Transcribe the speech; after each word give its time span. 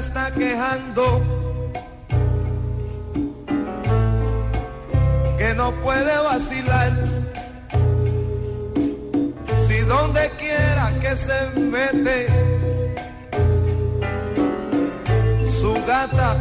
Está 0.00 0.30
quejando 0.32 1.04
que 5.36 5.54
no 5.54 5.72
puede 5.84 6.16
vacilar. 6.18 6.92
Si 9.66 9.78
donde 9.80 10.30
quiera 10.38 10.86
que 11.02 11.12
se 11.16 11.38
mete, 11.60 12.18
su 15.60 15.72
gata 15.86 16.36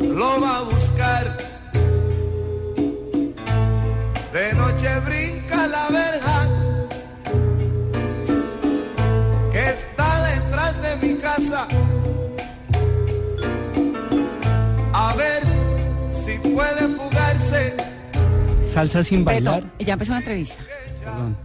lo 0.00 0.40
va 0.40 0.58
a 0.58 0.62
buscar. 0.62 1.24
De 4.32 4.54
noche 4.54 4.90
brinca 5.06 5.66
la 5.66 5.88
verja 6.00 6.38
que 9.52 9.62
está 9.76 10.08
detrás 10.30 10.82
de 10.82 10.96
mi 11.02 11.14
casa. 11.16 11.68
Puede 16.58 16.88
fugarse. 16.96 17.74
Salsa 18.64 19.04
sin 19.04 19.24
Beto, 19.24 19.50
bailar. 19.52 19.70
ya 19.78 19.92
empezó 19.94 20.12
la 20.12 20.18
entrevista. 20.18 20.56
Perdón. 21.04 21.36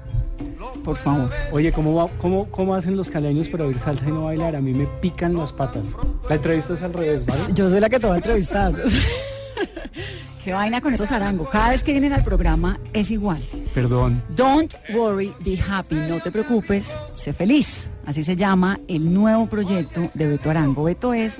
Por 0.83 0.97
favor. 0.97 1.29
Oye, 1.51 1.71
¿cómo, 1.71 1.93
va- 1.95 2.09
cómo, 2.17 2.45
¿cómo 2.49 2.75
hacen 2.75 2.97
los 2.97 3.09
caleños 3.09 3.47
para 3.47 3.65
oír 3.65 3.79
salsa 3.79 4.05
y 4.07 4.11
no 4.11 4.25
bailar? 4.25 4.55
A 4.55 4.61
mí 4.61 4.73
me 4.73 4.85
pican 5.01 5.35
las 5.37 5.53
patas. 5.53 5.85
La 6.27 6.35
entrevista 6.35 6.73
es 6.73 6.81
al 6.81 6.93
revés, 6.93 7.25
¿vale? 7.25 7.41
Yo 7.53 7.69
soy 7.69 7.79
la 7.79 7.89
que 7.89 7.99
te 7.99 8.07
va 8.07 8.13
a 8.15 8.17
entrevistar. 8.17 8.73
Qué 10.43 10.51
vaina 10.51 10.81
con 10.81 10.93
esos 10.93 11.09
arangos. 11.11 11.47
Cada 11.49 11.69
vez 11.69 11.83
que 11.83 11.93
vienen 11.93 12.11
al 12.11 12.23
programa 12.25 12.77
es 12.91 13.09
igual. 13.11 13.41
Perdón. 13.73 14.21
Don't 14.35 14.73
worry, 14.93 15.31
be 15.39 15.57
happy. 15.57 15.95
No 15.95 16.19
te 16.19 16.31
preocupes, 16.31 16.93
sé 17.13 17.31
feliz. 17.31 17.87
Así 18.05 18.23
se 18.25 18.35
llama 18.35 18.77
el 18.89 19.13
nuevo 19.13 19.47
proyecto 19.47 20.11
de 20.13 20.27
Beto 20.27 20.49
Arango. 20.49 20.83
Beto 20.83 21.13
es 21.13 21.37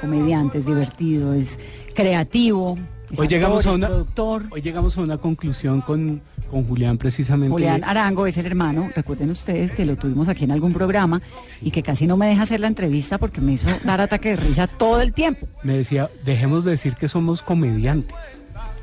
comediante, 0.00 0.58
es 0.58 0.64
divertido, 0.64 1.34
es 1.34 1.58
creativo, 1.94 2.78
Hoy 3.18 3.24
actor, 3.24 3.28
llegamos, 3.28 3.66
a 3.66 3.72
una, 3.72 3.88
productor. 3.88 4.46
hoy 4.50 4.60
llegamos 4.60 4.98
a 4.98 5.00
una 5.00 5.18
conclusión 5.18 5.80
con, 5.80 6.20
con 6.50 6.64
Julián 6.64 6.98
precisamente. 6.98 7.52
Julián 7.52 7.84
Arango 7.84 8.26
es 8.26 8.36
el 8.36 8.46
hermano, 8.46 8.90
recuerden 8.94 9.30
ustedes 9.30 9.70
que 9.70 9.86
lo 9.86 9.96
tuvimos 9.96 10.28
aquí 10.28 10.44
en 10.44 10.50
algún 10.50 10.72
programa 10.72 11.22
y 11.62 11.70
que 11.70 11.82
casi 11.82 12.06
no 12.06 12.16
me 12.16 12.26
deja 12.26 12.42
hacer 12.42 12.60
la 12.60 12.66
entrevista 12.66 13.18
porque 13.18 13.40
me 13.40 13.52
hizo 13.52 13.68
dar 13.84 14.00
ataque 14.00 14.30
de 14.30 14.36
risa 14.36 14.66
todo 14.66 15.00
el 15.00 15.12
tiempo. 15.12 15.48
Me 15.62 15.78
decía, 15.78 16.10
dejemos 16.24 16.64
de 16.64 16.72
decir 16.72 16.94
que 16.94 17.08
somos 17.08 17.42
comediantes. 17.42 18.16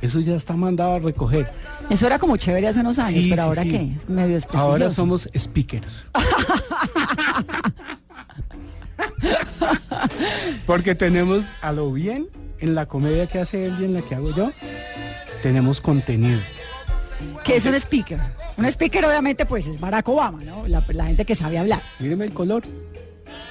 Eso 0.02 0.20
ya 0.20 0.36
está 0.36 0.56
mandado 0.56 0.96
a 0.96 1.00
recoger. 1.00 1.50
Eso 1.90 2.08
era 2.08 2.20
como 2.20 2.38
chévere 2.38 2.68
hace 2.68 2.82
unos 2.82 3.00
años, 3.00 3.24
Sí, 3.24 3.30
pero 3.30 3.44
sí, 3.44 3.48
ahora 3.48 3.64
qué, 3.64 3.94
es 3.96 4.10
medio 4.10 4.36
desprestigioso. 4.36 4.72
Ahora 4.72 4.90
somos 4.90 5.30
speakers. 5.38 6.06
Porque 10.66 10.96
tenemos 10.96 11.46
a 11.62 11.72
lo 11.72 11.92
bien 11.92 12.28
en 12.64 12.76
la 12.76 12.86
comedia 12.86 13.28
que 13.28 13.40
hace 13.40 13.66
él 13.66 13.76
y 13.82 13.84
en 13.84 13.94
la 13.94 14.02
que 14.02 14.16
hago 14.16 14.34
yo, 14.34 14.52
tenemos 15.42 15.82
contenido. 15.82 16.40
¿Qué 17.44 17.58
es 17.58 17.66
un 17.66 17.76
speaker? 17.76 18.20
Un 18.58 18.66
speaker 18.66 19.04
obviamente 19.06 19.46
pues 19.46 19.68
es 19.68 19.80
Barack 19.80 20.08
Obama, 20.08 20.44
¿no? 20.44 20.66
La, 20.68 20.84
la 20.90 21.06
gente 21.06 21.26
que 21.26 21.36
sabe 21.36 21.58
hablar. 21.58 21.82
Míreme 22.00 22.24
el 22.26 22.34
color. 22.34 22.64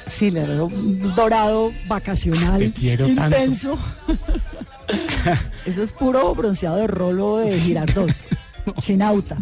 Sí, 0.07 0.31
le 0.31 0.47
veo 0.47 0.65
un 0.67 1.15
dorado 1.15 1.73
vacacional 1.87 2.59
Te 2.59 2.73
quiero 2.73 3.07
tanto. 3.15 3.25
intenso. 3.37 3.79
Eso 5.67 5.83
es 5.83 5.93
puro 5.93 6.35
bronceado 6.35 6.77
de 6.77 6.87
rolo 6.87 7.37
de 7.39 7.61
Girardot. 7.61 8.11
Chinauta. 8.81 9.37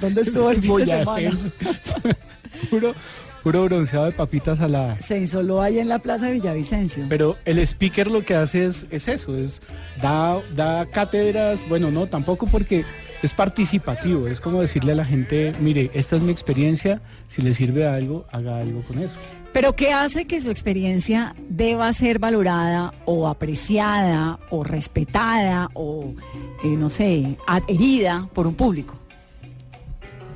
¿Dónde 0.00 0.22
estuvo 0.22 0.50
el 0.50 0.62
fin 0.62 0.76
de 0.76 0.86
semana? 0.86 1.30
Puro, 2.70 2.94
puro 3.42 3.64
bronceado 3.64 4.06
de 4.06 4.12
papitas 4.12 4.58
saladas. 4.58 5.04
Se 5.04 5.18
insoló 5.18 5.60
ahí 5.60 5.78
en 5.78 5.88
la 5.88 5.98
plaza 5.98 6.26
de 6.26 6.32
Villavicencio. 6.32 7.06
Pero 7.08 7.36
el 7.44 7.58
speaker 7.58 8.10
lo 8.10 8.24
que 8.24 8.34
hace 8.34 8.66
es, 8.66 8.86
es 8.90 9.08
eso, 9.08 9.36
es 9.36 9.62
da, 10.00 10.40
da 10.54 10.86
cátedras, 10.86 11.66
bueno, 11.68 11.90
no, 11.90 12.06
tampoco 12.06 12.46
porque 12.46 12.84
es 13.22 13.32
participativo, 13.32 14.26
es 14.26 14.40
como 14.40 14.60
decirle 14.60 14.92
a 14.92 14.96
la 14.96 15.04
gente, 15.04 15.54
mire, 15.60 15.90
esta 15.94 16.16
es 16.16 16.22
mi 16.22 16.32
experiencia, 16.32 17.00
si 17.28 17.42
le 17.42 17.54
sirve 17.54 17.86
algo, 17.86 18.26
haga 18.30 18.58
algo 18.58 18.82
con 18.82 18.98
eso. 18.98 19.14
Pero 19.52 19.76
¿qué 19.76 19.92
hace 19.92 20.24
que 20.24 20.40
su 20.40 20.50
experiencia 20.50 21.34
deba 21.48 21.92
ser 21.92 22.18
valorada 22.18 22.94
o 23.04 23.28
apreciada 23.28 24.38
o 24.48 24.64
respetada 24.64 25.68
o, 25.74 26.14
eh, 26.64 26.68
no 26.68 26.88
sé, 26.88 27.36
adherida 27.46 28.28
por 28.32 28.46
un 28.46 28.54
público? 28.54 28.96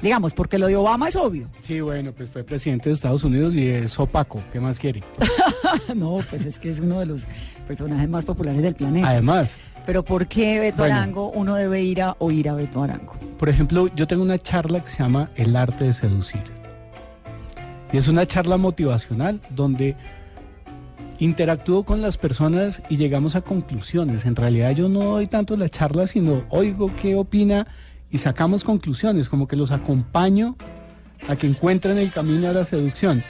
Digamos, 0.03 0.35
porque 0.35 0.59
lo 0.59 0.67
de 0.67 0.77
Obama 0.77 1.09
es 1.09 1.17
obvio. 1.17 1.49
Sí, 1.63 1.81
bueno, 1.81 2.13
pues 2.13 2.29
fue 2.31 2.45
presidente 2.45 2.91
de 2.91 2.95
Estados 2.95 3.25
Unidos 3.25 3.55
y 3.55 3.67
es 3.69 3.99
opaco, 3.99 4.43
¿qué 4.53 4.61
más 4.61 4.79
quiere? 4.79 5.03
no, 5.95 6.19
pues 6.29 6.45
es 6.45 6.59
que 6.59 6.71
es 6.71 6.81
uno 6.81 7.01
de 7.01 7.07
los 7.07 7.23
personajes 7.67 8.09
más 8.09 8.25
populares 8.25 8.63
del 8.63 8.75
planeta. 8.75 9.09
Además, 9.09 9.57
Pero 9.87 10.05
¿por 10.05 10.27
qué 10.27 10.61
Beto 10.61 10.79
Bueno. 10.79 10.97
Arango 10.97 11.31
uno 11.31 11.55
debe 11.55 11.83
ir 11.83 12.03
a 12.03 12.17
oír 12.19 12.49
a 12.49 12.55
Beto 12.55 12.83
Arango? 12.83 13.15
por 13.39 13.49
ejemplo, 13.49 13.89
yo 13.95 14.07
tengo 14.07 14.23
una 14.23 14.39
charla 14.39 14.81
que 14.83 14.89
se 14.89 14.99
llama 15.03 15.31
El 15.35 15.57
arte 15.57 15.85
de 15.85 15.93
seducir. 15.95 16.41
Y 17.93 17.99
es 17.99 18.09
una 18.09 18.27
charla 18.27 18.57
motivacional 18.57 19.41
donde 19.51 19.95
interactúo 21.19 21.85
con 21.85 22.03
las 22.03 22.19
personas 22.19 22.83
y 22.89 22.97
llegamos 22.97 23.37
a 23.37 23.41
conclusiones. 23.41 24.25
En 24.27 24.37
realidad 24.37 24.73
yo 24.73 24.89
no 24.89 25.01
doy 25.05 25.27
tanto 25.27 25.57
la 25.57 25.69
charla, 25.69 26.07
sino 26.07 26.45
oigo 26.51 26.91
qué 27.01 27.15
opina 27.15 27.67
y 28.11 28.19
sacamos 28.19 28.65
conclusiones, 28.65 29.29
como 29.29 29.47
que 29.47 29.57
los 29.57 29.71
acompaño 29.71 30.57
a 31.29 31.37
que 31.37 31.47
encuentren 31.47 31.99
el 31.99 32.13
camino 32.13 32.49
a 32.49 32.53
la 32.53 32.65
seducción. 32.65 33.23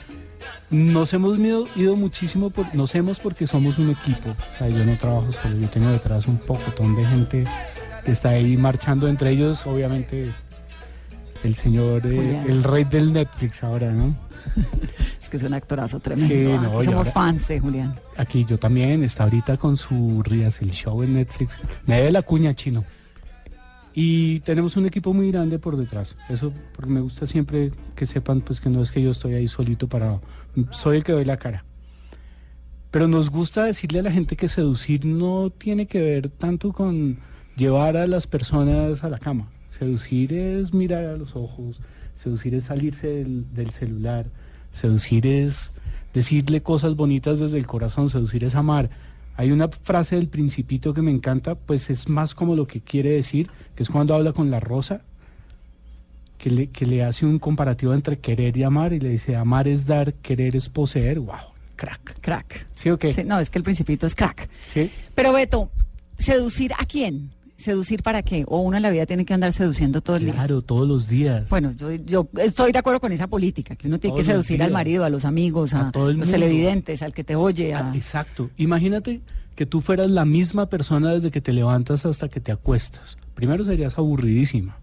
Nos 0.70 1.12
hemos 1.12 1.38
ido, 1.38 1.66
ido 1.76 1.96
muchísimo, 1.96 2.50
por, 2.50 2.72
nos 2.74 2.94
hemos 2.94 3.20
porque 3.20 3.46
somos 3.46 3.78
un 3.78 3.90
equipo. 3.90 4.30
O 4.30 4.58
sea, 4.58 4.68
yo 4.68 4.84
no 4.84 4.98
trabajo 4.98 5.32
solo, 5.32 5.56
yo 5.58 5.68
tengo 5.68 5.90
detrás 5.90 6.26
un 6.26 6.38
pocotón 6.38 6.96
de 6.96 7.06
gente 7.06 7.44
que 8.04 8.12
está 8.12 8.30
ahí 8.30 8.56
marchando, 8.56 9.08
entre 9.08 9.30
ellos, 9.30 9.66
obviamente, 9.66 10.32
el 11.42 11.54
señor, 11.54 12.02
eh, 12.06 12.42
el 12.48 12.64
rey 12.64 12.84
del 12.84 13.12
Netflix 13.12 13.62
ahora, 13.62 13.90
¿no? 13.92 14.16
Es 15.20 15.28
que 15.28 15.38
es 15.38 15.42
un 15.42 15.54
actorazo 15.54 15.98
tremendo. 15.98 16.32
Sí, 16.32 16.52
Ah, 16.56 16.60
no, 16.62 16.82
y 16.82 16.84
somos 16.84 17.12
fans 17.12 17.48
de 17.48 17.58
Julián. 17.58 17.98
Aquí 18.16 18.44
yo 18.44 18.58
también, 18.58 19.02
está 19.02 19.24
ahorita 19.24 19.56
con 19.56 19.76
su 19.76 20.22
Rías 20.22 20.62
el 20.62 20.70
Show 20.70 21.02
en 21.02 21.14
Netflix. 21.14 21.56
Me 21.84 21.96
debe 21.96 22.12
la 22.12 22.22
cuña 22.22 22.54
chino. 22.54 22.84
Y 23.98 24.40
tenemos 24.40 24.76
un 24.76 24.84
equipo 24.84 25.14
muy 25.14 25.32
grande 25.32 25.58
por 25.58 25.78
detrás. 25.78 26.18
Eso 26.28 26.52
porque 26.74 26.92
me 26.92 27.00
gusta 27.00 27.26
siempre 27.26 27.72
que 27.94 28.04
sepan 28.04 28.42
pues 28.42 28.60
que 28.60 28.68
no 28.68 28.82
es 28.82 28.92
que 28.92 29.00
yo 29.00 29.10
estoy 29.10 29.32
ahí 29.32 29.48
solito 29.48 29.88
para 29.88 30.20
soy 30.70 30.98
el 30.98 31.04
que 31.04 31.12
doy 31.12 31.24
la 31.24 31.38
cara. 31.38 31.64
Pero 32.90 33.08
nos 33.08 33.30
gusta 33.30 33.64
decirle 33.64 34.00
a 34.00 34.02
la 34.02 34.12
gente 34.12 34.36
que 34.36 34.50
seducir 34.50 35.06
no 35.06 35.48
tiene 35.48 35.86
que 35.86 36.02
ver 36.02 36.28
tanto 36.28 36.74
con 36.74 37.20
llevar 37.56 37.96
a 37.96 38.06
las 38.06 38.26
personas 38.26 39.02
a 39.02 39.08
la 39.08 39.18
cama. 39.18 39.48
Seducir 39.70 40.34
es 40.34 40.74
mirar 40.74 41.06
a 41.06 41.16
los 41.16 41.34
ojos, 41.34 41.80
seducir 42.14 42.54
es 42.54 42.64
salirse 42.64 43.06
del, 43.06 43.50
del 43.54 43.70
celular, 43.70 44.26
seducir 44.72 45.26
es 45.26 45.72
decirle 46.12 46.62
cosas 46.62 46.96
bonitas 46.96 47.38
desde 47.38 47.56
el 47.56 47.66
corazón, 47.66 48.10
seducir 48.10 48.44
es 48.44 48.56
amar. 48.56 48.90
Hay 49.36 49.52
una 49.52 49.68
frase 49.68 50.16
del 50.16 50.28
principito 50.28 50.94
que 50.94 51.02
me 51.02 51.10
encanta, 51.10 51.54
pues 51.54 51.90
es 51.90 52.08
más 52.08 52.34
como 52.34 52.56
lo 52.56 52.66
que 52.66 52.80
quiere 52.80 53.10
decir, 53.10 53.50
que 53.74 53.82
es 53.82 53.90
cuando 53.90 54.14
habla 54.14 54.32
con 54.32 54.50
la 54.50 54.60
rosa. 54.60 55.02
que 56.38 56.50
le, 56.50 56.66
que 56.68 56.86
le 56.86 57.02
hace 57.02 57.24
un 57.26 57.38
comparativo 57.38 57.94
entre 57.94 58.18
querer 58.18 58.56
y 58.56 58.62
amar 58.62 58.92
y 58.92 59.00
le 59.00 59.08
dice, 59.10 59.36
amar 59.36 59.66
es 59.68 59.86
dar, 59.86 60.14
querer 60.14 60.54
es 60.56 60.68
poseer. 60.68 61.18
¡Wow! 61.18 61.36
Crack. 61.76 62.20
Crack. 62.20 62.66
¿Sí 62.74 62.90
o 62.90 62.98
qué? 62.98 63.12
Sí, 63.12 63.24
no, 63.24 63.38
es 63.40 63.50
que 63.50 63.58
el 63.58 63.64
principito 63.64 64.06
es 64.06 64.14
crack. 64.14 64.48
Sí. 64.66 64.90
Pero 65.14 65.32
Beto, 65.32 65.70
¿seducir 66.18 66.72
a 66.78 66.86
quién? 66.86 67.32
¿Seducir 67.56 68.02
para 68.02 68.22
qué? 68.22 68.44
¿O 68.48 68.60
uno 68.60 68.76
en 68.76 68.82
la 68.82 68.90
vida 68.90 69.06
tiene 69.06 69.24
que 69.24 69.32
andar 69.34 69.52
seduciendo 69.52 70.00
todo 70.02 70.16
el 70.16 70.24
día? 70.24 70.34
Claro, 70.34 70.60
todos 70.62 70.86
los 70.86 71.08
días. 71.08 71.48
Bueno, 71.48 71.72
yo, 71.72 71.90
yo 71.92 72.28
estoy 72.38 72.70
de 72.72 72.78
acuerdo 72.78 73.00
con 73.00 73.12
esa 73.12 73.26
política, 73.28 73.76
que 73.76 73.88
uno 73.88 73.98
tiene 73.98 74.12
Todos 74.14 74.26
que 74.26 74.32
seducir 74.32 74.62
al 74.62 74.70
marido, 74.72 75.04
a 75.04 75.08
los 75.10 75.24
amigos, 75.24 75.72
a, 75.72 75.88
A 75.88 75.92
todo 75.92 76.10
el 76.10 76.18
los 76.18 76.26
mundo. 76.28 76.32
televidentes, 76.38 77.00
al 77.02 77.14
que 77.14 77.24
te 77.24 77.34
oye. 77.34 77.72
a- 77.74 77.90
Ah, 77.90 77.92
exacto. 77.96 78.50
Imagínate 78.58 79.22
que 79.54 79.64
tú 79.64 79.80
fueras 79.80 80.10
la 80.10 80.26
misma 80.26 80.66
persona 80.66 81.12
desde 81.12 81.30
que 81.30 81.40
te 81.40 81.52
levantas 81.54 82.04
hasta 82.04 82.28
que 82.28 82.40
te 82.40 82.52
acuestas. 82.52 83.16
Primero 83.34 83.64
serías 83.64 83.96
aburridísima. 83.96 84.76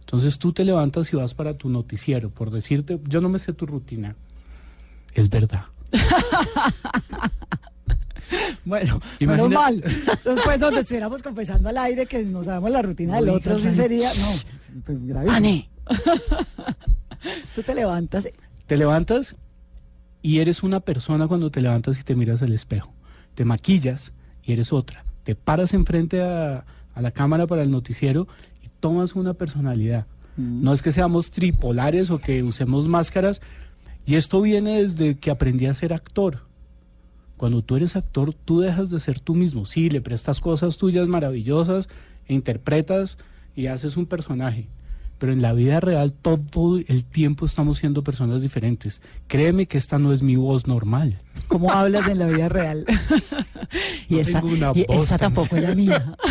Entonces 0.00 0.38
tú 0.38 0.52
te 0.52 0.64
levantas 0.64 1.12
y 1.12 1.16
vas 1.16 1.34
para 1.34 1.54
tu 1.54 1.68
noticiero, 1.68 2.30
por 2.30 2.50
decirte, 2.50 3.00
yo 3.06 3.20
no 3.20 3.28
me 3.28 3.38
sé 3.38 3.52
tu 3.52 3.66
rutina. 3.66 4.16
Es 5.12 5.28
verdad. 5.28 5.64
Bueno, 8.64 9.00
Imagina- 9.20 9.48
menos 9.48 9.50
mal. 9.62 9.84
Pues, 10.44 10.58
donde 10.60 10.80
estuviéramos 10.80 11.22
confesando 11.22 11.68
al 11.68 11.76
aire 11.78 12.06
que 12.06 12.22
no 12.24 12.42
sabemos 12.42 12.70
la 12.70 12.80
rutina 12.82 13.16
del 13.16 13.26
No 13.26 13.32
otro, 13.34 13.58
sí 13.58 13.74
sería. 13.74 14.08
No, 14.14 14.26
pues. 14.84 14.98
Tú 17.54 17.62
te 17.62 17.74
levantas. 17.74 18.28
Te 18.66 18.76
levantas 18.76 19.34
y 20.22 20.38
eres 20.38 20.62
una 20.62 20.80
persona 20.80 21.28
cuando 21.28 21.50
te 21.50 21.60
levantas 21.60 21.98
y 22.00 22.02
te 22.02 22.14
miras 22.14 22.42
al 22.42 22.52
espejo. 22.52 22.92
Te 23.34 23.44
maquillas 23.44 24.12
y 24.42 24.52
eres 24.52 24.72
otra. 24.72 25.04
Te 25.24 25.34
paras 25.34 25.74
enfrente 25.74 26.22
a, 26.22 26.64
a 26.94 27.02
la 27.02 27.10
cámara 27.10 27.46
para 27.46 27.62
el 27.62 27.70
noticiero 27.70 28.26
y 28.62 28.68
tomas 28.80 29.14
una 29.14 29.34
personalidad. 29.34 30.06
No 30.36 30.72
es 30.72 30.82
que 30.82 30.90
seamos 30.90 31.30
tripolares 31.30 32.10
o 32.10 32.18
que 32.18 32.42
usemos 32.42 32.88
máscaras. 32.88 33.40
Y 34.04 34.16
esto 34.16 34.40
viene 34.42 34.82
desde 34.82 35.16
que 35.16 35.30
aprendí 35.30 35.66
a 35.66 35.74
ser 35.74 35.92
actor. 35.92 36.40
Cuando 37.36 37.62
tú 37.62 37.76
eres 37.76 37.96
actor, 37.96 38.34
tú 38.34 38.60
dejas 38.60 38.90
de 38.90 39.00
ser 39.00 39.20
tú 39.20 39.34
mismo. 39.34 39.66
Sí, 39.66 39.90
le 39.90 40.00
prestas 40.00 40.40
cosas 40.40 40.78
tuyas 40.78 41.08
maravillosas, 41.08 41.88
e 42.26 42.34
interpretas 42.34 43.18
y 43.54 43.66
haces 43.66 43.96
un 43.96 44.06
personaje. 44.06 44.68
Pero 45.18 45.32
en 45.32 45.42
la 45.42 45.52
vida 45.52 45.80
real 45.80 46.12
todo 46.12 46.78
el 46.78 47.04
tiempo 47.04 47.46
estamos 47.46 47.78
siendo 47.78 48.02
personas 48.02 48.42
diferentes. 48.42 49.00
Créeme 49.28 49.66
que 49.66 49.78
esta 49.78 49.98
no 49.98 50.12
es 50.12 50.22
mi 50.22 50.36
voz 50.36 50.66
normal. 50.66 51.18
¿Cómo 51.48 51.70
hablas 51.70 52.08
en 52.08 52.18
la 52.18 52.26
vida 52.26 52.48
real? 52.48 52.84
y 54.08 54.16
No 54.16 54.40
una 54.42 54.72
y 54.74 54.84
tan 54.84 55.18
tampoco 55.18 55.56
es 55.56 55.62
la 55.62 55.74
mía. 55.74 56.16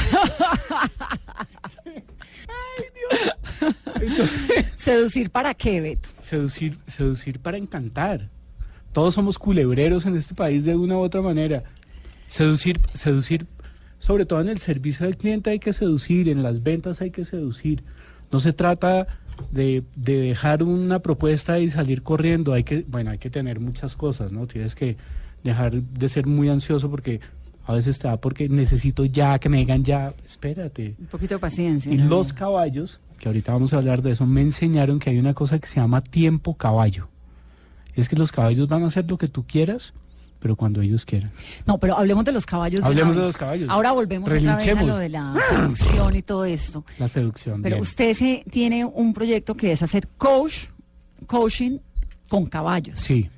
¿Seducir 4.75 5.29
para 5.29 5.53
qué, 5.53 5.81
Beto? 5.81 6.09
Seducir, 6.19 6.77
seducir 6.87 7.39
para 7.39 7.57
encantar. 7.57 8.29
Todos 8.93 9.15
somos 9.15 9.39
culebreros 9.39 10.05
en 10.05 10.15
este 10.15 10.35
país 10.35 10.63
de 10.63 10.75
una 10.75 10.95
u 10.95 10.99
otra 10.99 11.21
manera. 11.21 11.63
Seducir, 12.27 12.79
seducir, 12.93 13.47
sobre 13.99 14.25
todo 14.25 14.39
en 14.41 14.49
el 14.49 14.59
servicio 14.59 15.05
al 15.05 15.17
cliente 15.17 15.49
hay 15.49 15.59
que 15.59 15.73
seducir, 15.73 16.29
en 16.29 16.43
las 16.43 16.63
ventas 16.63 17.01
hay 17.01 17.11
que 17.11 17.25
seducir. 17.25 17.83
No 18.31 18.39
se 18.39 18.53
trata 18.53 19.07
de, 19.51 19.83
de 19.95 20.17
dejar 20.17 20.63
una 20.63 20.99
propuesta 20.99 21.59
y 21.59 21.69
salir 21.69 22.03
corriendo. 22.03 22.53
Hay 22.53 22.63
que, 22.63 22.85
bueno, 22.87 23.11
hay 23.11 23.17
que 23.17 23.29
tener 23.29 23.59
muchas 23.59 23.95
cosas, 23.95 24.31
¿no? 24.31 24.45
Tienes 24.47 24.75
que 24.75 24.95
dejar 25.43 25.73
de 25.73 26.09
ser 26.09 26.27
muy 26.27 26.49
ansioso 26.49 26.89
porque 26.89 27.19
a 27.65 27.73
veces 27.73 27.97
te 27.97 28.07
da 28.07 28.17
porque 28.17 28.49
necesito 28.49 29.05
ya 29.05 29.39
que 29.39 29.49
me 29.49 29.57
digan 29.57 29.83
ya, 29.83 30.13
espérate. 30.25 30.95
Un 30.99 31.07
poquito 31.07 31.35
de 31.35 31.39
paciencia. 31.39 31.91
Y 31.91 31.97
¿no? 31.97 32.09
los 32.09 32.33
caballos, 32.33 32.99
que 33.19 33.29
ahorita 33.29 33.53
vamos 33.53 33.73
a 33.73 33.77
hablar 33.77 34.01
de 34.01 34.11
eso, 34.11 34.25
me 34.27 34.41
enseñaron 34.41 34.99
que 34.99 35.09
hay 35.09 35.17
una 35.17 35.33
cosa 35.33 35.59
que 35.59 35.67
se 35.67 35.79
llama 35.79 36.01
tiempo 36.01 36.55
caballo. 36.55 37.07
Es 37.95 38.09
que 38.09 38.15
los 38.15 38.31
caballos 38.31 38.67
van 38.67 38.83
a 38.83 38.87
hacer 38.87 39.09
lo 39.09 39.17
que 39.17 39.27
tú 39.27 39.45
quieras, 39.45 39.93
pero 40.39 40.55
cuando 40.55 40.81
ellos 40.81 41.05
quieran. 41.05 41.31
No, 41.65 41.77
pero 41.77 41.97
hablemos 41.97 42.25
de 42.25 42.31
los 42.31 42.45
caballos. 42.45 42.83
Hablemos 42.83 43.15
de 43.15 43.21
los 43.21 43.37
caballos. 43.37 43.69
Ahora 43.69 43.91
volvemos 43.91 44.31
otra 44.31 44.57
vez 44.57 44.75
a 44.75 44.83
lo 44.83 44.97
de 44.97 45.09
la 45.09 45.35
seducción 45.49 46.15
y 46.15 46.21
todo 46.21 46.45
esto. 46.45 46.85
La 46.99 47.07
seducción. 47.07 47.61
Pero 47.61 47.75
bien. 47.75 47.81
usted 47.81 48.13
se, 48.13 48.43
tiene 48.51 48.83
un 48.83 49.13
proyecto 49.13 49.55
que 49.55 49.71
es 49.71 49.81
hacer 49.83 50.07
coach, 50.17 50.65
coaching 51.27 51.77
con 52.27 52.45
caballos. 52.47 52.99
Sí. 52.99 53.29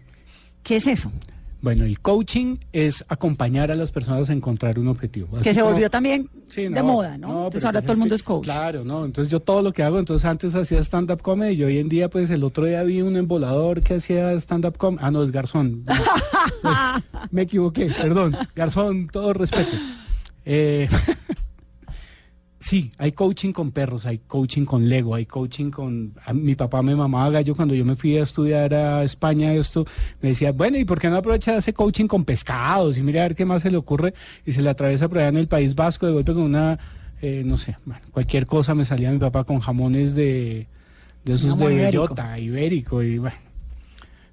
¿Qué 0.64 0.78
es 0.78 0.88
eso? 0.88 1.12
Bueno, 1.66 1.84
el 1.84 2.00
coaching 2.00 2.58
es 2.74 3.04
acompañar 3.08 3.72
a 3.72 3.76
las 3.76 3.90
personas 3.92 4.30
a 4.30 4.34
encontrar 4.34 4.78
un 4.78 4.88
objetivo. 4.88 5.28
que 5.42 5.52
se 5.52 5.62
como- 5.62 5.72
volvió 5.72 5.90
también 5.90 6.30
Sí, 6.48 6.68
de 6.68 6.84
moda, 6.84 7.18
¿no? 7.18 7.28
no, 7.28 7.36
Entonces 7.46 7.66
ahora 7.66 7.82
todo 7.82 7.94
el 7.94 7.96
es 7.96 8.00
mundo 8.00 8.14
que- 8.14 8.18
es 8.18 8.24
coach. 8.24 8.44
Claro, 8.44 8.84
¿no? 8.84 9.04
Entonces 9.04 9.32
yo 9.32 9.40
todo 9.40 9.64
lo 9.64 9.74
que 9.74 9.82
hago, 9.82 9.98
entonces 9.98 10.26
antes 10.26 10.54
hacía 10.54 10.78
stand-up 10.84 11.24
comedy 11.24 11.56
y 11.56 11.64
hoy 11.64 11.80
en 11.80 11.90
día, 11.90 12.08
pues 12.08 12.30
el 12.30 12.44
otro 12.44 12.66
día 12.66 12.84
vi 12.84 13.02
un 13.02 13.16
embolador 13.18 13.82
que 13.82 13.96
hacía 13.96 14.32
stand-up 14.34 14.78
comedy. 14.78 15.02
Ah, 15.04 15.10
no, 15.10 15.24
es 15.24 15.32
Garzón. 15.32 15.86
Me 17.32 17.42
equivoqué, 17.42 17.88
perdón. 17.88 18.38
Garzón, 18.56 19.08
todo 19.12 19.34
respeto. 19.34 19.76
Eh, 20.46 20.88
sí, 22.60 22.92
hay 22.98 23.12
coaching 23.12 23.52
con 23.52 23.72
perros, 23.72 24.06
hay 24.06 24.20
coaching 24.20 24.66
con 24.66 24.88
Lego, 24.90 25.16
hay 25.16 25.26
coaching 25.26 25.72
con... 25.72 26.14
mi 26.34 26.56
papá 26.56 26.82
me 26.82 26.96
mamaba 26.96 27.30
gallo 27.30 27.56
cuando 27.56 27.74
yo 27.76 27.86
me 27.86 27.96
fui 27.96 28.18
a 28.18 28.24
estudiar 28.24 28.74
a 28.74 29.04
España 29.04 29.54
esto. 29.54 29.86
Me 30.22 30.30
decía, 30.30 30.52
bueno, 30.52 30.78
¿y 30.78 30.86
por 30.86 31.00
qué 31.00 31.10
no 31.10 31.18
aprovecha 31.18 31.58
ese 31.58 31.74
coaching 31.74 32.08
con 32.08 32.26
pescados? 32.26 32.98
Y 32.98 33.04
mira 33.04 33.22
a 33.22 33.28
ver 33.28 33.36
qué 33.36 33.46
más 33.46 33.62
se 33.62 33.72
le 33.72 33.78
ocurre. 33.78 34.14
Y 34.46 34.52
se 34.52 34.62
le 34.62 34.70
atraviesa 34.70 35.08
por 35.08 35.20
allá 35.20 35.30
en 35.30 35.38
el 35.38 35.48
País 35.48 35.76
Vasco 35.76 36.06
de 36.06 36.14
golpe 36.14 36.34
con 36.34 36.44
una, 36.44 36.80
eh, 37.22 37.44
no 37.46 37.58
sé, 37.58 37.78
bueno, 37.86 38.02
cualquier 38.12 38.46
cosa. 38.46 38.76
Me 38.76 38.86
salía 38.86 39.12
mi 39.12 39.20
papá 39.20 39.44
con 39.44 39.60
jamones 39.60 40.16
de, 40.16 40.68
de 41.24 41.34
esos 41.34 41.58
de 41.58 41.66
ibérico. 41.66 42.04
bellota, 42.04 42.40
ibérico. 42.40 43.04
Y 43.04 43.18
bueno, 43.18 43.38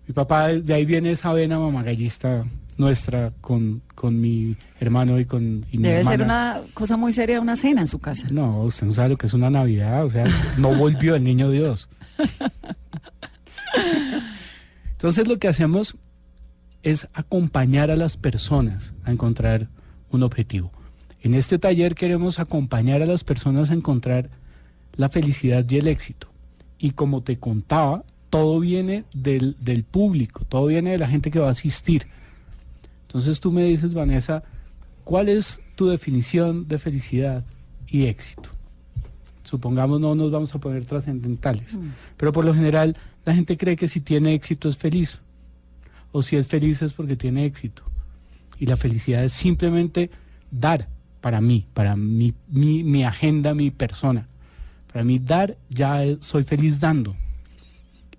mi 0.07 0.15
papá, 0.15 0.49
de 0.49 0.75
ahí 0.75 0.85
viene 0.85 1.13
esa 1.13 1.33
vena 1.33 1.59
mamagallista 1.59 2.45
nuestra 2.83 3.33
con, 3.41 3.81
con 3.95 4.21
mi 4.21 4.57
hermano 4.81 5.19
y 5.19 5.25
con 5.25 5.65
y 5.71 5.79
mi 5.79 5.89
Debe 5.89 6.05
ser 6.05 6.23
una 6.23 6.61
cosa 6.75 6.97
muy 6.99 7.13
seria 7.13 7.41
una 7.41 7.57
cena 7.57 7.81
en 7.81 7.87
su 7.87 7.99
casa. 7.99 8.27
No, 8.31 8.63
usted 8.63 8.87
no 8.87 8.93
sabe 8.93 9.11
lo 9.11 9.17
que 9.17 9.27
es 9.27 9.33
una 9.33 9.49
Navidad, 9.49 10.05
o 10.05 10.11
sea, 10.11 10.25
no 10.59 10.75
volvió 10.75 11.15
el 11.15 11.25
niño 11.25 11.49
Dios. 11.51 11.89
Entonces 14.93 15.27
lo 15.27 15.39
que 15.39 15.49
hacemos 15.49 15.97
es 16.83 17.09
acompañar 17.15 17.91
a 17.91 17.97
las 17.97 18.17
personas 18.17 18.93
a 19.05 19.13
encontrar 19.13 19.69
un 20.11 20.23
objetivo. 20.23 20.73
En 21.23 21.35
este 21.35 21.59
taller 21.59 21.95
queremos 21.95 22.39
acompañar 22.39 23.01
a 23.01 23.07
las 23.07 23.23
personas 23.23 23.71
a 23.71 23.75
encontrar 23.75 24.31
la 24.95 25.09
felicidad 25.09 25.65
y 25.69 25.79
el 25.79 25.87
éxito. 25.87 26.29
Y 26.79 26.91
como 26.91 27.23
te 27.23 27.39
contaba, 27.39 28.05
todo 28.29 28.59
viene 28.61 29.05
del, 29.15 29.57
del 29.61 29.85
público, 29.85 30.45
todo 30.49 30.67
viene 30.67 30.91
de 30.91 30.99
la 30.99 31.09
gente 31.09 31.31
que 31.31 31.39
va 31.39 31.49
a 31.49 31.53
asistir. 31.53 32.07
Entonces 33.13 33.41
tú 33.41 33.53
me 33.53 33.65
dices, 33.65 33.93
Vanessa, 33.93 34.43
¿cuál 35.05 35.29
es 35.29 35.61
tu 35.77 35.87
definición 35.87 36.67
de 36.67 36.79
felicidad 36.79 37.45
y 37.87 38.07
éxito? 38.07 38.49
Supongamos 39.45 40.01
no 40.01 40.15
nos 40.15 40.31
vamos 40.31 40.55
a 40.55 40.59
poner 40.59 40.87
trascendentales, 40.87 41.79
pero 42.17 42.33
por 42.33 42.43
lo 42.43 42.55
general 42.55 42.97
la 43.27 43.35
gente 43.35 43.59
cree 43.59 43.77
que 43.77 43.87
si 43.87 44.01
tiene 44.01 44.33
éxito 44.33 44.67
es 44.67 44.79
feliz, 44.79 45.21
o 46.11 46.23
si 46.23 46.37
es 46.37 46.47
feliz 46.47 46.81
es 46.81 46.95
porque 46.95 47.15
tiene 47.15 47.45
éxito. 47.45 47.83
Y 48.59 48.65
la 48.65 48.79
felicidad 48.79 49.23
es 49.23 49.35
simplemente 49.35 50.11
dar 50.51 50.89
para 51.21 51.43
mí, 51.43 51.67
para 51.75 51.97
mi, 51.97 52.33
mi, 52.49 52.83
mi 52.83 53.05
agenda, 53.05 53.53
mi 53.53 53.71
persona. 53.71 54.27
Para 54.91 55.05
mí 55.05 55.19
dar, 55.19 55.59
ya 55.69 56.03
soy 56.21 56.45
feliz 56.45 56.81
dando. 56.81 57.15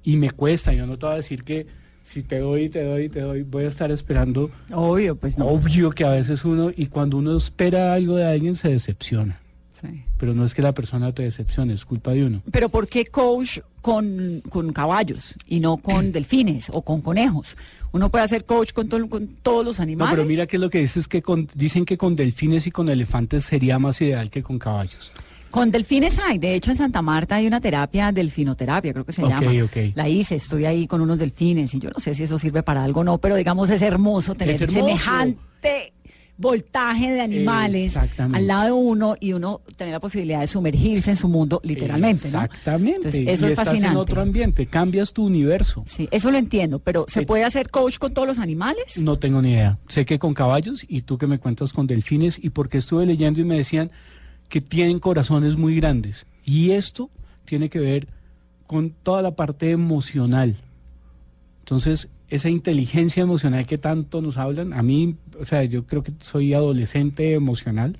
Y 0.03 0.17
me 0.17 0.29
cuesta, 0.29 0.71
yo 0.71 0.85
no 0.85 0.99
te 0.99 1.07
voy 1.07 1.13
a 1.13 1.17
decir 1.17 1.43
que 1.43 1.65
si 2.03 2.21
te 2.21 2.37
doy, 2.39 2.69
te 2.69 2.83
doy, 2.83 3.09
te 3.09 3.21
doy, 3.21 3.41
voy 3.41 3.63
a 3.63 3.67
estar 3.69 3.89
esperando. 3.91 4.51
Obvio, 4.71 5.15
pues 5.15 5.37
no. 5.37 5.45
Obvio 5.47 5.89
que 5.89 6.03
a 6.03 6.09
veces 6.09 6.45
uno, 6.45 6.69
y 6.75 6.85
cuando 6.87 7.17
uno 7.17 7.35
espera 7.35 7.93
algo 7.95 8.17
de 8.17 8.25
alguien, 8.25 8.55
se 8.55 8.69
decepciona. 8.69 9.39
Sí. 9.81 10.03
Pero 10.19 10.33
no 10.33 10.45
es 10.45 10.53
que 10.53 10.61
la 10.61 10.73
persona 10.73 11.11
te 11.11 11.23
decepcione, 11.23 11.73
es 11.73 11.83
culpa 11.85 12.11
de 12.11 12.25
uno. 12.25 12.41
Pero 12.51 12.69
¿por 12.69 12.87
qué 12.87 13.05
coach 13.07 13.59
con, 13.81 14.41
con 14.49 14.71
caballos 14.71 15.35
y 15.47 15.59
no 15.59 15.77
con 15.77 16.11
delfines 16.13 16.69
o 16.71 16.81
con 16.83 17.01
conejos? 17.01 17.57
Uno 17.91 18.09
puede 18.09 18.23
hacer 18.23 18.45
coach 18.45 18.71
con, 18.73 18.87
to- 18.89 19.09
con 19.09 19.27
todos 19.41 19.65
los 19.65 19.79
No, 19.79 19.83
animales. 19.83 20.13
pero 20.15 20.25
mira 20.27 20.45
que 20.47 20.57
lo 20.57 20.69
que 20.69 20.79
dices 20.79 20.97
es 20.97 21.07
que 21.07 21.21
con, 21.21 21.47
dicen 21.55 21.83
que 21.85 21.97
con 21.97 22.15
delfines 22.15 22.65
y 22.67 22.71
con 22.71 22.89
elefantes 22.89 23.45
sería 23.45 23.79
más 23.79 23.99
ideal 24.01 24.29
que 24.29 24.41
con 24.43 24.57
caballos. 24.59 25.11
Con 25.53 25.69
delfines 25.69 26.17
hay, 26.17 26.39
de 26.39 26.55
hecho 26.55 26.71
en 26.71 26.77
Santa 26.77 27.03
Marta 27.03 27.35
hay 27.35 27.45
una 27.45 27.61
terapia, 27.61 28.11
delfinoterapia 28.11 28.91
creo 28.91 29.05
que 29.05 29.13
se 29.13 29.21
Ok, 29.23 29.29
llama. 29.29 29.51
ok. 29.65 29.77
La 29.93 30.09
hice, 30.09 30.33
estoy 30.35 30.65
ahí 30.65 30.87
con 30.87 30.99
unos 30.99 31.19
delfines 31.19 31.71
y 31.75 31.79
yo 31.79 31.91
no 31.91 31.99
sé 31.99 32.15
si 32.15 32.23
eso 32.23 32.39
sirve 32.39 32.63
para 32.63 32.83
algo 32.83 33.01
o 33.01 33.03
no, 33.03 33.19
pero 33.19 33.35
digamos 33.35 33.69
es 33.69 33.83
hermoso 33.83 34.33
tener 34.33 34.55
hermoso. 34.59 34.79
semejante 34.79 35.93
voltaje 36.35 37.11
de 37.11 37.21
animales 37.21 37.95
al 38.17 38.47
lado 38.47 38.65
de 38.65 38.71
uno 38.71 39.15
y 39.19 39.33
uno 39.33 39.61
tener 39.77 39.91
la 39.93 39.99
posibilidad 39.99 40.39
de 40.39 40.47
sumergirse 40.47 41.11
en 41.11 41.15
su 41.15 41.27
mundo 41.29 41.61
literalmente, 41.63 42.31
¿no? 42.31 42.41
Exactamente. 42.41 42.95
Entonces, 42.97 43.21
y 43.21 43.29
eso 43.29 43.45
es 43.45 43.51
estás 43.51 43.67
fascinante. 43.67 43.93
en 43.93 43.97
otro 44.01 44.21
ambiente, 44.21 44.65
cambias 44.65 45.13
tu 45.13 45.23
universo. 45.23 45.83
Sí, 45.85 46.07
eso 46.09 46.31
lo 46.31 46.39
entiendo, 46.39 46.79
pero 46.79 47.05
¿se 47.07 47.21
Eh, 47.21 47.25
puede 47.27 47.43
hacer 47.43 47.69
coach 47.69 47.99
con 47.99 48.11
todos 48.15 48.27
los 48.27 48.39
animales? 48.39 48.97
No 48.97 49.19
tengo 49.19 49.43
ni 49.43 49.51
idea. 49.51 49.77
Sé 49.87 50.03
que 50.05 50.17
con 50.17 50.33
caballos 50.33 50.83
y 50.89 51.03
tú 51.03 51.19
que 51.19 51.27
me 51.27 51.37
cuentas 51.37 51.71
con 51.71 51.85
delfines 51.85 52.39
y 52.41 52.49
porque 52.49 52.79
estuve 52.79 53.05
leyendo 53.05 53.39
y 53.39 53.43
me 53.43 53.55
decían 53.57 53.91
que 54.49 54.61
tienen 54.61 54.99
corazones 54.99 55.57
muy 55.57 55.75
grandes. 55.75 56.25
Y 56.45 56.71
esto 56.71 57.09
tiene 57.45 57.69
que 57.69 57.79
ver 57.79 58.07
con 58.67 58.91
toda 58.91 59.21
la 59.21 59.31
parte 59.31 59.71
emocional. 59.71 60.55
Entonces, 61.59 62.07
esa 62.29 62.49
inteligencia 62.49 63.21
emocional 63.23 63.65
que 63.67 63.77
tanto 63.77 64.21
nos 64.21 64.37
hablan, 64.37 64.73
a 64.73 64.81
mí, 64.83 65.15
o 65.39 65.45
sea, 65.45 65.63
yo 65.63 65.85
creo 65.85 66.03
que 66.03 66.11
soy 66.19 66.53
adolescente 66.53 67.33
emocional, 67.33 67.97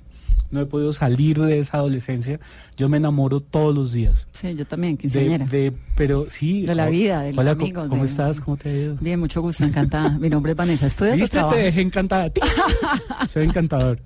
no 0.50 0.60
he 0.60 0.66
podido 0.66 0.92
salir 0.92 1.38
de 1.40 1.58
esa 1.58 1.78
adolescencia, 1.78 2.38
yo 2.76 2.88
me 2.88 2.96
enamoro 2.98 3.40
todos 3.40 3.74
los 3.74 3.92
días. 3.92 4.26
Sí, 4.32 4.54
yo 4.54 4.64
también, 4.66 4.94
De, 4.94 4.98
quinceañera. 5.02 5.46
de- 5.46 5.72
pero 5.96 6.26
sí. 6.28 6.62
De 6.62 6.74
la 6.74 6.86
o- 6.86 6.90
vida, 6.90 7.22
de 7.22 7.32
los 7.32 7.38
hola, 7.40 7.50
amigos, 7.52 7.88
¿Cómo 7.88 8.02
de- 8.02 8.08
estás? 8.08 8.40
¿Cómo 8.40 8.56
te 8.56 8.68
ha 8.68 8.72
ido? 8.76 8.96
Bien, 9.00 9.18
mucho 9.18 9.40
gusto, 9.40 9.64
encantada. 9.64 10.10
Mi 10.18 10.28
nombre 10.28 10.52
es 10.52 10.56
Vanessa. 10.56 10.86
¿Estudias. 10.86 11.30
Te 11.30 11.38
dejé 11.56 11.80
encantada. 11.80 12.30
Soy 13.28 13.44
encantador. 13.44 13.98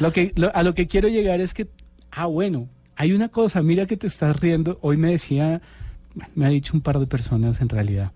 Lo 0.00 0.12
que, 0.12 0.32
lo- 0.36 0.54
a 0.54 0.62
lo 0.62 0.74
que 0.74 0.86
quiero 0.86 1.08
llegar 1.08 1.40
es 1.40 1.54
que, 1.54 1.68
ah, 2.10 2.26
bueno, 2.26 2.68
hay 2.96 3.12
una 3.12 3.28
cosa, 3.28 3.62
mira 3.62 3.86
que 3.86 3.96
te 3.96 4.06
estás 4.06 4.38
riendo. 4.40 4.78
Hoy 4.82 4.96
me 4.96 5.10
decía, 5.10 5.60
me 6.34 6.46
ha 6.46 6.48
dicho 6.48 6.72
un 6.74 6.80
par 6.80 6.98
de 6.98 7.06
personas 7.06 7.60
en 7.60 7.68
realidad. 7.68 8.12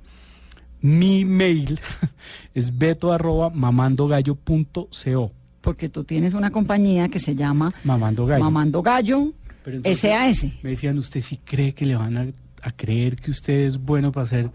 Mi 0.81 1.25
mail 1.25 1.79
es 2.55 2.77
beto 2.77 3.13
arroba 3.13 3.51
mamandogallo.co. 3.51 5.33
Porque 5.61 5.89
tú 5.89 6.03
tienes 6.05 6.35
una 6.35 6.51
compañía 6.51 7.09
que 7.09 7.19
se 7.21 7.37
llama 7.37 7.73
Mamando 7.85 8.27
gallo. 8.27 8.43
Mamando 8.45 8.83
Gallo 8.83 9.33
Pero 9.65 9.81
SAS. 9.95 10.45
Me 10.63 10.71
decían, 10.71 10.99
¿usted 10.99 11.21
sí 11.21 11.39
cree 11.45 11.73
que 11.73 11.87
le 11.87 11.95
van 11.95 12.17
a, 12.17 12.27
a 12.63 12.73
creer 12.73 13.15
que 13.17 13.31
usted 13.31 13.67
es 13.67 13.79
bueno 13.79 14.11
para 14.11 14.25
hacer 14.27 14.51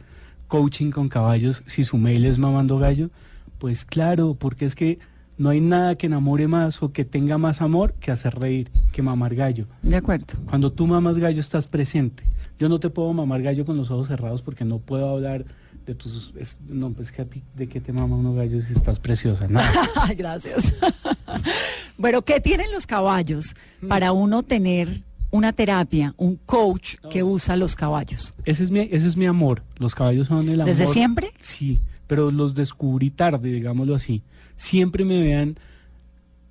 coaching 0.48 0.92
con 0.92 1.08
caballos 1.08 1.64
si 1.68 1.86
su 1.86 1.98
mail 1.98 2.26
es 2.26 2.38
mamando 2.38 2.78
gallo? 2.78 3.10
Pues 3.58 3.86
claro, 3.86 4.36
porque 4.38 4.66
es 4.66 4.76
que 4.76 5.00
no 5.38 5.50
hay 5.50 5.62
nada 5.62 5.96
que 5.96 6.08
enamore 6.08 6.48
más 6.48 6.82
o 6.82 6.92
que 6.92 7.06
tenga 7.06 7.38
más 7.38 7.62
amor 7.62 7.94
que 8.00 8.12
hacer 8.12 8.36
reír, 8.40 8.72
que 8.92 9.02
mamar 9.02 9.36
gallo. 9.36 9.68
De 9.84 9.96
acuerdo. 9.96 10.26
Cuando 10.50 10.72
tú 10.72 10.88
mamas 10.88 11.18
gallo 11.18 11.40
estás 11.40 11.68
presente. 11.68 12.24
Yo 12.60 12.70
no 12.70 12.80
te 12.80 12.90
puedo 12.90 13.14
mamar 13.14 13.42
gallo 13.44 13.66
con 13.66 13.78
los 13.78 13.92
ojos 13.92 14.08
cerrados 14.08 14.42
porque 14.42 14.66
no 14.66 14.80
puedo 14.80 15.10
hablar 15.10 15.46
de 15.86 15.94
tus... 15.96 16.34
es- 16.38 16.58
no, 16.68 16.90
pues 16.92 17.12
que 17.12 17.22
a 17.22 17.26
ti, 17.26 17.44
¿de 17.56 17.68
qué 17.68 17.80
te 17.80 17.94
mama 17.94 18.16
uno 18.16 18.34
gallo 18.34 18.62
si 18.62 18.74
estás 18.74 19.00
preciosa? 19.00 19.48
Nada. 19.48 19.72
Gracias. 20.18 20.74
Pero, 22.02 22.22
¿qué 22.24 22.40
tienen 22.40 22.72
los 22.72 22.86
caballos 22.86 23.56
para 23.88 24.12
uno 24.12 24.44
tener 24.44 25.02
una 25.32 25.52
terapia, 25.54 26.14
un 26.18 26.36
coach 26.46 26.96
que 27.10 27.24
usa 27.24 27.56
los 27.58 27.76
caballos? 27.76 28.34
Ese 28.46 28.64
es 28.64 28.72
mi, 28.72 28.80
ese 28.92 29.08
es 29.08 29.18
mi 29.18 29.26
amor. 29.26 29.64
Los 29.78 29.96
caballos 29.96 30.28
son 30.28 30.48
el 30.50 30.62
amor. 30.62 30.74
¿Desde 30.76 30.92
siempre? 30.94 31.32
Sí, 31.40 31.80
pero 32.08 32.32
los 32.32 32.54
descubrí 32.56 33.10
tarde, 33.10 33.52
digámoslo 33.52 33.96
así. 33.96 34.24
Siempre 34.58 35.06
me 35.06 35.20
habían 35.20 35.58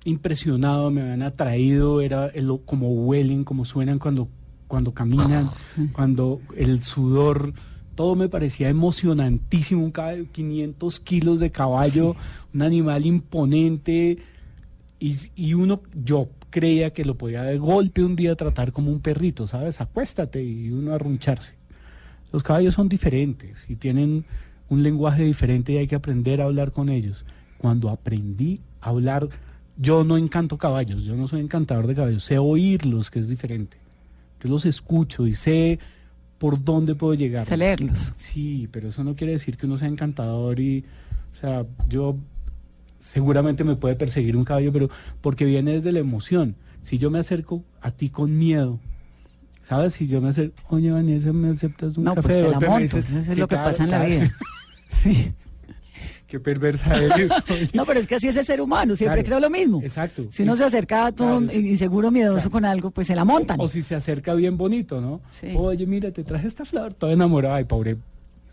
impresionado, 0.05 0.89
me 0.91 1.01
habían 1.01 1.21
atraído, 1.21 2.01
era 2.01 2.27
el- 2.27 2.59
como 2.65 2.89
huelen, 2.89 3.43
como 3.43 3.65
suenan 3.65 3.99
cuando, 3.99 4.27
cuando 4.67 4.93
caminan, 4.93 5.49
cuando 5.93 6.41
el 6.55 6.83
sudor, 6.83 7.53
todo 7.95 8.15
me 8.15 8.29
parecía 8.29 8.69
emocionantísimo, 8.69 9.83
un 9.83 9.91
caballo, 9.91 10.25
500 10.31 10.99
kilos 10.99 11.39
de 11.39 11.51
caballo, 11.51 12.15
un 12.53 12.61
animal 12.61 13.05
imponente, 13.05 14.17
y, 14.99 15.15
y 15.35 15.53
uno, 15.53 15.81
yo 15.93 16.29
creía 16.49 16.91
que 16.91 17.05
lo 17.05 17.17
podía 17.17 17.43
de 17.43 17.57
golpe 17.57 18.03
un 18.03 18.15
día 18.15 18.35
tratar 18.35 18.71
como 18.71 18.91
un 18.91 18.99
perrito, 18.99 19.45
¿sabes? 19.47 19.81
Acuéstate 19.81 20.43
y 20.43 20.71
uno 20.71 20.93
arruncharse. 20.93 21.53
Los 22.31 22.43
caballos 22.43 22.73
son 22.73 22.89
diferentes 22.89 23.65
y 23.69 23.75
tienen 23.75 24.25
un 24.69 24.83
lenguaje 24.83 25.23
diferente 25.23 25.73
y 25.73 25.77
hay 25.77 25.87
que 25.87 25.95
aprender 25.95 26.41
a 26.41 26.45
hablar 26.45 26.71
con 26.71 26.89
ellos. 26.89 27.25
Cuando 27.57 27.89
aprendí 27.89 28.59
a 28.81 28.89
hablar, 28.89 29.27
yo 29.77 30.03
no 30.03 30.17
encanto 30.17 30.57
caballos, 30.57 31.03
yo 31.03 31.15
no 31.15 31.27
soy 31.27 31.41
encantador 31.41 31.87
de 31.87 31.95
caballos, 31.95 32.23
sé 32.23 32.37
oírlos, 32.37 33.09
que 33.11 33.19
es 33.19 33.27
diferente. 33.29 33.77
Yo 34.41 34.49
los 34.49 34.65
escucho 34.65 35.25
y 35.27 35.35
sé 35.35 35.79
por 36.37 36.63
dónde 36.63 36.93
puedo 36.95 37.13
llegar. 37.15 37.45
Sé 37.45 37.57
leerlos. 37.57 38.13
Sí, 38.15 38.67
pero 38.71 38.89
eso 38.89 39.03
no 39.03 39.15
quiere 39.15 39.33
decir 39.33 39.57
que 39.57 39.65
uno 39.65 39.77
sea 39.77 39.87
encantador 39.87 40.59
y, 40.59 40.83
o 41.33 41.35
sea, 41.39 41.65
yo 41.89 42.15
seguramente 42.99 43.63
me 43.63 43.75
puede 43.75 43.95
perseguir 43.95 44.35
un 44.37 44.43
caballo, 44.43 44.71
pero 44.71 44.89
porque 45.21 45.45
viene 45.45 45.71
desde 45.73 45.91
la 45.91 45.99
emoción. 45.99 46.55
Si 46.83 46.97
yo 46.97 47.09
me 47.09 47.19
acerco 47.19 47.63
a 47.81 47.91
ti 47.91 48.09
con 48.09 48.37
miedo, 48.37 48.79
¿sabes? 49.63 49.93
Si 49.93 50.07
yo 50.07 50.21
me 50.21 50.29
acerco, 50.29 50.61
oye, 50.69 50.91
Vanessa, 50.91 51.33
¿me 51.33 51.49
aceptas 51.49 51.97
un 51.97 52.03
No, 52.05 52.15
café? 52.15 52.27
pues 52.27 52.35
te 52.35 52.49
la 52.51 52.59
monto. 52.59 52.97
dices, 52.97 53.09
Eso 53.09 53.19
es 53.19 53.25
"Sí, 53.27 53.35
lo 53.35 53.47
que 53.47 53.55
claro, 53.55 53.71
pasa 53.71 53.83
en 53.83 53.89
la 53.91 53.97
claro". 53.97 54.11
vida. 54.11 54.31
Sí. 54.89 55.31
Qué 56.27 56.39
perversa 56.41 56.93
eres. 56.95 57.31
No, 57.73 57.85
pero 57.85 57.99
es 58.01 58.07
que 58.07 58.15
así 58.15 58.27
es 58.27 58.35
el 58.35 58.45
ser 58.45 58.59
humano, 58.59 58.95
siempre 58.97 59.23
Claro. 59.23 59.39
creo 59.39 59.49
lo 59.49 59.49
mismo. 59.49 59.81
Exacto. 59.81 60.25
Si 60.31 60.43
uno 60.43 60.55
se 60.57 60.65
acerca 60.65 61.11
todo 61.13 61.39
Claro, 61.39 61.53
inseguro, 61.59 62.11
miedoso 62.11 62.35
Claro. 62.49 62.51
con 62.51 62.65
algo, 62.65 62.91
pues 62.91 63.07
se 63.07 63.15
la 63.15 63.23
montan. 63.23 63.59
O, 63.59 63.63
o 63.63 63.69
si 63.69 63.81
se 63.81 63.95
acerca 63.95 64.33
bien 64.33 64.57
bonito, 64.57 64.99
¿no? 64.99 65.21
Sí. 65.29 65.53
Oye, 65.55 65.85
mira, 65.85 66.11
te 66.11 66.23
traje 66.25 66.47
esta 66.47 66.65
flor, 66.65 66.93
toda 66.93 67.13
enamorada. 67.13 67.55
Ay, 67.55 67.63
pobre. 67.63 67.95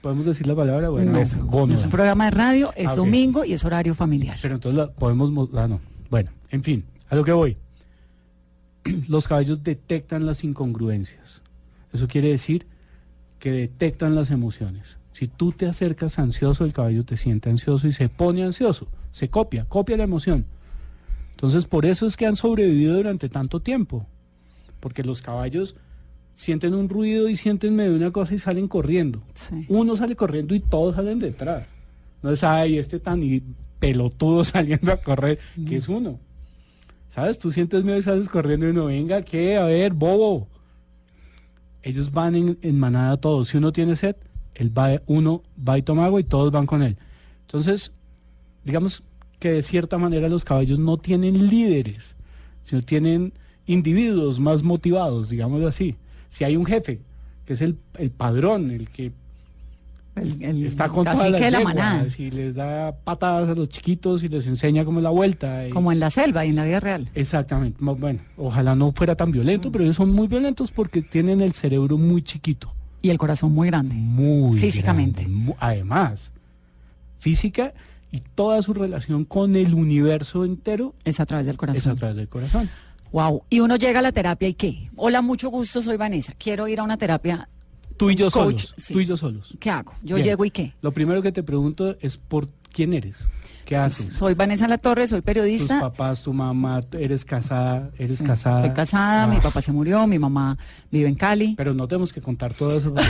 ¿Podemos 0.01 0.25
decir 0.27 0.47
la 0.47 0.55
palabra? 0.55 0.91
Bueno, 0.91 1.13
No, 1.13 1.47
gónada. 1.47 1.79
es 1.79 1.85
un 1.87 1.91
programa 1.91 2.27
de 2.27 2.31
radio, 2.31 2.73
es 2.77 2.91
Ah, 2.91 2.95
domingo 2.95 3.45
y 3.45 3.55
es 3.55 3.65
horario 3.65 3.95
familiar. 3.95 4.39
Pero 4.43 4.55
entonces 4.55 4.77
la 4.79 4.93
podemos... 4.93 5.31
mo- 5.33 5.49
Ah, 5.55 5.67
no. 5.67 5.81
Bueno, 6.11 6.31
en 6.51 6.63
fin, 6.63 6.85
a 7.09 7.17
lo 7.17 7.25
que 7.25 7.33
voy. 7.33 7.57
Los 9.09 9.27
caballos 9.27 9.63
detectan 9.65 10.27
las 10.27 10.45
incongruencias. 10.45 11.41
Eso 11.93 12.07
quiere 12.07 12.29
decir 12.29 12.67
que 13.39 13.51
detectan 13.51 14.15
las 14.15 14.31
emociones. 14.31 14.85
Si 15.15 15.29
tú 15.29 15.53
te 15.53 15.67
acercas 15.67 16.19
ansioso, 16.19 16.65
el 16.65 16.73
caballo 16.73 17.05
te 17.05 17.17
siente 17.17 17.49
ansioso 17.49 17.87
y 17.87 17.93
se 17.93 18.09
pone 18.09 18.43
ansioso. 18.43 18.89
Se 19.13 19.29
copia, 19.29 19.65
copia 19.65 19.97
la 19.97 20.03
emoción. 20.03 20.45
Entonces, 21.31 21.67
por 21.67 21.87
eso 21.87 22.07
es 22.07 22.17
que 22.17 22.27
han 22.27 22.35
sobrevivido 22.35 22.97
durante 22.97 23.29
tanto 23.29 23.61
tiempo. 23.61 24.07
Porque 24.81 25.05
los 25.05 25.23
caballos 25.23 25.77
sienten 26.35 26.75
un 26.75 26.89
ruido 26.89 27.29
y 27.29 27.37
sienten 27.37 27.77
medio 27.77 27.95
una 27.95 28.11
cosa 28.11 28.35
y 28.35 28.41
salen 28.41 28.67
corriendo. 28.67 29.23
Sí. 29.35 29.65
Uno 29.69 29.97
sale 29.97 30.17
corriendo 30.17 30.53
y 30.53 30.61
todos 30.61 30.97
salen 30.97 31.21
detrás. 31.21 31.65
No 32.21 32.33
es, 32.33 32.43
ay, 32.43 32.79
este 32.79 32.99
tan 32.99 33.23
y 33.23 33.41
pelotudo 33.79 34.45
saliendo 34.45 34.91
a 34.91 34.97
correr, 34.97 35.39
que 35.69 35.77
es 35.77 35.89
uno. 35.89 36.19
¿Sabes? 37.07 37.39
Tú 37.39 37.53
sientes 37.53 37.85
miedo 37.85 37.99
y 37.99 38.03
sales 38.03 38.29
corriendo 38.29 38.69
y 38.69 38.73
no, 38.73 38.87
venga, 38.87 39.23
¿qué? 39.23 39.59
A 39.59 39.67
ver, 39.67 39.93
bobo. 39.93 40.49
Ellos 41.85 42.11
van 42.11 42.35
en, 42.35 42.59
en 42.63 42.81
manada 42.81 43.17
todos. 43.17 43.51
Si 43.51 43.59
uno 43.59 43.73
tiene 43.73 43.95
sed, 43.95 44.17
él 44.55 44.77
va, 44.77 45.01
uno 45.07 45.43
va 45.67 45.79
y 45.79 45.83
toma 45.83 46.05
agua 46.07 46.21
y 46.21 46.25
todos 46.25 46.51
van 46.53 46.67
con 46.67 46.83
él. 46.83 46.97
Entonces, 47.47 47.93
digamos 48.65 49.03
que 49.39 49.53
de 49.53 49.63
cierta 49.63 49.99
manera 49.99 50.29
los 50.29 50.45
caballos 50.45 50.79
no 50.79 50.97
tienen 50.97 51.49
líderes, 51.49 52.15
sino 52.65 52.83
tienen 52.83 53.33
individuos 53.67 54.39
más 54.41 54.63
motivados, 54.63 55.29
digámoslo 55.29 55.69
así. 55.69 55.97
Si 56.31 56.45
hay 56.45 56.57
un 56.57 56.65
jefe, 56.67 57.01
que 57.47 57.53
es 57.55 57.61
el, 57.61 57.77
el 57.99 58.11
padrón, 58.11 58.71
el 58.71 58.89
que 58.89 59.13
El, 60.17 60.43
el 60.43 60.67
está 60.67 60.89
con 60.89 61.05
cacique 61.05 61.25
todas 61.27 61.33
las 61.33 61.41
de 61.41 61.51
la 61.51 61.65
manada, 61.65 62.07
y 62.17 62.31
les 62.31 62.55
da 62.55 62.93
patadas 63.05 63.51
a 63.51 63.55
los 63.55 63.69
chiquitos 63.69 64.23
y 64.23 64.29
les 64.29 64.47
enseña 64.47 64.85
cómo 64.85 65.01
es 65.01 65.03
la 65.03 65.11
vuelta. 65.11 65.67
y- 65.67 65.71
como 65.71 65.91
en 65.93 65.99
la 66.01 66.09
selva 66.11 66.47
y 66.47 66.51
en 66.51 66.57
la 66.57 66.65
vida 66.65 66.79
real. 66.81 67.09
Exactamente. 67.15 67.77
Bueno, 67.81 68.21
ojalá 68.37 68.75
no 68.77 68.93
fuera 68.93 69.15
tan 69.17 69.33
violento, 69.33 69.73
pero 69.73 69.83
ellos 69.85 69.97
son 69.97 70.13
muy 70.13 70.29
violentos 70.29 70.71
porque 70.71 71.03
tienen 71.03 71.41
el 71.41 71.53
cerebro 71.53 71.99
muy 71.99 72.23
chiquito. 72.23 72.73
Y 73.05 73.11
el 73.11 73.19
corazón 73.19 73.53
muy 73.53 73.67
grande. 73.69 73.95
Muy 73.95 74.59
Físicamente. 74.59 75.21
grande, 75.25 75.37
mu- 75.37 75.55
además, 75.61 76.31
física 77.19 77.75
y 78.11 78.21
toda 78.35 78.63
su 78.63 78.73
relación 78.73 79.27
con 79.27 79.57
el 79.57 79.75
universo 79.75 80.47
entero 80.47 80.95
Es 81.05 81.21
a 81.21 81.27
través 81.27 81.45
del 81.45 81.55
es 81.55 81.57
a 81.57 81.59
corazón. 81.59 81.97
través 81.99 82.17
del 82.17 82.29
corazón. 82.29 82.71
Wow. 83.13 83.43
Y 83.51 83.61
uno 83.61 83.77
llega 83.77 83.99
a 83.99 84.03
la 84.03 84.11
terapia 84.13 84.49
y 84.49 84.55
¿qué? 84.55 84.89
Hola, 84.97 85.21
mucho 85.21 85.51
gusto, 85.51 85.83
soy 85.83 85.99
Vanessa. 85.99 86.33
Quiero 86.39 86.67
ir 86.67 86.81
a 86.81 86.83
una 86.83 86.97
terapia. 86.97 87.47
Tú 87.99 88.09
y 88.09 88.15
yo 88.15 88.31
Coach, 88.31 88.63
solos. 88.63 88.75
sí. 88.79 88.95
Tú 88.95 89.01
y 89.01 89.05
yo 89.07 89.19
solos. 89.19 89.55
¿Qué 89.61 89.69
hago? 89.71 89.93
Yo 90.03 90.17
Bien. 90.17 90.29
llego 90.29 90.45
y 90.47 90.51
¿qué? 90.51 90.73
Lo 90.81 90.93
primero 90.93 91.21
que 91.21 91.31
te 91.31 91.43
pregunto 91.43 91.97
es 92.01 92.17
por 92.17 92.49
quién 92.75 92.93
eres, 92.93 93.17
qué 93.65 93.77
haces. 93.77 94.09
Soy 94.17 94.35
Vanessa 94.35 94.69
La 94.69 94.77
Torre, 94.79 95.07
soy 95.07 95.21
Tus 95.21 95.25
periodista. 95.25 95.81
papás, 95.81 96.23
tu 96.23 96.33
mamá, 96.35 96.81
eres 96.93 97.25
casada, 97.25 97.91
eres 97.99 98.19
Sí, 98.19 98.25
casada. 98.25 98.61
Soy 98.67 98.75
casada, 98.75 99.27
mi 99.27 99.37
Ah, 99.37 99.43
papá 99.43 99.63
se 99.63 99.73
murió, 99.73 100.07
mi 100.07 100.19
mamá 100.19 100.59
vive 100.91 101.09
en 101.09 101.15
Cali. 101.15 101.55
Pero 101.57 101.73
no 101.73 101.87
tenemos 101.89 102.13
que 102.13 102.21
contar 102.21 102.53
todo 102.53 102.77
eso. 102.79 102.93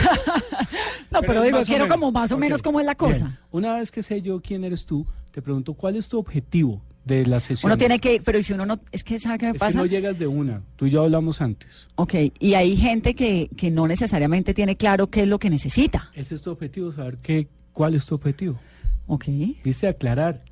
No, 1.11 1.21
pero, 1.21 1.45
es 1.45 1.53
digo, 1.53 1.59
quiero 1.65 1.85
menos. 1.85 1.97
como 1.97 2.11
más 2.11 2.33
o 2.33 2.39
menos 2.39 2.61
cómo 2.61 2.81
es 2.81 2.87
la 2.87 2.95
bien. 2.99 3.13
cosa. 3.13 3.39
Una 3.53 3.75
vez 3.77 3.93
que 3.93 4.03
sé 4.03 4.21
yo 4.21 4.41
quién 4.41 4.65
eres 4.65 4.85
tú, 4.85 5.07
te 5.31 5.41
pregunto 5.43 5.75
cuál 5.75 5.95
es 5.95 6.09
tu 6.09 6.19
objetivo 6.19 6.83
de 7.05 7.25
la 7.25 7.39
sesión. 7.39 7.71
Uno 7.71 7.79
tiene 7.79 8.01
que, 8.01 8.21
pero 8.25 8.37
¿y 8.37 8.43
si 8.43 8.53
uno 8.53 8.67
no, 8.67 8.81
es 8.91 9.05
que 9.05 9.21
¿sabe 9.21 9.39
qué 9.39 9.45
me 9.47 9.51
Es 9.53 9.55
que 9.55 9.59
pasa? 9.61 9.79
no 9.79 9.87
llegas 9.87 10.19
de 10.19 10.27
una. 10.27 10.63
Tú 10.75 10.87
y 10.87 10.91
yo 10.91 11.05
hablamos 11.05 11.41
antes. 11.41 11.69
Ok, 11.95 12.15
y 12.41 12.55
hay 12.55 12.77
gente 12.77 13.15
que, 13.15 13.49
que 13.57 13.71
no 13.71 13.87
necesariamente 13.87 14.55
tiene 14.55 14.77
claro 14.77 15.07
qué 15.07 15.23
es 15.23 15.29
lo 15.29 15.39
que 15.39 15.51
necesita. 15.51 16.11
Ese 16.15 16.35
es 16.35 16.43
tu 16.43 16.51
objetivo, 16.51 16.91
saber 16.91 17.19
qué, 17.19 17.47
cuál 17.73 17.95
es 17.95 18.07
tu 18.07 18.17
objetivo. 18.17 18.59
Ok, 19.07 19.25
Viste, 19.65 19.87
aclarar. 19.87 20.43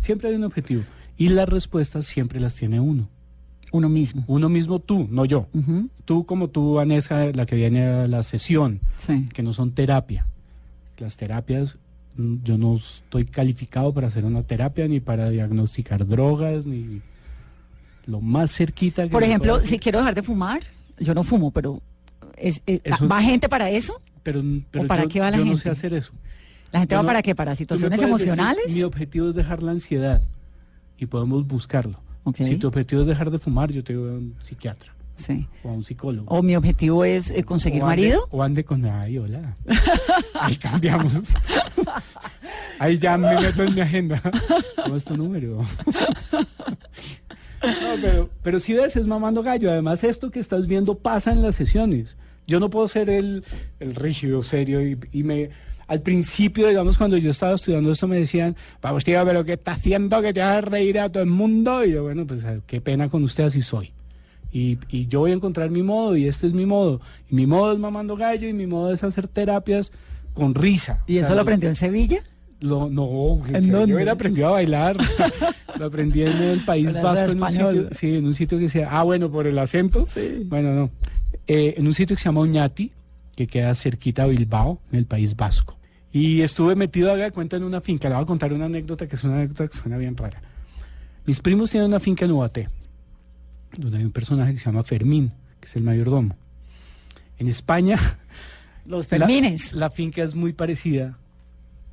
Siempre 0.00 0.28
hay 0.28 0.34
un 0.34 0.44
objetivo. 0.44 0.82
Y 1.16 1.28
las 1.30 1.48
respuestas 1.48 2.06
siempre 2.06 2.40
las 2.40 2.54
tiene 2.54 2.80
uno. 2.80 3.08
uno 3.72 3.88
mismo. 3.88 4.22
Uno 4.28 4.48
mismo 4.48 4.78
tú, 4.78 5.08
no 5.10 5.24
yo. 5.24 5.48
Ujú, 5.52 5.88
Tú 6.04 6.24
como 6.26 6.48
tú, 6.48 6.74
Vanessa, 6.74 7.32
la 7.32 7.44
que 7.46 7.56
viene 7.56 7.84
a 7.84 8.06
la 8.06 8.22
sesión, 8.22 8.78
Sí. 8.98 9.28
que 9.32 9.42
no 9.42 9.52
son 9.52 9.72
terapia. 9.72 10.26
Las 10.98 11.16
terapias, 11.16 11.76
mm, 12.16 12.36
yo 12.44 12.56
no 12.56 12.76
estoy 12.76 13.24
calificado 13.24 13.92
para 13.92 14.06
hacer 14.08 14.24
una 14.24 14.42
terapia, 14.42 14.86
ni 14.86 15.00
para 15.00 15.28
diagnosticar 15.28 16.06
drogas, 16.06 16.66
ni 16.66 17.00
lo 18.06 18.20
más 18.20 18.52
cerquita 18.54 19.02
que 19.04 19.08
Por 19.08 19.24
ejemplo, 19.24 19.58
si 19.60 19.78
quiero 19.78 19.98
dejar 19.98 20.14
de 20.14 20.22
fumar, 20.22 20.62
yo 21.00 21.12
no 21.14 21.22
fumo, 21.24 21.50
pero 21.50 21.80
es, 22.36 22.60
eh, 22.66 22.80
Eso- 22.84 23.08
¿va 23.08 23.22
gente 23.22 23.48
para 23.48 23.70
eso? 23.70 24.00
Pero, 24.22 24.40
pero 24.70 24.86
para 24.86 25.02
yo, 25.04 25.08
qué 25.08 25.20
va 25.20 25.30
la 25.32 25.38
yo 25.38 25.44
no 25.44 25.50
gente? 25.52 25.62
sé 25.62 25.70
hacer 25.70 25.94
eso. 25.94 26.12
¿La 26.74 26.80
gente 26.80 26.92
Yo 26.94 26.96
va 26.98 27.02
no- 27.02 27.06
para 27.06 27.22
qué? 27.22 27.34
¿Para 27.36 27.54
situaciones 27.54 28.00
decir, 28.00 28.08
emocionales? 28.08 28.74
mi 28.74 28.82
objetivo 28.82 29.28
es 29.28 29.36
dejar 29.36 29.62
la 29.62 29.70
ansiedad 29.70 30.20
y 30.98 31.06
podemos 31.06 31.46
buscarlo. 31.46 32.00
Si 32.36 32.56
tu 32.56 32.66
objetivo 32.66 33.02
es 33.02 33.06
dejar 33.06 33.30
de 33.30 33.38
fumar, 33.38 33.70
yo 33.70 33.84
te 33.84 33.92
digo 33.92 34.06
a 34.08 34.12
un 34.14 34.34
psiquiatra 34.42 34.92
Sí. 35.14 35.46
o 35.62 35.68
a 35.68 35.72
un 35.72 35.84
psicólogo. 35.84 36.26
¿O 36.28 36.42
mi 36.42 36.56
objetivo 36.56 37.04
es 37.04 37.30
eh, 37.30 37.44
conseguir 37.44 37.82
O 37.82 37.86
ande- 37.86 37.88
marido? 37.90 38.26
O 38.32 38.42
ande 38.42 38.64
con 38.64 38.84
ay, 38.86 39.18
hola. 39.18 39.54
Ahí 40.40 40.56
cambiamos. 40.56 41.28
Ahí 42.80 42.98
ya 42.98 43.16
me 43.16 43.40
meto 43.40 43.62
en 43.62 43.72
mi 43.74 43.80
agenda. 43.80 44.20
¿Cómo 44.82 44.96
es 44.96 45.04
tu 45.04 45.16
número? 45.16 45.64
No, 47.62 47.94
pero, 48.02 48.30
pero 48.42 48.58
si 48.60 48.72
ves, 48.74 48.96
es 48.96 49.06
mamando 49.06 49.42
gallo. 49.44 49.70
Además, 49.70 50.02
esto 50.04 50.30
que 50.30 50.40
estás 50.40 50.66
viendo 50.66 50.96
pasa 50.98 51.30
en 51.32 51.40
las 51.40 51.54
sesiones. 51.54 52.16
Yo 52.46 52.58
no 52.60 52.68
puedo 52.68 52.88
ser 52.88 53.08
el, 53.08 53.44
el 53.80 53.94
rígido, 53.94 54.42
serio. 54.42 54.82
Y, 54.86 54.98
y 55.12 55.22
me 55.22 55.50
al 55.86 56.00
principio, 56.02 56.68
digamos, 56.68 56.96
cuando 56.98 57.16
yo 57.16 57.30
estaba 57.30 57.54
estudiando 57.54 57.92
esto, 57.92 58.08
me 58.08 58.16
decían, 58.16 58.56
vamos, 58.82 59.04
tío, 59.04 59.22
pero 59.24 59.44
¿qué 59.44 59.54
está 59.54 59.72
haciendo? 59.72 60.20
Que 60.22 60.32
te 60.32 60.42
haga 60.42 60.60
reír 60.62 60.98
a 60.98 61.08
todo 61.10 61.22
el 61.22 61.28
mundo. 61.30 61.84
Y 61.84 61.92
yo, 61.92 62.02
bueno, 62.04 62.26
pues 62.26 62.44
qué 62.66 62.80
pena 62.80 63.08
con 63.08 63.22
usted, 63.24 63.44
así 63.44 63.62
soy. 63.62 63.92
Y, 64.52 64.78
y 64.88 65.06
yo 65.08 65.20
voy 65.20 65.32
a 65.32 65.34
encontrar 65.34 65.70
mi 65.70 65.82
modo 65.82 66.16
y 66.16 66.28
este 66.28 66.46
es 66.46 66.52
mi 66.52 66.64
modo. 66.66 67.00
Y 67.28 67.34
mi 67.34 67.46
modo 67.46 67.72
es 67.72 67.78
mamando 67.78 68.16
gallo 68.16 68.48
y 68.48 68.52
mi 68.52 68.66
modo 68.66 68.92
es 68.92 69.02
hacer 69.02 69.26
terapias 69.28 69.90
con 70.32 70.54
risa. 70.54 71.02
¿Y 71.06 71.16
O 71.16 71.20
eso 71.20 71.26
sea, 71.28 71.34
lo 71.36 71.42
aprendió 71.42 71.68
en 71.68 71.74
Sevilla? 71.74 72.22
lo- 72.60 72.88
no, 72.88 73.40
en 73.48 73.56
¿En 73.56 73.62
serio, 73.64 73.78
dónde? 73.80 74.04
yo 74.04 74.12
aprendido 74.12 74.48
a 74.48 74.52
bailar. 74.52 74.96
lo 75.78 75.84
aprendí 75.86 76.22
en 76.22 76.28
el 76.40 76.64
País 76.64 76.94
Vasco, 76.94 77.32
en 77.32 77.42
un, 77.42 77.50
sitio, 77.50 77.88
sí, 77.92 78.14
en 78.16 78.24
un 78.26 78.34
sitio 78.34 78.58
que 78.58 78.68
se 78.68 78.80
llama, 78.80 79.00
ah, 79.00 79.02
bueno, 79.02 79.30
por 79.30 79.46
el 79.46 79.58
acento. 79.58 80.06
Bueno, 80.46 80.72
no. 80.72 80.90
Eh, 81.46 81.74
en 81.76 81.86
un 81.86 81.92
sitio 81.92 82.16
que 82.16 82.22
se 82.22 82.28
llama 82.28 82.40
Oñati, 82.40 82.90
que 83.34 83.46
queda 83.46 83.74
cerquita 83.74 84.24
a 84.24 84.26
Bilbao, 84.26 84.80
en 84.92 84.98
el 84.98 85.06
País 85.06 85.36
Vasco. 85.36 85.76
Y 86.12 86.42
estuve 86.42 86.76
metido, 86.76 87.12
haga 87.12 87.24
de 87.24 87.30
cuenta, 87.32 87.56
en 87.56 87.64
una 87.64 87.80
finca. 87.80 88.08
Le 88.08 88.14
voy 88.14 88.24
a 88.24 88.26
contar 88.26 88.52
una 88.52 88.66
anécdota 88.66 89.08
que 89.08 89.16
es 89.16 89.24
una 89.24 89.34
anécdota 89.34 89.68
que 89.68 89.76
suena 89.76 89.96
bien 89.96 90.16
rara. 90.16 90.40
Mis 91.26 91.40
primos 91.40 91.70
tienen 91.70 91.88
una 91.88 92.00
finca 92.00 92.24
en 92.24 92.32
Ubaté, 92.32 92.68
donde 93.76 93.98
hay 93.98 94.04
un 94.04 94.12
personaje 94.12 94.52
que 94.52 94.58
se 94.58 94.66
llama 94.66 94.84
Fermín, 94.84 95.32
que 95.60 95.68
es 95.68 95.76
el 95.76 95.82
mayordomo. 95.82 96.36
En 97.38 97.48
España, 97.48 97.98
Los 98.86 99.06
Fermines. 99.08 99.72
La, 99.72 99.90
finca 99.90 100.22
es 100.22 100.34
muy 100.34 100.52
parecida 100.52 101.18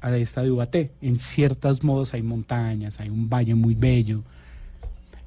a 0.02 0.16
esta 0.18 0.42
de 0.42 0.52
Ubaté. 0.52 0.92
En 1.02 1.20
ciertos 1.20 1.84
modos 1.84 2.14
hay 2.14 2.22
montañas, 2.22 3.00
hay 3.00 3.10
un 3.10 3.30
valle 3.30 3.56
muy 3.56 3.76
bello. 3.76 4.24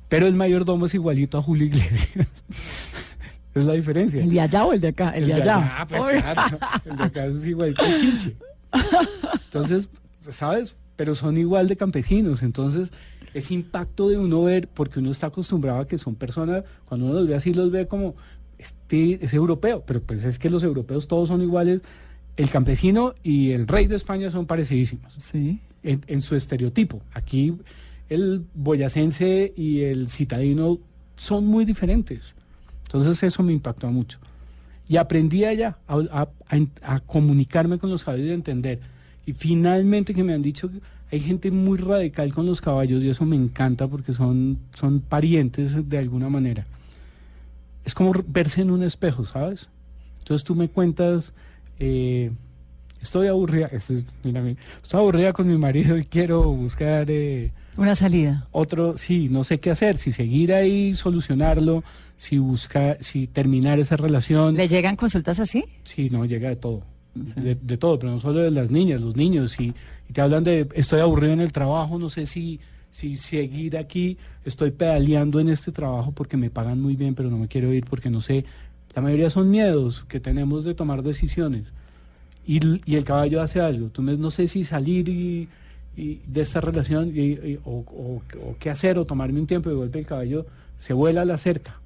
Pero 0.09 0.27
el 0.27 0.35
mayordomo 0.35 0.87
es 0.87 0.95
igualito 0.95 1.39
a 1.39 1.43
Julio 1.43 1.67
Iglesias. 1.67 2.29
es 3.55 3.65
la 3.65 3.73
diferencia. 3.75 4.23
¿El 4.23 4.31
de 4.31 4.41
allá 4.41 4.65
o 4.65 4.73
el 4.73 4.81
de 4.81 4.89
acá? 4.89 5.11
El, 5.11 5.27
de 5.27 5.35
allá. 5.35 5.77
Ah, 5.81 5.87
pues 5.87 6.03
claro. 6.05 6.59
El 6.85 6.97
de 6.97 7.03
acá 7.05 7.27
es 7.27 7.47
igual 7.47 7.75
que 7.75 7.85
el 7.87 8.01
chinche. 8.01 8.37
Entonces, 9.47 9.89
¿sabes? 10.21 10.75
Pero 10.97 11.15
son 11.15 11.37
igual 11.39 11.69
de 11.69 11.77
campesinos. 11.77 12.43
Entonces, 12.43 12.91
ese 13.33 13.55
impacto 13.55 14.09
de 14.09 14.19
uno 14.19 14.43
ver, 14.45 14.69
porque 14.69 14.99
uno 15.01 15.11
está 15.11 15.29
acostumbrado 15.29 15.81
a 15.81 15.89
que 15.89 15.99
son 15.99 16.15
personas, 16.15 16.65
cuando 16.85 17.07
uno 17.07 17.15
los 17.15 17.29
ve 17.29 17.35
así, 17.35 17.53
los 17.55 17.71
ve 17.71 17.87
como, 17.87 18.15
este 18.59 19.25
es 19.25 19.35
europeo. 19.35 19.83
Pero 19.87 20.01
pues 20.03 20.25
es 20.25 20.39
que 20.39 20.51
los 20.51 20.63
europeos 20.63 21.09
todos 21.09 21.29
son 21.29 21.43
iguales. 21.43 21.81
El 22.37 22.51
campesino 22.51 23.15
y 23.23 23.51
el 23.53 23.69
rey 23.69 23.87
de 23.87 23.97
España 23.97 24.31
son 24.31 24.47
parecidísimos 24.47 25.13
Sí. 25.31 25.61
en, 25.85 26.03
en 26.09 26.23
su 26.23 26.35
estereotipo. 26.35 27.01
Aquí 27.13 27.55
el 28.09 28.45
boyacense 28.55 29.53
y 29.57 29.83
el 29.83 30.09
citadino 30.11 30.79
son 31.17 31.47
muy 31.47 31.65
diferentes. 31.65 32.35
Entonces 32.95 33.21
eso 33.25 33.43
me 33.43 33.53
impactó 33.53 33.89
mucho. 33.91 34.19
Y 34.89 34.99
aprendí 34.99 35.45
allá 35.45 35.77
a, 35.89 35.97
a- 36.13 36.29
a- 36.49 36.95
a 36.95 37.01
comunicarme 37.01 37.79
con 37.79 37.91
los 37.91 38.05
caballos 38.05 38.27
y 38.29 38.31
a 38.31 38.35
entender. 38.35 38.79
Y 39.27 39.33
finalmente 39.33 40.15
que 40.15 40.23
me 40.23 40.33
han 40.33 40.43
dicho 40.43 40.71
que 40.71 40.79
hay 41.11 41.19
gente 41.21 41.51
muy 41.51 41.77
radical 41.79 42.33
con 42.33 42.47
los 42.47 42.61
caballos 42.61 43.03
y 43.03 43.09
eso 43.11 43.25
me 43.25 43.35
encanta 43.35 43.89
porque 43.89 44.13
son, 44.13 44.59
son 44.75 45.01
parientes 45.01 45.89
de 45.89 45.99
alguna 45.99 46.29
manera. 46.29 46.67
Es 47.85 47.95
como 47.95 48.13
verse 48.29 48.61
en 48.61 48.71
un 48.71 48.85
espejo, 48.85 49.25
¿sabes? 49.25 49.69
Entonces 50.21 50.45
tú 50.45 50.55
me 50.55 50.69
cuentas, 50.69 51.33
eh, 51.81 52.31
estoy 53.03 53.27
aburrida, 53.27 53.67
esto 53.73 53.95
es- 53.95 54.05
mira, 54.23 54.41
mira, 54.41 54.61
estoy 54.83 55.01
aburrida 55.01 55.33
con 55.33 55.49
mi 55.49 55.59
marido 55.59 55.99
y 55.99 56.05
quiero 56.05 56.43
buscar 56.45 57.07
eh, 57.11 57.51
Una 57.77 57.95
salida. 57.97 58.47
otro, 58.53 58.97
sí, 58.99 59.29
no 59.31 59.43
sé 59.43 59.59
qué 59.59 59.71
hacer, 59.73 59.99
si 59.99 60.13
seguir 60.13 60.53
ahí, 60.55 60.95
solucionarlo, 60.95 61.83
si 62.17 62.39
buscar, 62.39 62.99
si 63.01 63.27
terminar 63.27 63.79
esa 63.79 63.97
relación. 63.97 64.55
¿Le 64.55 64.69
llegan 64.69 64.97
consultas 64.97 65.39
así? 65.41 65.65
Sí, 65.85 66.09
no, 66.11 66.25
llega 66.25 66.49
de 66.49 66.57
todo. 66.57 66.83
De, 67.15 67.55
de 67.55 67.77
todo, 67.77 67.99
pero 67.99 68.13
no 68.13 68.19
solo 68.19 68.41
de 68.41 68.51
las 68.51 68.71
niñas, 68.71 69.01
los 69.01 69.15
niños. 69.17 69.59
Y, 69.61 69.73
y 70.09 70.13
te 70.13 70.21
hablan 70.21 70.43
de, 70.45 70.67
estoy 70.75 71.01
aburrido 71.01 71.33
en 71.33 71.41
el 71.41 71.53
trabajo, 71.53 71.99
no 71.99 72.11
sé 72.11 72.27
si, 72.27 72.59
si 72.91 73.17
seguir 73.17 73.77
aquí, 73.77 74.17
estoy 74.45 74.71
pedaleando 74.73 75.39
en 75.39 75.49
este 75.49 75.71
trabajo 75.71 76.11
porque 76.13 76.37
me 76.37 76.51
pagan 76.51 76.81
muy 76.81 76.97
bien, 76.97 77.15
pero 77.15 77.31
no 77.31 77.39
me 77.39 77.47
quiero 77.49 77.73
ir 77.73 77.85
porque 77.85 78.11
no 78.11 78.21
sé. 78.21 78.45
La 78.97 79.03
mayoría 79.03 79.31
son 79.31 79.51
miedos 79.51 80.05
que 80.09 80.19
tenemos 80.21 80.65
de 80.65 80.75
tomar 80.75 81.03
decisiones. 81.03 81.65
Y, 82.47 82.59
el 82.95 83.05
caballo 83.05 83.41
hace 83.43 83.61
algo. 83.61 83.89
Tú 83.89 84.03
no 84.03 84.31
sé 84.31 84.47
si 84.49 84.65
salir 84.65 85.09
y, 85.09 85.49
y 85.97 86.21
de 86.27 86.41
esta 86.43 86.61
relación 86.61 87.13
o, 87.65 87.71
o- 87.71 88.23
o 88.43 88.57
qué 88.59 88.71
hacer 88.71 88.99
o 88.99 89.05
tomarme 89.05 89.41
un 89.41 89.47
tiempo 89.47 89.71
y 89.71 89.75
vuelve 89.75 90.01
el 90.01 90.07
caballo, 90.07 90.47
se 90.79 90.93
vuela 90.93 91.23
a 91.23 91.25
la 91.25 91.39
cerca. 91.39 91.81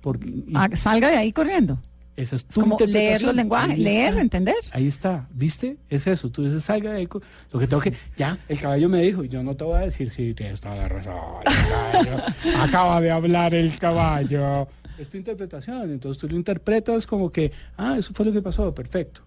Porque, 0.00 0.26
y 0.28 0.52
Ah, 0.54 0.68
salga 0.76 1.10
de 1.10 1.16
ahí 1.16 1.32
corriendo. 1.32 1.78
esa 2.16 2.36
es 2.36 2.42
Es 2.42 2.48
tu 2.48 2.60
como 2.62 2.78
leer 2.78 3.22
los 3.22 3.34
lenguajes, 3.34 3.78
leer, 3.78 4.08
está. 4.10 4.20
entender. 4.20 4.54
Ahí 4.72 4.86
está, 4.86 5.26
¿viste? 5.32 5.76
Es 5.88 6.06
eso, 6.06 6.30
tú 6.30 6.44
dices, 6.44 6.64
salga 6.64 6.90
de 6.92 6.98
ahí. 6.98 7.08
Lo 7.52 7.58
que 7.60 7.66
tengo 7.66 7.82
que, 7.82 7.92
ya, 8.16 8.38
el 8.48 8.58
caballo 8.60 8.88
me 8.88 9.00
dijo, 9.02 9.22
y 9.24 9.28
yo 9.28 9.42
no 9.42 9.54
te 9.56 9.64
voy 9.64 9.76
a 9.76 9.80
decir, 9.80 10.10
sí, 10.10 10.34
tienes 10.34 10.60
toda 10.60 10.74
la 10.76 10.88
razón, 10.88 11.14
el 11.46 11.68
caballo, 12.04 12.22
acaba 12.58 13.00
de 13.00 13.10
hablar 13.10 13.54
el 13.54 13.78
caballo. 13.78 14.68
Es 14.98 15.08
tu 15.10 15.16
interpretación, 15.16 15.92
entonces 15.92 16.20
tú 16.20 16.28
lo 16.28 16.34
interpretas 16.36 17.06
como 17.06 17.30
que, 17.30 17.52
ah, 17.76 17.94
eso 17.98 18.12
fue 18.14 18.26
lo 18.26 18.32
que 18.32 18.42
pasó, 18.42 18.74
perfecto. 18.74 19.20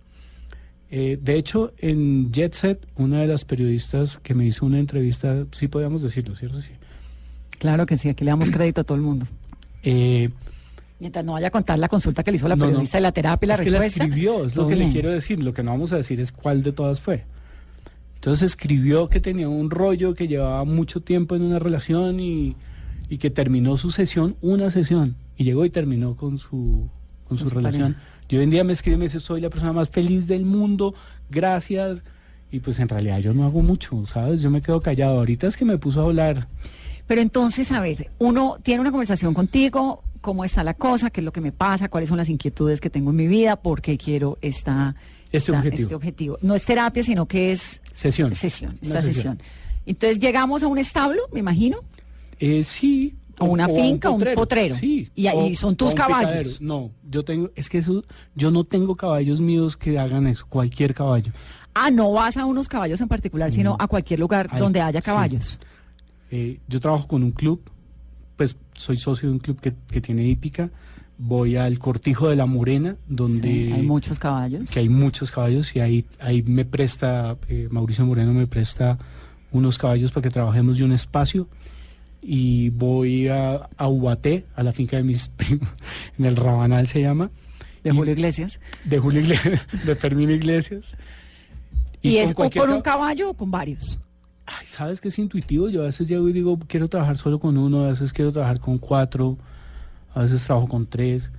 Eh, 0.89 1.17
de 1.21 1.35
hecho, 1.37 1.71
en 1.77 2.33
Jet 2.33 2.53
Set, 2.53 2.85
una 2.95 3.21
de 3.21 3.27
las 3.27 3.45
periodistas 3.45 4.17
que 4.17 4.33
me 4.33 4.43
hizo 4.45 4.65
una 4.65 4.77
entrevista, 4.79 5.45
sí 5.53 5.69
podíamos 5.69 6.01
decirlo, 6.01 6.35
¿cierto? 6.35 6.61
Sí. 6.61 6.71
Claro 7.59 7.85
que 7.85 7.95
sí, 7.95 8.09
aquí 8.09 8.25
le 8.25 8.31
damos 8.31 8.49
crédito 8.51 8.81
a 8.81 8.83
todo 8.83 8.95
el 8.97 9.03
mundo. 9.03 9.25
Eh, 9.83 10.29
Mientras 11.01 11.25
no 11.25 11.33
vaya 11.33 11.47
a 11.47 11.51
contar 11.51 11.77
la 11.79 11.89
consulta 11.89 12.23
que 12.23 12.31
le 12.31 12.37
hizo 12.37 12.47
la 12.47 12.55
No, 12.55 12.63
no. 12.63 12.69
periodista 12.69 12.97
de 12.97 13.01
la 13.01 13.11
terapia 13.11 13.45
y 13.45 13.49
la 13.49 13.53
es 13.55 13.61
que 13.61 13.71
la 13.71 13.79
respuesta. 13.79 14.03
escribió, 14.05 14.45
es 14.45 14.55
lo 14.55 14.67
que 14.67 14.75
le 14.77 14.89
quiero 14.91 15.09
decir. 15.09 15.43
Lo 15.43 15.53
que 15.53 15.63
no 15.63 15.71
vamos 15.71 15.91
a 15.91 15.97
decir 15.97 16.19
es 16.21 16.31
cuál 16.31 16.61
de 16.63 16.71
todas 16.71 17.01
fue. 17.01 17.25
Entonces 18.15 18.43
escribió 18.51 19.09
que 19.09 19.19
tenía 19.19 19.49
un 19.49 19.69
rollo 19.71 20.13
que 20.13 20.27
llevaba 20.27 20.63
mucho 20.63 21.01
tiempo 21.01 21.35
en 21.35 21.41
una 21.41 21.57
relación 21.59 22.19
y, 22.19 22.55
y 23.09 23.17
que 23.17 23.31
terminó 23.31 23.77
su 23.77 23.89
sesión, 23.91 24.35
una 24.41 24.69
sesión, 24.69 25.15
y 25.37 25.43
llegó 25.43 25.65
y 25.65 25.71
terminó 25.71 26.15
con 26.15 26.37
su, 26.37 26.87
con 27.27 27.37
su 27.39 27.49
su 27.49 27.55
relación. 27.55 27.93
pareja. 27.93 28.11
Y 28.29 28.37
hoy 28.37 28.43
en 28.43 28.49
día 28.51 28.63
me 28.63 28.73
escribe 28.73 28.95
y 28.95 28.99
me 28.99 29.05
dice, 29.05 29.19
soy 29.19 29.41
la 29.41 29.49
persona 29.49 29.73
más 29.73 29.89
feliz 29.89 30.27
del 30.27 30.45
mundo, 30.45 30.93
gracias. 31.31 32.03
Y 32.51 32.59
pues 32.59 32.77
en 32.79 32.87
realidad 32.89 33.17
yo 33.19 33.33
no 33.33 33.43
hago 33.45 33.61
mucho, 33.63 34.05
¿sabes? 34.05 34.39
Yo 34.41 34.51
me 34.51 34.61
quedo 34.61 34.81
callado. 34.81 35.17
Ahorita 35.17 35.47
es 35.47 35.57
que 35.57 35.65
me 35.65 35.77
puso 35.79 36.01
a 36.01 36.03
hablar. 36.05 36.47
Pero 37.07 37.21
entonces, 37.21 37.71
a 37.71 37.81
ver, 37.81 38.09
uno 38.19 38.57
tiene 38.61 38.81
una 38.81 38.91
conversación 38.91 39.33
contigo, 39.33 40.03
cómo 40.21 40.45
está 40.45 40.63
la 40.63 40.73
cosa, 40.75 41.09
qué 41.09 41.21
es 41.21 41.25
lo 41.25 41.33
que 41.33 41.41
me 41.41 41.51
pasa, 41.51 41.89
cuáles 41.89 42.07
son 42.09 42.17
las 42.17 42.29
inquietudes 42.29 42.79
que 42.79 42.89
tengo 42.89 43.09
en 43.09 43.15
mi 43.17 43.27
vida, 43.27 43.55
por 43.57 43.81
qué 43.81 43.97
quiero 43.97 44.37
esta, 44.41 44.95
Este 45.25 45.37
esta- 45.37 45.51
objetivo. 45.57 45.81
este 45.83 45.95
objetivo. 45.95 46.37
No 46.41 46.55
es 46.55 46.63
terapia, 46.63 47.03
sino 47.03 47.25
que 47.27 47.51
es 47.51 47.81
Sesión. 47.93 48.33
sesión, 48.33 48.77
esta 48.81 49.01
sesión. 49.01 49.39
Entonces 49.85 50.19
llegamos 50.19 50.61
a 50.63 50.67
un 50.67 50.77
establo, 50.77 51.21
me 51.33 51.39
imagino, 51.39 51.79
Eh, 52.39 52.63
sí. 52.63 53.15
O 53.39 53.45
una 53.45 53.65
a 53.65 53.67
finca, 53.69 54.09
un 54.11 54.23
potrero. 54.35 54.75
Sí. 54.75 55.09
Y 55.15 55.25
ahí 55.27 55.55
son 55.55 55.75
tus 55.75 55.89
un 55.89 55.95
caballos. 55.95 56.31
picadero. 56.31 56.49
No, 56.61 56.91
yo 57.09 57.23
tengo, 57.25 57.49
es 57.55 57.69
que 57.69 57.79
eso, 57.79 58.03
yo 58.35 58.51
no 58.51 58.63
tengo 58.63 58.95
caballos 58.95 59.39
míos 59.41 59.75
que 59.77 59.97
hagan 59.97 60.27
eso, 60.27 60.45
cualquier 60.47 60.93
caballo. 60.93 61.31
ah, 61.73 61.89
no 61.89 62.11
vas 62.11 62.35
a 62.37 62.45
unos 62.45 62.67
caballos 62.67 62.99
en 63.01 63.07
particular, 63.07 63.51
sino 63.51 63.71
No. 63.71 63.77
a 63.79 63.87
cualquier 63.87 64.19
lugar 64.19 64.49
donde 64.59 64.81
haya 64.81 64.99
sí. 64.99 65.05
caballos. 65.05 65.59
Eh, 66.29 66.59
yo 66.67 66.79
trabajo 66.79 67.07
con 67.07 67.23
un 67.23 67.31
club, 67.31 67.61
pues 68.41 68.55
soy 68.75 68.97
socio 68.97 69.29
de 69.29 69.33
un 69.33 69.39
club 69.39 69.59
que, 69.61 69.73
que 69.91 70.01
tiene 70.01 70.23
hípica. 70.25 70.71
Voy 71.19 71.55
al 71.57 71.77
Cortijo 71.77 72.27
de 72.29 72.35
la 72.35 72.47
Morena, 72.47 72.95
donde 73.07 73.47
Sí, 73.47 73.71
hay 73.71 73.83
muchos 73.83 74.17
caballos. 74.17 74.71
que 74.71 74.79
hay 74.79 74.89
muchos 74.89 75.29
caballos 75.29 75.75
y 75.75 75.79
ahí, 75.79 76.05
ahí 76.19 76.41
me 76.41 76.65
presta, 76.65 77.37
eh, 77.47 77.67
Mauricio 77.69 78.03
Moreno 78.07 78.33
me 78.33 78.47
presta 78.47 78.97
unos 79.51 79.77
caballos 79.77 80.11
para 80.11 80.23
que 80.23 80.29
trabajemos 80.31 80.77
de 80.79 80.83
un 80.85 80.91
espacio 80.91 81.47
y 82.23 82.69
voy 82.71 83.27
a, 83.27 83.69
a 83.77 83.87
Ubaté, 83.87 84.45
a 84.55 84.63
la 84.63 84.71
finca 84.71 84.97
de 84.97 85.03
mis 85.03 85.27
primos, 85.37 85.69
en 86.17 86.25
el 86.25 86.35
Rabanal 86.35 86.87
se 86.87 87.01
llama, 87.01 87.29
De 87.83 87.91
y- 87.91 87.95
Julio 87.95 88.13
Iglesias. 88.13 88.59
de 88.85 88.97
Julio 88.97 89.21
Iglesias, 89.21 89.67
de 89.85 89.95
Fermín 89.95 90.31
Iglesias. 90.31 90.95
Y, 92.01 92.15
con 92.33 92.47
es 92.47 92.55
o 92.57 92.61
con 92.61 92.69
un 92.71 92.81
ca- 92.81 92.93
caballo 92.93 93.29
o 93.29 93.33
con 93.35 93.51
varios. 93.51 93.99
Ay, 94.45 94.65
¿sabes 94.67 94.99
que 95.01 95.07
es 95.09 95.19
intuitivo? 95.19 95.69
Yo 95.69 95.81
a 95.83 95.85
veces 95.85 96.07
llego 96.07 96.27
y 96.29 96.33
digo, 96.33 96.59
quiero 96.67 96.89
trabajar 96.89 97.17
solo 97.17 97.39
con 97.39 97.57
uno, 97.57 97.85
a 97.85 97.89
veces 97.91 98.11
quiero 98.13 98.31
trabajar 98.31 98.59
con 98.59 98.77
cuatro, 98.77 99.37
a 100.13 100.23
veces 100.23 100.43
trabajo 100.43 100.67
con 100.67 100.87
tres, 100.87 101.31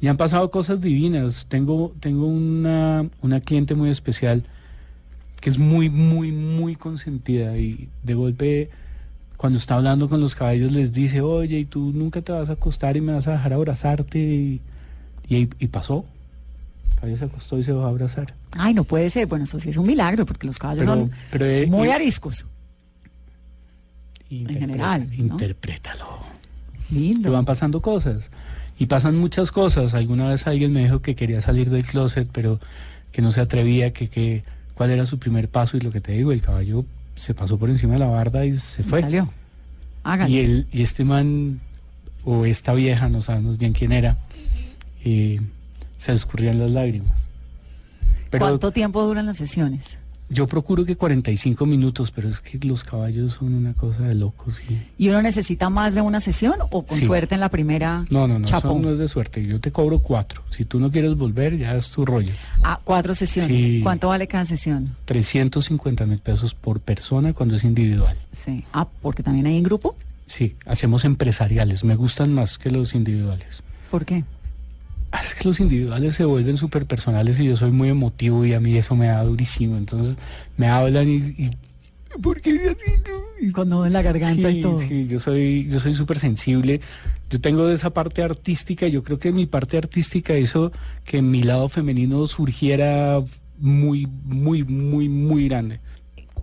Y 0.00 0.08
han 0.08 0.16
pasado 0.16 0.50
cosas 0.50 0.80
divinas. 0.80 1.46
Tengo, 1.48 1.94
tengo 2.00 2.26
una, 2.26 3.08
una 3.22 3.40
cliente 3.40 3.74
muy 3.74 3.90
especial 3.90 4.44
que 5.40 5.50
es 5.50 5.58
muy, 5.58 5.90
muy, 5.90 6.32
muy 6.32 6.76
consentida 6.76 7.56
y 7.58 7.88
de 8.02 8.14
golpe 8.14 8.70
cuando 9.36 9.58
está 9.58 9.76
hablando 9.76 10.08
con 10.08 10.20
los 10.20 10.34
caballos 10.34 10.72
les 10.72 10.92
dice, 10.92 11.20
oye, 11.20 11.58
y 11.60 11.64
tú 11.66 11.92
nunca 11.94 12.22
te 12.22 12.32
vas 12.32 12.50
a 12.50 12.54
acostar 12.54 12.96
y 12.96 13.00
me 13.02 13.12
vas 13.14 13.28
a 13.28 13.32
dejar 13.32 13.52
abrazarte 13.52 14.18
y, 14.18 14.60
y 15.28 15.66
pasó. 15.68 16.06
El 16.96 17.00
caballo 17.00 17.16
se 17.18 17.24
acostó 17.26 17.58
y 17.58 17.62
se 17.64 17.72
va 17.72 17.86
a 17.86 17.88
abrazar. 17.88 18.34
Ay, 18.52 18.74
no 18.74 18.84
puede 18.84 19.10
ser. 19.10 19.26
Bueno, 19.26 19.44
eso 19.44 19.60
sí 19.60 19.68
es 19.70 19.76
un 19.76 19.86
milagro 19.86 20.24
porque 20.26 20.46
los 20.46 20.58
caballos 20.58 20.84
Pero- 20.84 20.96
son 20.96 21.10
pero, 21.30 21.44
eh, 21.46 21.66
muy 21.66 21.88
ariscos. 21.90 22.46
Interpreta- 24.30 24.60
general, 24.60 25.08
¿no? 25.08 25.14
Interprétalo. 25.24 26.06
Lindo. 26.90 27.32
van 27.32 27.44
pasando 27.44 27.80
cosas. 27.80 28.30
Y 28.78 28.86
pasan 28.86 29.16
muchas 29.16 29.50
cosas. 29.52 29.94
Alguna 29.94 30.28
vez 30.28 30.46
alguien 30.46 30.72
me 30.72 30.82
dijo 30.82 31.00
que 31.00 31.14
quería 31.14 31.40
salir 31.40 31.70
del 31.70 31.84
closet, 31.84 32.28
pero 32.32 32.60
que 33.12 33.22
no 33.22 33.30
se 33.32 33.40
atrevía, 33.40 33.92
que, 33.92 34.08
que 34.08 34.42
cuál 34.74 34.90
era 34.90 35.06
su 35.06 35.18
primer 35.18 35.48
paso. 35.48 35.76
Y 35.76 35.80
lo 35.80 35.90
que 35.90 36.00
te 36.00 36.12
digo, 36.12 36.32
el 36.32 36.42
caballo 36.42 36.84
se 37.16 37.34
pasó 37.34 37.58
por 37.58 37.70
encima 37.70 37.94
de 37.94 37.98
la 38.00 38.06
barda 38.06 38.44
y 38.44 38.56
se 38.56 38.82
Y 38.82 38.84
fue. 38.84 39.00
Salió. 39.00 39.32
Y, 40.28 40.38
el, 40.38 40.66
y 40.72 40.82
este 40.82 41.04
man, 41.04 41.60
o 42.24 42.44
esta 42.44 42.74
vieja, 42.74 43.08
no 43.08 43.22
sabemos 43.22 43.58
bien 43.58 43.72
quién 43.72 43.92
era, 43.92 44.18
eh, 45.04 45.40
se 45.98 46.12
escurrían 46.12 46.58
las 46.58 46.70
lágrimas. 46.70 47.28
Pero 48.30 48.44
¿Cuánto 48.46 48.70
tiempo 48.72 49.02
duran 49.04 49.26
las 49.26 49.36
sesiones? 49.38 49.96
yo 50.28 50.48
procuro 50.48 50.84
que 50.84 50.96
45 50.96 51.66
minutos, 51.66 52.10
pero 52.10 52.28
es 52.28 52.40
que 52.40 52.58
los 52.66 52.82
caballos 52.82 53.34
son 53.34 53.54
una 53.54 53.74
cosa 53.74 54.02
de 54.02 54.16
locos. 54.16 54.60
Y... 54.68 55.04
¿Y 55.04 55.08
uno 55.08 55.22
necesita 55.22 55.70
más 55.70 55.94
de 55.94 56.00
una 56.00 56.20
sesión 56.20 56.56
o 56.70 56.82
con 56.84 56.98
Sí. 56.98 57.06
suerte 57.06 57.34
en 57.36 57.40
la 57.40 57.48
primera 57.48 58.04
No, 58.10 58.26
no, 58.26 58.40
no, 58.40 58.48
eso 58.48 58.78
no 58.80 58.90
es 58.90 58.98
de 58.98 59.06
suerte. 59.06 59.46
Yo 59.46 59.60
te 59.60 59.70
cobro 59.70 60.00
cuatro. 60.00 60.42
Si 60.50 60.64
tú 60.64 60.80
no 60.80 60.90
quieres 60.90 61.16
volver, 61.16 61.56
ya 61.56 61.76
es 61.76 61.90
tu 61.90 62.04
rollo. 62.04 62.32
Ah, 62.64 62.80
cuatro 62.82 63.14
sesiones. 63.14 63.56
Sí. 63.56 63.80
¿Cuánto 63.84 64.08
vale 64.08 64.26
cada 64.26 64.44
sesión? 64.44 64.96
350 65.04 66.06
mil 66.06 66.18
pesos 66.18 66.54
por 66.56 66.80
persona 66.80 67.32
cuando 67.32 67.54
es 67.54 67.62
individual. 67.62 68.16
Sí. 68.32 68.64
Ah, 68.72 68.88
porque 69.02 69.22
también 69.22 69.46
hay 69.46 69.56
en 69.56 69.62
grupo. 69.62 69.94
Sí, 70.26 70.56
hacemos 70.66 71.04
empresariales. 71.04 71.84
Me 71.84 71.94
gustan 71.94 72.32
más 72.34 72.58
que 72.58 72.72
los 72.72 72.96
individuales. 72.96 73.62
¿Por 73.92 74.04
qué? 74.04 74.24
Ah, 75.12 75.20
Es 75.24 75.34
que 75.34 75.44
los 75.44 75.60
individuales 75.60 76.14
se 76.14 76.24
vuelven 76.24 76.58
súper 76.58 76.86
personales 76.86 77.38
y 77.40 77.44
yo 77.44 77.56
soy 77.56 77.70
muy 77.70 77.88
emotivo 77.88 78.44
y 78.44 78.54
a 78.54 78.60
mí 78.60 78.76
eso 78.76 78.96
me 78.96 79.06
da 79.06 79.22
durísimo. 79.22 79.76
Entonces 79.76 80.16
me 80.56 80.68
hablan 80.68 81.08
y... 81.08 81.16
y 81.16 81.50
¿Por 82.22 82.40
qué 82.40 82.50
así? 82.70 83.52
Cuando 83.52 83.84
en 83.84 83.92
la 83.92 84.00
garganta 84.00 84.48
sí, 84.48 84.58
y 84.58 84.62
todo. 84.62 84.80
Sí, 84.80 85.06
yo 85.06 85.20
soy, 85.20 85.68
yo 85.68 85.80
soy 85.80 85.92
súper 85.92 86.18
sensible. 86.18 86.80
Yo 87.28 87.40
tengo 87.40 87.66
de 87.66 87.74
esa 87.74 87.90
parte 87.90 88.22
artística. 88.22 88.86
Yo 88.88 89.02
creo 89.02 89.18
que 89.18 89.32
mi 89.32 89.44
parte 89.46 89.76
artística 89.76 90.38
hizo 90.38 90.72
que 91.04 91.20
mi 91.20 91.42
lado 91.42 91.68
femenino 91.68 92.26
surgiera 92.26 93.22
muy, 93.58 94.06
muy, 94.24 94.64
muy, 94.64 95.08
muy 95.08 95.48
grande. 95.48 95.80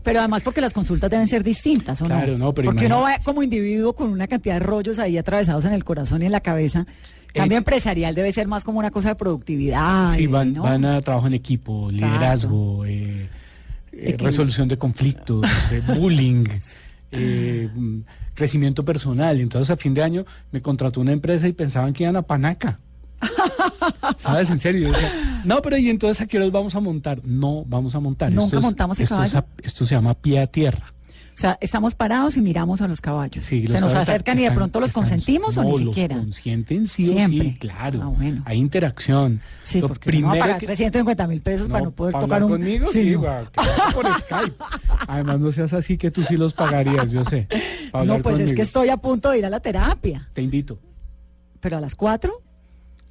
Pero 0.03 0.19
además 0.19 0.43
porque 0.43 0.59
las 0.61 0.73
consultas 0.73 1.09
deben 1.09 1.27
ser 1.27 1.43
distintas, 1.43 2.01
¿o 2.01 2.05
Claro, 2.05 2.37
no, 2.37 2.53
pero 2.53 2.67
Porque 2.67 2.85
uno 2.87 2.99
imagina- 2.99 3.17
va 3.19 3.23
como 3.23 3.41
individuo 3.41 3.93
con 3.93 4.09
una 4.09 4.27
cantidad 4.27 4.55
de 4.55 4.59
rollos 4.59 4.99
ahí 4.99 5.17
atravesados 5.17 5.63
en 5.65 5.73
el 5.73 5.83
corazón 5.83 6.21
y 6.21 6.25
en 6.25 6.31
la 6.33 6.41
cabeza. 6.41 6.85
Cambio 7.33 7.55
Eh, 7.55 7.59
empresarial 7.59 8.13
debe 8.13 8.31
ser 8.31 8.47
más 8.47 8.63
como 8.63 8.79
una 8.79 8.91
cosa 8.91 9.09
de 9.09 9.15
productividad. 9.15 10.11
sí, 10.13 10.23
y- 10.23 10.27
van, 10.27 10.53
¿no? 10.53 10.63
van 10.63 10.85
a 10.85 11.01
trabajo 11.01 11.27
en 11.27 11.33
equipo, 11.33 11.89
Exacto. 11.89 12.05
liderazgo, 12.15 12.85
eh, 12.85 13.27
eh, 13.93 14.15
resolución 14.19 14.67
de 14.67 14.77
conflictos, 14.77 15.45
eh, 15.71 15.81
bullying, 15.99 16.45
eh, 17.11 17.69
mm, 17.73 17.99
crecimiento 18.33 18.83
personal. 18.83 19.39
Entonces 19.39 19.69
a 19.71 19.77
fin 19.77 19.93
de 19.93 20.03
año 20.03 20.25
me 20.51 20.61
contrató 20.61 20.99
una 21.01 21.11
empresa 21.13 21.47
y 21.47 21.53
pensaban 21.53 21.93
que 21.93 22.03
iban 22.03 22.15
a 22.17 22.21
Panaca. 22.23 22.79
¿Sabes? 24.17 24.49
En 24.49 24.59
serio. 24.59 24.91
No, 25.43 25.61
pero 25.61 25.77
¿y 25.77 25.89
entonces 25.89 26.21
a 26.21 26.27
qué 26.27 26.37
horas 26.37 26.51
vamos 26.51 26.75
a 26.75 26.79
montar? 26.79 27.21
No, 27.23 27.63
vamos 27.67 27.95
a 27.95 27.99
montar. 27.99 28.29
Nunca 28.31 28.45
Esto 28.45 28.57
es- 28.59 28.63
montamos 28.63 28.97
el 28.99 29.03
esto 29.03 29.15
caballo. 29.15 29.45
esto 29.61 29.85
se 29.85 29.95
llama 29.95 30.13
pie 30.13 30.39
a 30.39 30.47
tierra. 30.47 30.89
O 31.35 31.35
sea, 31.35 31.57
estamos 31.61 31.95
parados 31.95 32.37
y 32.37 32.41
miramos 32.41 32.81
a 32.83 32.87
los 32.87 33.01
caballos. 33.01 33.43
Sí, 33.43 33.63
los 33.63 33.71
Se 33.73 33.81
nos 33.81 33.95
acercan 33.95 34.37
y 34.37 34.43
de 34.43 34.51
pronto 34.51 34.79
los 34.79 34.89
están- 34.91 35.01
consentimos 35.01 35.57
o 35.57 35.63
no, 35.63 35.69
ni 35.69 35.71
los 35.71 35.79
siquiera. 35.95 36.15
consienten 36.17 36.85
sí 36.85 37.09
o 37.09 37.13
Siempre. 37.13 37.49
sí, 37.53 37.57
claro. 37.57 38.01
Ah, 38.03 38.07
bueno. 38.07 38.43
Hay 38.45 38.59
interacción. 38.59 39.41
Sí, 39.63 39.81
Lo 39.81 39.87
porque 39.87 40.11
no 40.19 40.27
va 40.27 40.33
a 40.35 40.39
pagar 40.39 40.57
que- 40.59 40.67
350 40.67 41.25
mil 41.25 41.41
pesos 41.41 41.69
para 41.69 41.85
no 41.85 41.91
poder 41.91 42.13
¿para 42.13 42.25
tocar 42.25 42.43
un... 42.43 42.51
conmigo? 42.51 42.85
Sí, 42.93 43.03
Sí, 43.05 43.11
no. 43.13 43.23
va, 43.23 43.49
por 43.95 44.05
Skype. 44.19 44.55
Además, 45.07 45.39
no 45.39 45.51
seas 45.51 45.73
así 45.73 45.97
que 45.97 46.11
tú 46.11 46.23
sí 46.23 46.37
los 46.37 46.53
pagarías, 46.53 47.11
yo 47.11 47.25
sé. 47.25 47.47
No, 48.05 48.19
pues 48.19 48.37
es 48.37 48.53
que 48.53 48.61
estoy 48.61 48.89
a 48.89 48.97
punto 48.97 49.31
de 49.31 49.39
ir 49.39 49.45
a 49.47 49.49
la 49.49 49.59
terapia. 49.59 50.29
Te 50.33 50.43
invito. 50.43 50.77
Pero 51.59 51.77
a 51.77 51.81
las 51.81 51.95
4 51.95 52.31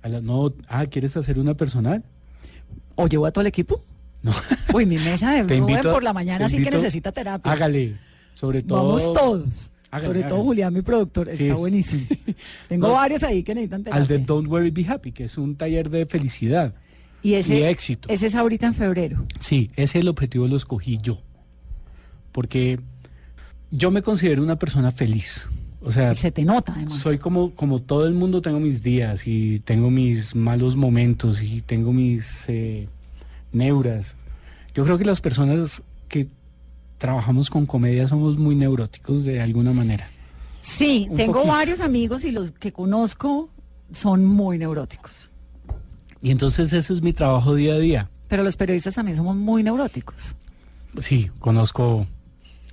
A 0.03 0.09
la- 0.09 0.21
no, 0.21 0.53
ah, 0.69 0.87
¿quieres 0.87 1.17
hacer 1.17 1.39
una 1.39 1.55
personal? 1.55 2.05
o 2.95 3.07
llevo 3.09 3.25
a 3.27 3.31
todo 3.33 3.41
el 3.43 3.47
equipo. 3.49 3.83
No. 4.23 4.33
Uy, 4.75 4.85
mi 4.87 4.97
mesa 4.99 5.43
de 5.45 5.57
invito. 5.57 5.91
por 5.93 6.03
la 6.03 6.13
mañana 6.13 6.49
sí 6.49 6.63
que 6.63 6.71
necesita 6.71 7.11
terapia. 7.11 7.51
Hágale. 7.51 7.97
Sobre 8.35 8.63
todo. 8.63 8.85
Vamos 8.85 9.13
todos. 9.13 9.71
Hágale, 9.91 10.09
Sobre 10.09 10.23
todo. 10.29 10.43
Julián, 10.45 10.73
mi 10.75 10.83
productor, 10.83 11.29
Sí. 11.35 11.45
está 11.45 11.55
buenísimo. 11.57 12.07
Tengo 12.69 12.89
No. 12.89 12.93
varios 12.95 13.23
ahí 13.23 13.43
que 13.43 13.55
necesitan 13.55 13.83
terapia. 13.85 14.01
Al 14.03 14.09
de 14.09 14.19
Don't 14.19 14.49
Worry 14.49 14.71
Be 14.71 14.87
Happy, 14.87 15.13
que 15.13 15.25
es 15.25 15.37
un 15.39 15.57
taller 15.57 15.89
de 15.91 16.07
felicidad. 16.07 16.75
y 17.23 17.35
ese, 17.35 17.59
y 17.59 17.63
éxito. 17.63 18.09
Ese 18.11 18.27
es 18.27 18.35
ahorita 18.35 18.67
en 18.67 18.75
febrero. 18.75 19.27
Sí, 19.41 19.71
ese 19.77 19.99
el 20.01 20.09
objetivo 20.09 20.47
lo 20.49 20.57
escogí 20.57 20.99
yo. 21.03 21.19
Porque 22.33 22.79
yo 23.71 23.91
me 23.91 24.03
considero 24.03 24.43
una 24.43 24.57
persona 24.59 24.93
feliz. 24.93 25.49
O 25.85 25.91
sea, 25.91 26.13
Y 26.13 26.15
se 26.15 26.31
te 26.31 26.45
nota 26.45 26.73
además. 26.75 26.99
soy 26.99 27.19
como, 27.19 27.51
como 27.55 27.81
todo 27.81 28.07
el 28.07 28.15
mundo, 28.15 28.41
tengo 28.41 28.61
mis 28.61 28.83
días 28.83 29.27
y 29.27 29.61
tengo 29.61 29.91
mis 29.91 30.35
malos 30.37 30.77
momentos 30.77 31.43
y 31.43 31.61
tengo 31.63 31.93
mis 31.93 32.45
eh, 32.49 32.89
neuras. 33.53 34.15
Yo 34.75 34.85
creo 34.85 34.97
que 34.99 35.05
las 35.05 35.21
personas 35.21 35.83
que 36.09 36.29
trabajamos 36.99 37.51
con 37.51 37.67
comedia 37.67 38.07
somos 38.07 38.39
muy 38.39 38.55
neuróticos 38.55 39.25
de 39.25 39.41
alguna 39.41 39.73
manera. 39.73 40.09
Sí, 40.61 41.09
un 41.11 41.17
tengo 41.17 41.33
poquito. 41.35 41.53
varios 41.53 41.81
amigos 41.81 42.25
y 42.25 42.31
los 42.31 42.53
que 42.53 42.71
conozco 42.73 43.49
son 43.93 44.25
muy 44.25 44.59
neuróticos. 44.59 45.31
Y 46.23 46.31
entonces 46.31 46.73
eso 46.73 46.95
es 46.95 47.03
mi 47.03 47.13
trabajo 47.13 47.55
día 47.57 47.75
a 47.75 47.79
día. 47.79 48.09
Pero 48.29 48.45
los 48.45 48.57
periodistas 48.57 48.95
también 48.95 49.17
somos 49.17 49.35
muy 49.37 49.65
neuróticos. 49.65 50.37
Sí, 51.01 51.29
conozco, 51.41 52.07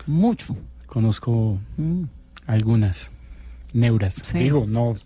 Mucho. 0.06 0.56
conozco 0.86 1.58
Mm. 1.78 2.04
Algunas 2.49 3.12
neuras. 3.73 4.15
Sí. 4.23 4.39
Digo, 4.39 4.65
no, 4.67 4.95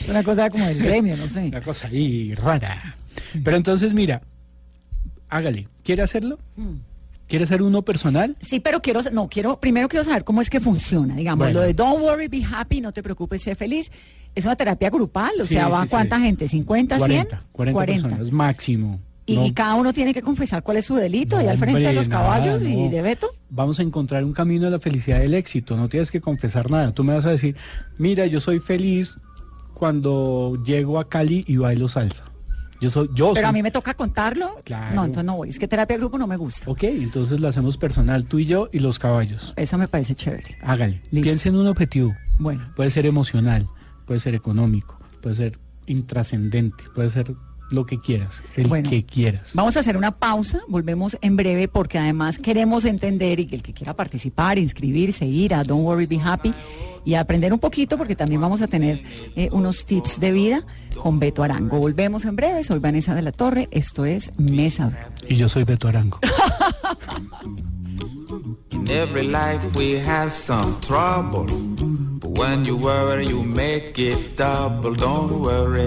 Es 0.00 0.08
una 0.08 0.22
cosa 0.22 0.50
como 0.50 0.66
del 0.66 0.78
gremio, 0.78 1.16
no 1.16 1.28
sé. 1.28 1.40
una 1.46 1.62
cosa 1.62 1.88
ahí 1.88 2.34
rara. 2.34 2.96
Pero 3.42 3.56
entonces, 3.56 3.94
mira, 3.94 4.20
hágale. 5.28 5.68
¿Quiere 5.82 6.02
hacerlo? 6.02 6.38
Mm. 6.56 6.74
¿Quiere 7.28 7.44
hacer 7.44 7.62
uno 7.62 7.82
personal? 7.82 8.36
Sí, 8.42 8.60
pero 8.60 8.82
quiero, 8.82 9.00
no, 9.12 9.28
quiero, 9.28 9.58
primero 9.58 9.88
quiero 9.88 10.04
saber 10.04 10.24
cómo 10.24 10.42
es 10.42 10.50
que 10.50 10.60
funciona, 10.60 11.14
digamos, 11.16 11.46
Bueno. 11.46 11.60
lo 11.60 11.66
de 11.66 11.72
don't 11.72 12.02
worry, 12.02 12.28
be 12.28 12.44
happy, 12.44 12.80
no 12.82 12.92
te 12.92 13.02
preocupes, 13.02 13.42
sé 13.42 13.54
feliz. 13.54 13.90
¿Es 14.34 14.44
una 14.44 14.56
terapia 14.56 14.90
grupal? 14.90 15.32
O 15.40 15.44
Sí, 15.44 15.54
sea, 15.54 15.68
¿va 15.68 15.82
sí, 15.82 15.86
sí. 15.88 15.90
cuánta 15.90 16.20
gente? 16.20 16.46
¿50, 16.46 16.66
100? 16.66 16.96
40, 16.98 17.44
40, 17.52 17.84
personas 17.86 18.32
máximo. 18.32 19.00
Y, 19.24 19.36
No, 19.36 19.46
y 19.46 19.52
cada 19.52 19.76
uno 19.76 19.92
tiene 19.92 20.12
que 20.12 20.20
confesar 20.22 20.62
cuál 20.64 20.78
es 20.78 20.84
su 20.86 20.96
delito 20.96 21.36
No, 21.36 21.42
y 21.42 21.46
al 21.46 21.56
frente 21.58 21.78
de 21.80 21.86
hombre, 21.86 21.94
los 21.94 22.08
nada, 22.08 22.22
caballos 22.24 22.62
y 22.62 22.88
de 22.88 23.02
Beto. 23.02 23.30
Vamos 23.50 23.78
a 23.78 23.82
encontrar 23.82 24.24
un 24.24 24.32
camino 24.32 24.66
a 24.66 24.70
la 24.70 24.80
felicidad 24.80 25.20
del 25.20 25.34
éxito. 25.34 25.76
No 25.76 25.88
tienes 25.88 26.10
que 26.10 26.20
confesar 26.20 26.70
nada. 26.70 26.92
Tú 26.92 27.04
me 27.04 27.14
vas 27.14 27.24
a 27.26 27.30
decir, 27.30 27.56
mira, 27.98 28.26
yo 28.26 28.40
soy 28.40 28.58
feliz 28.58 29.14
cuando 29.74 30.60
llego 30.64 30.98
a 30.98 31.08
Cali 31.08 31.44
y 31.46 31.56
bailo 31.56 31.88
salsa. 31.88 32.24
Yo 32.80 32.90
soy, 32.90 33.08
yo 33.14 33.32
Pero 33.32 33.46
soy- 33.46 33.50
a 33.50 33.52
mí 33.52 33.62
me 33.62 33.70
toca 33.70 33.94
contarlo. 33.94 34.56
Claro. 34.64 34.96
No, 34.96 35.04
entonces 35.04 35.24
no 35.24 35.36
voy. 35.36 35.48
Es 35.48 35.58
que 35.58 35.68
terapia 35.68 35.96
de 35.96 36.00
grupo 36.00 36.18
no 36.18 36.26
me 36.26 36.36
gusta. 36.36 36.68
Ok, 36.68 36.82
entonces 36.82 37.38
lo 37.40 37.46
hacemos 37.46 37.76
personal, 37.76 38.24
tú 38.24 38.40
y 38.40 38.46
yo 38.46 38.68
y 38.72 38.80
los 38.80 38.98
caballos. 38.98 39.52
Eso 39.56 39.78
me 39.78 39.86
parece 39.86 40.16
chévere. 40.16 40.56
Hágale. 40.62 41.00
Listo. 41.12 41.22
Piensa 41.22 41.48
en 41.48 41.56
un 41.56 41.68
objetivo. 41.68 42.12
Bueno, 42.40 42.72
Puede 42.74 42.90
ser 42.90 43.06
emocional, 43.06 43.66
puede 44.04 44.18
ser 44.18 44.34
económico, 44.34 44.98
puede 45.20 45.36
ser 45.36 45.58
intrascendente, 45.86 46.82
puede 46.94 47.10
ser 47.10 47.32
lo 47.72 47.86
que 47.86 47.98
quieras, 47.98 48.42
el 48.56 48.66
Bueno. 48.68 48.88
que 48.90 49.04
quieras. 49.04 49.50
vamos 49.54 49.76
a 49.76 49.80
hacer 49.80 49.96
una 49.96 50.12
pausa. 50.12 50.60
Volvemos 50.68 51.16
en 51.22 51.36
breve 51.36 51.68
porque 51.68 51.98
además 51.98 52.38
queremos 52.38 52.84
entender 52.84 53.40
y 53.40 53.46
que 53.46 53.56
el 53.56 53.62
que 53.62 53.72
quiera 53.72 53.94
participar, 53.94 54.58
inscribirse, 54.58 55.26
ir 55.26 55.54
a 55.54 55.64
Don't 55.64 55.84
Worry 55.84 56.06
Be 56.06 56.20
Happy 56.22 56.52
y 57.04 57.14
aprender 57.14 57.52
un 57.52 57.58
poquito 57.58 57.98
porque 57.98 58.14
también 58.14 58.40
vamos 58.40 58.60
a 58.62 58.68
tener 58.68 59.02
eh, 59.34 59.48
unos 59.52 59.84
tips 59.86 60.20
de 60.20 60.30
vida 60.32 60.64
con 61.02 61.18
Beto 61.18 61.42
Arango. 61.42 61.78
Volvemos 61.78 62.24
en 62.24 62.36
breve. 62.36 62.62
Soy 62.62 62.78
Vanessa 62.78 63.14
de 63.14 63.22
la 63.22 63.32
Torre. 63.32 63.68
Esto 63.72 64.04
es 64.04 64.30
Mesa. 64.36 64.92
Y 65.28 65.34
yo 65.36 65.48
soy 65.48 65.64
Beto 65.64 65.88
Arango. 65.88 66.18
In 68.70 68.88
every 68.90 69.26
life 69.26 69.60
we 69.76 69.98
have 69.98 70.30
some 70.32 70.76
trouble. 70.80 71.44
But 72.20 72.38
when 72.38 72.64
you 72.64 72.76
worry, 72.76 73.26
you 73.28 73.42
make 73.42 73.98
it 73.98 74.36
double. 74.36 74.94
Don't 74.94 75.40
worry. 75.42 75.86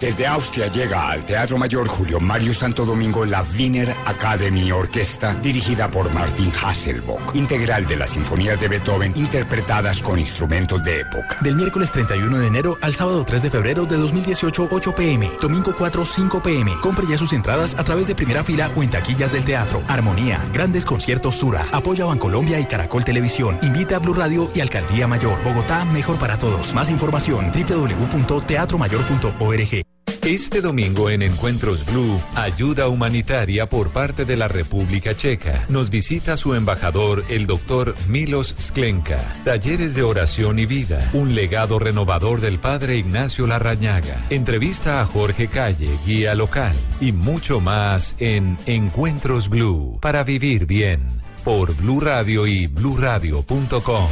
Desde 0.00 0.26
Austria 0.26 0.68
llega 0.68 1.10
al 1.10 1.26
Teatro 1.26 1.58
Mayor 1.58 1.86
Julio 1.86 2.20
Mario 2.20 2.54
Santo 2.54 2.86
Domingo 2.86 3.26
la 3.26 3.42
Wiener 3.42 3.94
Academy 4.06 4.72
Orquesta 4.72 5.34
dirigida 5.34 5.90
por 5.90 6.10
Martin 6.10 6.50
Hasselbock, 6.50 7.34
integral 7.34 7.84
de 7.84 7.96
las 7.96 8.12
sinfonías 8.12 8.58
de 8.58 8.68
Beethoven 8.68 9.12
interpretadas 9.14 10.00
con 10.00 10.18
instrumentos 10.18 10.82
de 10.82 11.00
época. 11.00 11.36
Del 11.42 11.54
miércoles 11.54 11.92
31 11.92 12.38
de 12.38 12.46
enero 12.46 12.78
al 12.80 12.94
sábado 12.94 13.26
3 13.26 13.42
de 13.42 13.50
febrero 13.50 13.84
de 13.84 13.98
2018, 13.98 14.68
8 14.70 14.94
pm. 14.94 15.30
Domingo 15.38 15.74
4, 15.76 16.06
5 16.06 16.42
pm. 16.42 16.72
Compre 16.80 17.06
ya 17.06 17.18
sus 17.18 17.34
entradas 17.34 17.78
a 17.78 17.84
través 17.84 18.06
de 18.06 18.14
primera 18.14 18.42
fila 18.42 18.70
o 18.74 18.82
en 18.82 18.88
taquillas 18.88 19.32
del 19.32 19.44
teatro. 19.44 19.82
Armonía, 19.86 20.42
grandes 20.50 20.86
conciertos 20.86 21.34
Sura. 21.34 21.66
Apoya 21.72 22.06
Bancolombia 22.06 22.58
y 22.58 22.64
Caracol 22.64 23.04
Televisión. 23.04 23.58
Invita 23.60 23.96
a 23.96 23.98
Blue 23.98 24.14
Radio 24.14 24.50
y 24.54 24.60
Alcaldía 24.60 25.06
Mayor. 25.06 25.44
Bogotá, 25.44 25.84
mejor 25.84 26.18
para 26.18 26.38
todos. 26.38 26.72
Más 26.72 26.88
información 26.88 27.52
www.teatromayor.org. 27.52 29.89
Este 30.30 30.60
domingo 30.60 31.10
en 31.10 31.22
Encuentros 31.22 31.84
Blue, 31.84 32.22
ayuda 32.36 32.86
humanitaria 32.86 33.68
por 33.68 33.88
parte 33.88 34.24
de 34.24 34.36
la 34.36 34.46
República 34.46 35.16
Checa. 35.16 35.66
Nos 35.68 35.90
visita 35.90 36.36
su 36.36 36.54
embajador, 36.54 37.24
el 37.30 37.48
doctor 37.48 37.96
Milos 38.06 38.54
Sklenka. 38.60 39.18
Talleres 39.44 39.96
de 39.96 40.04
oración 40.04 40.60
y 40.60 40.66
vida. 40.66 41.10
Un 41.14 41.34
legado 41.34 41.80
renovador 41.80 42.40
del 42.40 42.60
padre 42.60 42.96
Ignacio 42.96 43.48
Larrañaga. 43.48 44.24
Entrevista 44.30 45.00
a 45.00 45.06
Jorge 45.06 45.48
Calle, 45.48 45.90
guía 46.06 46.36
local. 46.36 46.76
Y 47.00 47.10
mucho 47.10 47.58
más 47.58 48.14
en 48.20 48.56
Encuentros 48.66 49.48
Blue. 49.48 49.98
Para 50.00 50.22
vivir 50.22 50.64
bien. 50.64 51.08
Por 51.42 51.74
Blue 51.74 51.98
Radio 51.98 52.46
y 52.46 52.68
bluradio.com. 52.68 54.06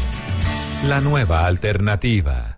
La 0.88 1.00
nueva 1.00 1.46
alternativa. 1.46 2.57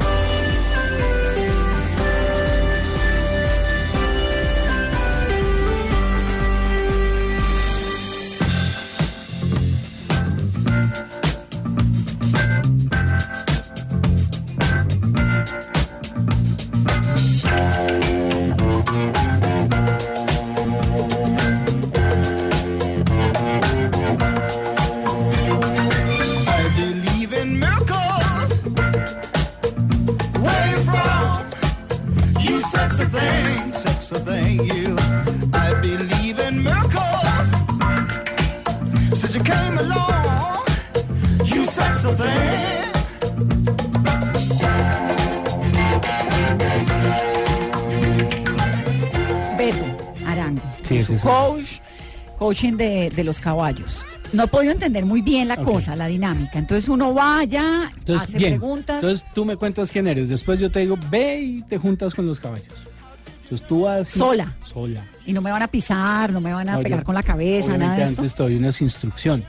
Coaching 52.51 52.73
de, 52.77 53.09
de 53.15 53.23
los 53.23 53.39
caballos. 53.39 54.05
No 54.33 54.43
he 54.43 54.47
podido 54.47 54.71
entender 54.71 55.05
muy 55.05 55.21
bien 55.21 55.47
la 55.47 55.57
cosa, 55.57 55.95
la 55.95 56.07
dinámica. 56.07 56.57
Entonces 56.59 56.87
uno 56.89 57.13
va 57.13 57.39
allá, 57.39 57.91
Entonces, 57.97 58.29
hace 58.29 58.37
bien. 58.37 58.51
preguntas. 58.53 58.95
Entonces 59.03 59.25
tú 59.33 59.43
me 59.45 59.55
cuentas 59.57 59.91
quién 59.91 60.07
eres. 60.07 60.29
Después 60.29 60.59
yo 60.59 60.69
te 60.71 60.79
digo, 60.81 60.97
ve 61.09 61.39
y 61.41 61.61
te 61.63 61.77
juntas 61.77 62.15
con 62.15 62.25
los 62.25 62.39
caballos. 62.39 62.67
Entonces 63.43 63.67
tú 63.67 63.81
vas. 63.81 64.07
Sola. 64.07 64.55
Sola. 64.65 65.03
y 65.25 65.33
no 65.33 65.41
me 65.41 65.51
van 65.51 65.61
a 65.61 65.67
pisar, 65.67 66.31
no 66.31 66.39
me 66.41 66.53
van 66.53 66.67
a 66.69 66.77
No, 66.77 66.83
pegar 66.83 66.99
yo- 66.99 67.05
con 67.05 67.15
la 67.15 67.23
cabeza, 67.23 67.77
nada 67.77 67.95
de 67.97 68.03
antes 68.03 68.33
te 68.33 68.43
doy 68.43 68.55
unas 68.55 68.81
instrucciones. 68.81 69.45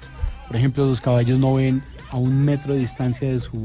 Por 0.49 0.57
ejemplo, 0.57 0.85
los 0.85 1.01
caballos 1.01 1.39
no 1.39 1.55
ven 1.55 1.83
a 2.11 2.17
un 2.17 2.45
metro 2.45 2.75
de 2.75 2.81
distancia 2.81 3.31
de 3.31 3.39
su, 3.41 3.57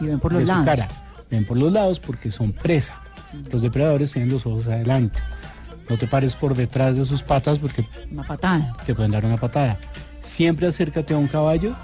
Y 0.00 0.06
ven 0.06 0.18
por 0.20 0.32
de 0.32 0.38
los 0.40 0.48
su 0.48 0.48
lados. 0.48 0.64
cara. 0.66 0.88
Ven 1.30 1.44
por 1.44 1.56
los 1.56 1.72
lados 1.72 1.98
porque 2.00 2.30
son 2.30 2.52
presa. 2.52 2.94
Los 3.50 3.62
depredadores 3.62 4.12
tienen 4.12 4.30
los 4.30 4.46
ojos 4.46 4.66
adelante. 4.66 5.18
No 5.92 5.98
te 5.98 6.06
pares 6.06 6.34
por 6.34 6.54
detrás 6.56 6.96
de 6.96 7.04
sus 7.04 7.22
patas 7.22 7.58
porque 7.58 7.84
Una 8.10 8.22
patada. 8.22 8.74
te 8.86 8.94
pueden 8.94 9.10
dar 9.12 9.26
una 9.26 9.36
patada. 9.36 9.78
Siempre 10.22 10.66
acércate 10.66 11.12
a 11.12 11.18
un 11.18 11.26
caballo 11.28 11.74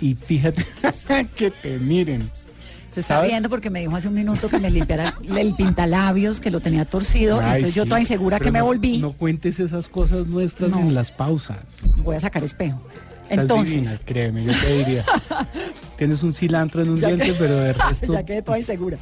y 0.00 0.16
fíjate 0.16 0.66
que 1.36 1.52
te 1.52 1.78
miren. 1.78 2.28
Se 2.90 2.98
está 2.98 3.14
¿Sabes? 3.18 3.30
riendo 3.30 3.48
porque 3.48 3.70
me 3.70 3.78
dijo 3.78 3.94
hace 3.94 4.08
un 4.08 4.14
minuto 4.14 4.48
que 4.48 4.58
me 4.58 4.68
limpiara 4.68 5.14
el 5.36 5.54
pintalabios, 5.54 6.40
que 6.40 6.50
lo 6.50 6.58
tenía 6.58 6.86
torcido. 6.86 7.38
Ay, 7.38 7.58
entonces 7.58 7.74
yo 7.76 7.84
sí, 7.84 7.88
toda 7.88 8.00
insegura 8.00 8.40
que 8.40 8.50
me 8.50 8.58
no- 8.58 8.64
volví. 8.64 8.98
No 8.98 9.12
cuentes 9.12 9.60
esas 9.60 9.86
cosas 9.86 10.26
nuestras 10.26 10.72
No. 10.72 10.80
en 10.80 10.92
las 10.92 11.12
pausas. 11.12 11.58
Voy 11.98 12.16
a 12.16 12.20
sacar 12.20 12.42
espejo. 12.42 12.82
Estás 13.22 13.38
Entonces, 13.38 13.74
divina, 13.74 13.98
créeme, 14.04 14.44
yo 14.44 14.52
te 14.60 14.76
diría. 14.78 15.04
Tienes 15.96 16.24
un 16.24 16.34
cilantro 16.34 16.82
en 16.82 16.88
un 16.90 16.98
Ya 17.00 17.06
diente, 17.06 17.26
que- 17.26 17.32
pero 17.34 17.54
de 17.60 17.72
resto. 17.74 18.12
ya 18.12 18.24
quedé 18.24 18.42
toda 18.42 18.58
insegura. 18.58 18.98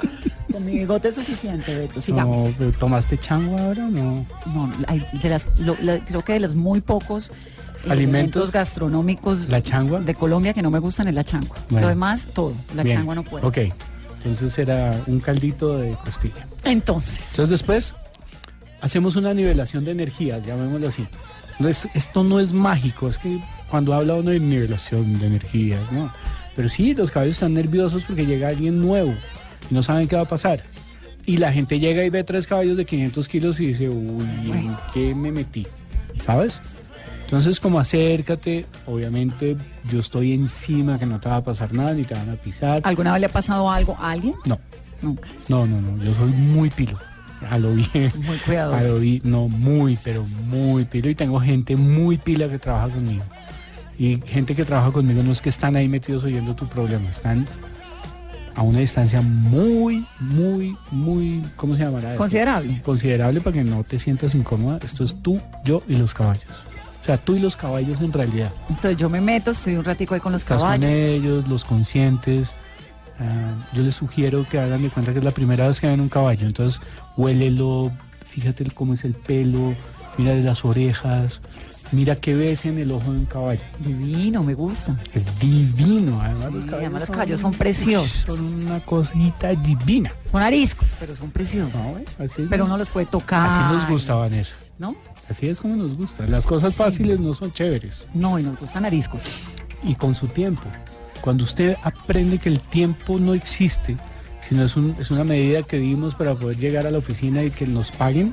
Con 0.52 0.64
mi 0.64 0.72
bigote 0.78 1.08
es 1.08 1.14
suficiente, 1.14 1.74
Beto. 1.74 2.00
Sigamos. 2.00 2.58
No, 2.58 2.70
¿tomaste 2.72 3.18
chango 3.18 3.56
ahora? 3.58 3.86
No. 3.86 4.26
No, 4.46 4.72
hay 4.86 5.04
de 5.22 5.28
las, 5.28 5.46
lo- 5.58 5.76
la- 5.80 5.98
creo 6.04 6.22
que 6.22 6.32
de 6.34 6.40
los 6.40 6.54
muy 6.54 6.80
pocos 6.80 7.30
eh, 7.30 7.90
Alimentos. 7.90 8.50
gastronómicos 8.52 9.48
¿La 9.48 9.62
changua? 9.62 10.00
de 10.00 10.14
Colombia 10.14 10.52
que 10.52 10.62
no 10.62 10.70
me 10.70 10.78
gustan 10.78 11.08
es 11.08 11.14
la 11.14 11.24
changua. 11.24 11.56
Bueno. 11.68 11.86
Lo 11.86 11.88
demás, 11.90 12.26
todo. 12.34 12.54
La 12.74 12.82
Bien. 12.82 12.96
changua 12.98 13.14
no 13.14 13.22
puede. 13.24 13.46
Ok, 13.46 13.58
entonces 14.18 14.58
era 14.58 15.02
un 15.06 15.20
caldito 15.20 15.78
de 15.78 15.92
costilla. 16.04 16.46
Entonces, 16.64 17.18
Entonces 17.30 17.50
después 17.50 17.94
hacemos 18.80 19.16
una 19.16 19.32
nivelación 19.34 19.84
de 19.84 19.92
energías, 19.92 20.44
llamémoslo 20.44 20.88
así. 20.88 21.06
Entonces, 21.58 21.90
esto 21.94 22.24
no 22.24 22.40
es 22.40 22.52
mágico, 22.54 23.08
es 23.08 23.18
que 23.18 23.38
cuando 23.70 23.92
habla 23.94 24.14
uno 24.14 24.30
de 24.30 24.40
nivelación 24.40 25.18
de 25.18 25.26
energías, 25.26 25.80
¿no? 25.92 26.10
Pero 26.56 26.68
sí, 26.68 26.94
los 26.94 27.10
caballos 27.10 27.34
están 27.34 27.54
nerviosos 27.54 28.02
porque 28.04 28.24
llega 28.26 28.48
alguien 28.48 28.80
nuevo 28.80 29.12
no 29.70 29.82
saben 29.82 30.08
qué 30.08 30.16
va 30.16 30.22
a 30.22 30.28
pasar. 30.28 30.62
Y 31.26 31.36
la 31.36 31.52
gente 31.52 31.78
llega 31.78 32.04
y 32.04 32.10
ve 32.10 32.24
tres 32.24 32.46
caballos 32.46 32.76
de 32.76 32.84
500 32.84 33.28
kilos 33.28 33.60
y 33.60 33.68
dice, 33.68 33.88
uy, 33.88 34.24
¿en 34.52 34.76
qué 34.92 35.14
me 35.14 35.30
metí? 35.30 35.66
¿Sabes? 36.24 36.60
Entonces, 37.24 37.60
como 37.60 37.78
acércate, 37.78 38.66
obviamente 38.86 39.56
yo 39.90 40.00
estoy 40.00 40.32
encima 40.32 40.98
que 40.98 41.06
no 41.06 41.20
te 41.20 41.28
va 41.28 41.36
a 41.36 41.44
pasar 41.44 41.72
nada 41.72 41.94
ni 41.94 42.02
te 42.02 42.14
van 42.14 42.30
a 42.30 42.34
pisar. 42.34 42.80
¿alguna 42.84 43.12
vez 43.12 43.20
le 43.20 43.26
ha 43.26 43.30
pasado 43.30 43.70
algo 43.70 43.96
a 44.00 44.10
alguien? 44.10 44.34
No, 44.44 44.58
Nunca. 45.00 45.28
no, 45.48 45.66
no, 45.66 45.80
no, 45.80 46.02
yo 46.02 46.12
soy 46.14 46.30
muy 46.32 46.70
pilo. 46.70 46.98
A 47.48 47.58
lo 47.58 47.72
bien. 47.74 48.12
Muy 48.16 48.36
cuidadoso. 48.38 48.76
A 48.76 48.82
lo 48.82 48.98
bien, 48.98 49.20
no, 49.24 49.48
muy, 49.48 49.96
pero 50.02 50.24
muy 50.46 50.84
pilo. 50.84 51.08
Y 51.08 51.14
tengo 51.14 51.38
gente 51.40 51.76
muy 51.76 52.18
pila 52.18 52.48
que 52.48 52.58
trabaja 52.58 52.90
conmigo. 52.90 53.22
Y 53.96 54.20
gente 54.26 54.54
que 54.56 54.64
trabaja 54.64 54.90
conmigo 54.90 55.22
no 55.22 55.30
es 55.30 55.40
que 55.40 55.50
están 55.50 55.76
ahí 55.76 55.86
metidos 55.88 56.24
oyendo 56.24 56.56
tu 56.56 56.66
problema, 56.66 57.08
están 57.10 57.46
a 58.60 58.62
una 58.62 58.80
distancia 58.80 59.22
muy, 59.22 60.04
muy, 60.18 60.76
muy, 60.90 61.42
¿cómo 61.56 61.74
se 61.74 61.82
llamará? 61.82 62.14
Considerable. 62.14 62.82
Considerable 62.82 63.40
para 63.40 63.54
que 63.54 63.64
no 63.64 63.82
te 63.84 63.98
sientas 63.98 64.34
incómoda. 64.34 64.78
Esto 64.84 65.02
es 65.02 65.16
tú, 65.22 65.40
yo 65.64 65.82
y 65.88 65.96
los 65.96 66.12
caballos. 66.12 66.44
O 67.00 67.04
sea, 67.06 67.16
tú 67.16 67.36
y 67.36 67.38
los 67.38 67.56
caballos 67.56 68.02
en 68.02 68.12
realidad. 68.12 68.52
Entonces 68.68 68.98
yo 68.98 69.08
me 69.08 69.22
meto, 69.22 69.52
estoy 69.52 69.76
un 69.76 69.84
ratico 69.84 70.12
ahí 70.12 70.20
con 70.20 70.32
los 70.32 70.42
Estás 70.42 70.58
con 70.58 70.72
caballos. 70.72 70.98
ellos, 70.98 71.48
los 71.48 71.64
conscientes. 71.64 72.50
Ah, 73.18 73.54
yo 73.72 73.82
les 73.82 73.94
sugiero 73.94 74.46
que 74.46 74.58
hagan 74.58 74.82
de 74.82 74.90
cuenta 74.90 75.12
que 75.12 75.20
es 75.20 75.24
la 75.24 75.30
primera 75.30 75.66
vez 75.66 75.80
que 75.80 75.86
ven 75.86 76.02
un 76.02 76.10
caballo. 76.10 76.46
Entonces, 76.46 76.82
huélelo, 77.16 77.90
fíjate 78.26 78.66
cómo 78.72 78.92
es 78.92 79.04
el 79.04 79.14
pelo, 79.14 79.74
mira 80.18 80.34
de 80.34 80.42
las 80.42 80.66
orejas, 80.66 81.40
mira 81.92 82.16
qué 82.16 82.34
ves 82.34 82.64
en 82.64 82.78
el 82.78 82.90
ojo 82.90 83.12
de 83.12 83.18
un 83.20 83.24
caballo. 83.26 83.60
Divino, 83.80 84.42
me 84.42 84.54
gusta. 84.54 84.96
Es 85.12 85.24
divino, 85.40 86.20
además 86.20 86.52
los 86.52 86.64
caballos. 86.64 86.72
además 86.74 87.00
los 87.00 87.10
caballos 87.10 87.40
son 87.40 87.52
preciosos. 87.52 88.36
Son 88.36 88.54
una 88.64 88.80
cosita 88.84 89.48
divina. 89.54 90.12
Son 90.30 90.42
ariscos, 90.42 90.96
pero 90.98 91.14
son 91.16 91.30
preciosos. 91.30 91.80
No, 91.80 92.24
así 92.24 92.42
es. 92.42 92.48
Pero 92.48 92.64
uno 92.64 92.76
los 92.78 92.90
puede 92.90 93.06
tocar. 93.06 93.48
Así 93.50 93.74
nos 93.76 93.88
gusta, 93.88 94.14
Vanessa. 94.14 94.54
¿No? 94.78 94.94
Así 95.28 95.48
es 95.48 95.60
como 95.60 95.76
nos 95.76 95.96
gusta. 95.96 96.26
Las 96.26 96.46
cosas 96.46 96.74
fáciles 96.74 97.20
no 97.20 97.34
son 97.34 97.52
chéveres. 97.52 97.98
No, 98.14 98.38
y 98.38 98.42
nos 98.42 98.58
gustan 98.58 98.84
ariscos. 98.84 99.22
y 99.82 99.94
con 99.94 100.14
su 100.14 100.26
tiempo. 100.26 100.62
Cuando 101.22 101.44
usted 101.44 101.76
aprende 101.82 102.38
que 102.38 102.48
el 102.48 102.60
tiempo 102.60 103.18
no 103.18 103.34
existe, 103.34 103.96
sino 104.48 104.64
es, 104.64 104.74
un- 104.76 104.96
es 104.98 105.10
una 105.10 105.22
medida 105.24 105.62
que 105.62 105.78
dimos 105.78 106.14
para 106.14 106.34
poder 106.34 106.56
llegar 106.58 106.86
a 106.86 106.90
la 106.90 106.98
oficina 106.98 107.42
y 107.42 107.50
que 107.50 107.66
nos 107.66 107.90
paguen, 107.90 108.32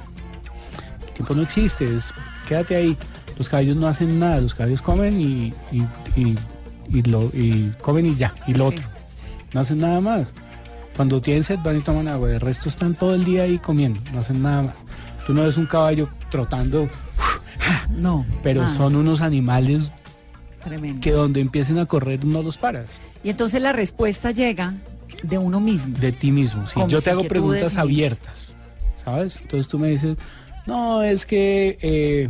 el 1.08 1.14
tiempo 1.14 1.36
no 1.36 1.42
existe, 1.42 1.84
es 1.96 2.14
quédate 2.48 2.76
ahí. 2.76 2.98
Los 3.38 3.50
caballos 3.50 3.78
no 3.78 3.88
hacen 3.88 4.20
nada, 4.20 4.40
los 4.42 4.54
caballos 4.56 4.82
comen 4.82 5.20
y, 5.22 5.54
y, 5.72 5.82
y- 6.16 6.36
y 6.90 7.02
lo, 7.04 7.26
y 7.34 7.74
comen 7.82 8.06
y 8.08 8.16
ya, 8.16 8.34
y 8.48 8.54
lo 8.54 8.70
Sí. 8.72 8.78
otro. 8.78 8.90
No 9.54 9.60
hacen 9.62 9.80
nada 9.80 10.00
más. 10.02 10.34
Cuando 10.96 11.22
tienen 11.22 11.44
sed 11.44 11.60
van 11.64 11.78
y 11.78 11.82
toman 11.82 12.08
agua, 12.08 12.32
el 12.32 12.40
resto 12.40 12.70
están 12.70 12.96
todo 12.96 13.14
el 13.14 13.24
día 13.26 13.44
ahí 13.44 13.60
comiendo, 13.60 14.00
no 14.14 14.22
hacen 14.22 14.42
nada 14.42 14.64
más. 14.64 14.74
Tú 15.28 15.34
no 15.34 15.44
ves 15.44 15.58
un 15.58 15.66
caballo 15.68 16.10
trotando, 16.32 16.88
No. 17.96 18.26
pero 18.42 18.64
Ah, 18.64 18.70
son 18.70 18.96
unos 18.96 19.22
animales 19.22 19.92
Tremendo. 20.64 21.02
que 21.02 21.12
donde 21.12 21.42
empiecen 21.42 21.78
a 21.80 21.86
correr 21.86 22.26
no 22.26 22.42
los 22.42 22.58
paras. 22.58 22.88
Y 23.24 23.30
entonces 23.30 23.62
la 23.62 23.74
respuesta 23.74 24.32
llega 24.32 24.74
de 25.24 25.38
uno 25.38 25.60
mismo. 25.60 25.98
de 26.00 26.12
ti 26.12 26.32
mismo. 26.32 26.68
Sí, 26.68 26.80
yo 26.88 27.02
te 27.02 27.10
hago 27.12 27.24
preguntas 27.26 27.76
abiertas, 27.76 28.54
¿sabes? 29.06 29.38
Entonces 29.42 29.68
tú 29.68 29.78
me 29.78 29.90
dices, 29.90 30.18
no, 30.66 31.04
es 31.04 31.26
que 31.26 31.78
eh, 31.82 32.30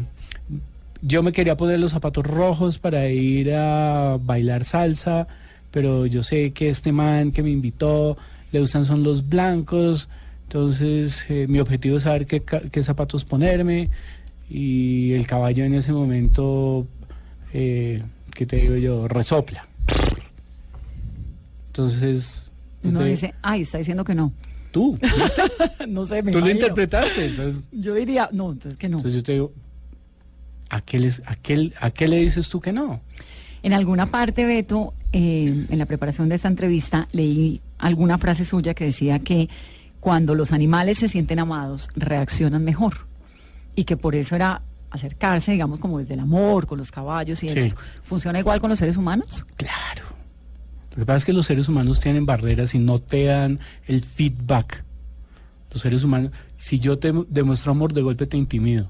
yo 1.01 1.23
me 1.23 1.31
quería 1.31 1.57
poner 1.57 1.79
los 1.79 1.91
zapatos 1.91 2.25
rojos 2.25 2.77
para 2.79 3.07
ir 3.09 3.53
a 3.53 4.17
bailar 4.21 4.63
salsa, 4.65 5.27
pero 5.71 6.05
yo 6.05 6.23
sé 6.23 6.51
que 6.53 6.69
este 6.69 6.91
man 6.91 7.31
que 7.31 7.43
me 7.43 7.49
invitó 7.49 8.17
le 8.51 8.59
gustan 8.59 8.85
son 8.85 9.03
los 9.03 9.27
blancos, 9.27 10.07
entonces 10.43 11.25
eh, 11.29 11.45
mi 11.49 11.59
objetivo 11.59 11.97
es 11.97 12.03
saber 12.03 12.25
qué, 12.25 12.41
qué 12.41 12.83
zapatos 12.83 13.25
ponerme 13.25 13.89
y 14.49 15.11
el 15.13 15.27
caballo 15.27 15.65
en 15.65 15.73
ese 15.75 15.91
momento, 15.91 16.87
eh, 17.53 18.01
¿qué 18.33 18.45
te 18.45 18.55
digo 18.57 18.75
yo? 18.77 19.07
Resopla. 19.07 19.67
Entonces... 21.67 22.43
Uno 22.83 22.99
te- 22.99 23.05
dice, 23.05 23.33
ay, 23.41 23.61
está 23.61 23.77
diciendo 23.79 24.03
que 24.03 24.15
no. 24.15 24.31
Tú, 24.71 24.97
no 25.87 26.05
sé, 26.05 26.21
me 26.23 26.31
tú 26.31 26.39
lo 26.39 26.45
imagino. 26.49 26.51
interpretaste. 26.67 27.25
Entonces, 27.25 27.61
Yo 27.71 27.93
diría, 27.93 28.29
no, 28.31 28.51
entonces 28.51 28.77
que 28.77 28.87
no. 28.89 28.97
entonces 28.97 29.17
yo 29.19 29.23
te 29.23 29.31
digo, 29.33 29.51
¿a 30.69 30.81
qué, 30.81 30.99
les- 30.99 31.21
a, 31.25 31.35
qué, 31.35 31.71
¿a 31.79 31.89
qué 31.91 32.07
le 32.07 32.17
dices 32.17 32.49
tú 32.49 32.59
que 32.61 32.71
no? 32.73 33.01
En 33.63 33.73
alguna 33.73 34.05
parte, 34.05 34.45
Beto, 34.45 34.93
eh, 35.11 35.65
en 35.69 35.77
la 35.77 35.85
preparación 35.85 36.29
de 36.29 36.35
esta 36.35 36.47
entrevista, 36.47 37.07
leí 37.11 37.59
alguna 37.79 38.17
frase 38.17 38.45
suya 38.45 38.73
que 38.73 38.85
decía 38.85 39.19
que 39.19 39.49
cuando 39.99 40.35
los 40.35 40.51
animales 40.51 40.99
se 40.99 41.09
sienten 41.09 41.39
amados, 41.39 41.89
reaccionan 41.95 42.63
mejor. 42.63 43.07
Y 43.75 43.83
que 43.83 43.97
por 43.97 44.15
eso 44.15 44.35
era 44.35 44.61
acercarse, 44.89 45.51
digamos, 45.51 45.79
como 45.79 45.99
desde 45.99 46.13
el 46.13 46.21
amor, 46.21 46.65
con 46.67 46.77
los 46.77 46.91
caballos 46.91 47.43
y 47.43 47.49
Sí. 47.49 47.59
eso. 47.59 47.75
¿Funciona 48.03 48.39
igual 48.39 48.61
con 48.61 48.69
los 48.69 48.79
seres 48.79 48.95
humanos? 48.95 49.45
Claro. 49.57 50.03
Lo 50.91 50.97
que 50.97 51.05
pasa 51.05 51.17
es 51.17 51.25
que 51.25 51.33
los 51.33 51.45
seres 51.45 51.67
humanos 51.67 51.99
tienen 51.99 52.25
barreras 52.25 52.73
y 52.73 52.79
no 52.79 52.99
te 52.99 53.25
dan 53.25 53.59
el 53.87 54.01
feedback. 54.01 54.83
Los 55.71 55.81
seres 55.81 56.03
humanos, 56.03 56.31
si 56.55 56.79
yo 56.79 56.97
te 56.97 57.11
demuestro 57.27 57.71
amor, 57.71 57.93
de 57.93 58.01
golpe 58.01 58.25
te 58.27 58.37
intimido. 58.37 58.89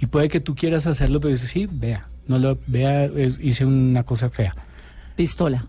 Y 0.00 0.06
puede 0.06 0.28
que 0.28 0.40
tú 0.40 0.54
quieras 0.54 0.86
hacerlo, 0.86 1.20
pero 1.20 1.32
dices, 1.32 1.50
sí, 1.50 1.66
vea, 1.70 2.06
no 2.28 2.38
lo 2.38 2.58
vea, 2.66 3.04
es- 3.04 3.38
hice 3.40 3.64
una 3.64 4.02
cosa 4.02 4.28
fea. 4.30 4.54
Pistola. 5.16 5.66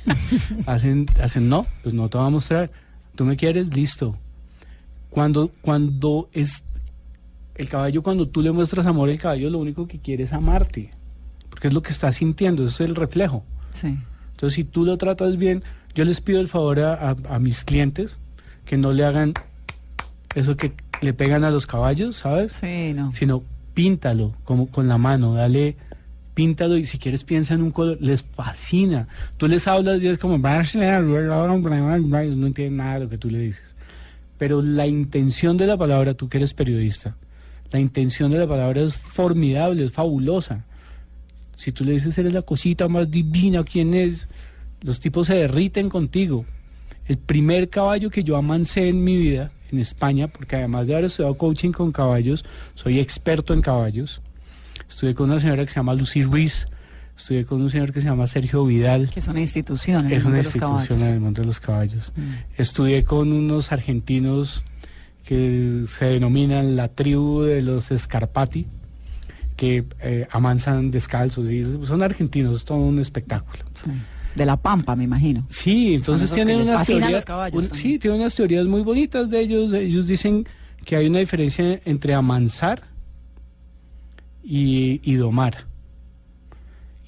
hacen, 0.66 1.06
hacen 1.22 1.48
no, 1.48 1.66
pues 1.82 1.94
no 1.94 2.08
te 2.08 2.18
voy 2.18 2.26
a 2.26 2.30
mostrar. 2.30 2.70
Tú 3.14 3.24
me 3.24 3.36
quieres, 3.36 3.74
listo. 3.74 4.16
Cuando, 5.10 5.50
cuando 5.62 6.28
es 6.32 6.62
el 7.54 7.68
caballo, 7.68 8.02
cuando 8.02 8.28
tú 8.28 8.42
le 8.42 8.52
muestras 8.52 8.86
amor, 8.86 9.08
el 9.08 9.18
caballo 9.18 9.50
lo 9.50 9.58
único 9.58 9.88
que 9.88 9.98
quiere 9.98 10.24
es 10.24 10.32
amarte. 10.32 10.90
Porque 11.50 11.68
es 11.68 11.74
lo 11.74 11.82
que 11.82 11.90
está 11.90 12.12
sintiendo, 12.12 12.64
es 12.66 12.80
el 12.80 12.94
reflejo. 12.94 13.42
Sí. 13.70 13.98
Entonces, 14.32 14.54
si 14.54 14.64
tú 14.64 14.84
lo 14.84 14.98
tratas 14.98 15.38
bien, 15.38 15.62
yo 15.94 16.04
les 16.04 16.20
pido 16.20 16.40
el 16.40 16.48
favor 16.48 16.80
a, 16.80 16.92
a- 17.10 17.16
a 17.30 17.38
mis 17.38 17.64
clientes 17.64 18.16
que 18.66 18.76
no 18.76 18.92
le 18.92 19.04
hagan 19.04 19.32
eso 20.34 20.56
que 20.56 20.72
le 21.00 21.14
pegan 21.14 21.44
a 21.44 21.50
los 21.50 21.66
caballos, 21.66 22.18
¿sabes? 22.18 22.52
Sí, 22.60 22.92
no. 22.94 23.10
Sino 23.12 23.42
píntalo 23.76 24.34
como 24.44 24.70
con 24.70 24.88
la 24.88 24.96
mano, 24.96 25.34
dale, 25.34 25.76
píntalo 26.32 26.78
y 26.78 26.86
si 26.86 26.96
quieres 26.96 27.24
piensa 27.24 27.52
en 27.52 27.60
un 27.60 27.70
color, 27.70 27.98
les 28.00 28.22
fascina. 28.22 29.06
Tú 29.36 29.48
les 29.48 29.68
hablas 29.68 30.00
y 30.00 30.08
es 30.08 30.18
como, 30.18 30.38
no 30.38 30.62
entienden 32.46 32.76
nada 32.78 32.94
de 32.94 33.00
lo 33.00 33.10
que 33.10 33.18
tú 33.18 33.28
le 33.28 33.38
dices. 33.38 33.74
Pero 34.38 34.62
la 34.62 34.86
intención 34.86 35.58
de 35.58 35.66
la 35.66 35.76
palabra, 35.76 36.14
tú 36.14 36.30
que 36.30 36.38
eres 36.38 36.54
periodista, 36.54 37.16
la 37.70 37.78
intención 37.78 38.30
de 38.30 38.38
la 38.38 38.46
palabra 38.46 38.80
es 38.80 38.94
formidable, 38.94 39.84
es 39.84 39.92
fabulosa. 39.92 40.64
Si 41.54 41.70
tú 41.70 41.84
le 41.84 41.92
dices, 41.92 42.16
eres 42.16 42.32
la 42.32 42.40
cosita 42.40 42.88
más 42.88 43.10
divina, 43.10 43.62
¿quién 43.62 43.92
es? 43.92 44.26
Los 44.80 45.00
tipos 45.00 45.26
se 45.26 45.34
derriten 45.34 45.90
contigo. 45.90 46.46
El 47.08 47.18
primer 47.18 47.68
caballo 47.68 48.08
que 48.08 48.24
yo 48.24 48.38
amancé 48.38 48.88
en 48.88 49.04
mi 49.04 49.18
vida, 49.18 49.50
en 49.72 49.78
España, 49.78 50.28
porque 50.28 50.56
además 50.56 50.86
de 50.86 50.94
haber 50.94 51.06
estudiado 51.06 51.36
coaching 51.36 51.72
con 51.72 51.92
caballos, 51.92 52.44
soy 52.74 52.98
experto 53.00 53.52
en 53.54 53.62
caballos. 53.62 54.20
Estudié 54.88 55.14
con 55.14 55.30
una 55.30 55.40
señora 55.40 55.64
que 55.64 55.70
se 55.70 55.76
llama 55.76 55.94
Lucy 55.94 56.22
Ruiz, 56.22 56.66
estudié 57.16 57.44
con 57.44 57.60
un 57.62 57.70
señor 57.70 57.92
que 57.92 58.00
se 58.00 58.06
llama 58.06 58.26
Sergio 58.26 58.64
Vidal. 58.66 59.10
Que 59.10 59.20
es 59.20 59.28
una 59.28 59.40
institución. 59.40 60.06
en 60.06 60.12
el 60.12 60.18
Es 60.18 60.24
mundo 60.24 60.28
una 60.28 60.36
de 60.38 60.44
los 60.44 60.54
institución 60.54 60.86
caballos. 60.88 61.02
en 61.08 61.14
el 61.14 61.20
mundo 61.20 61.40
de 61.42 61.46
los 61.46 61.60
caballos. 61.60 62.12
Mm. 62.16 62.32
Estudié 62.60 63.04
con 63.04 63.32
unos 63.32 63.72
argentinos 63.72 64.62
que 65.24 65.84
se 65.88 66.04
denominan 66.04 66.76
la 66.76 66.88
tribu 66.88 67.42
de 67.42 67.62
los 67.62 67.86
Scarpati, 67.96 68.66
que 69.56 69.84
eh, 70.00 70.28
amansan 70.30 70.90
descalzos. 70.90 71.50
Y 71.50 71.64
son 71.84 72.02
argentinos, 72.02 72.56
es 72.58 72.64
todo 72.64 72.78
un 72.78 73.00
espectáculo. 73.00 73.64
Sí. 73.74 73.90
De 74.36 74.44
la 74.46 74.56
pampa, 74.56 74.94
me 74.94 75.04
imagino. 75.04 75.46
Sí, 75.48 75.94
entonces 75.94 76.30
tienen 76.36 76.56
unas 76.68 76.86
teorías, 77.00 77.24
un- 77.56 77.62
sí, 77.76 77.98
tienen 77.98 78.20
unas 78.20 78.34
teorías 78.34 78.66
muy 78.66 78.82
bonitas 78.82 79.30
de 79.30 79.40
ellos. 79.40 79.72
Ellos 79.72 80.06
dicen 80.06 80.46
que 80.84 80.94
hay 80.96 81.06
una 81.06 81.18
diferencia 81.20 81.80
entre 81.84 82.12
amansar 82.14 82.82
y, 84.44 85.00
y 85.02 85.14
domar. 85.14 85.64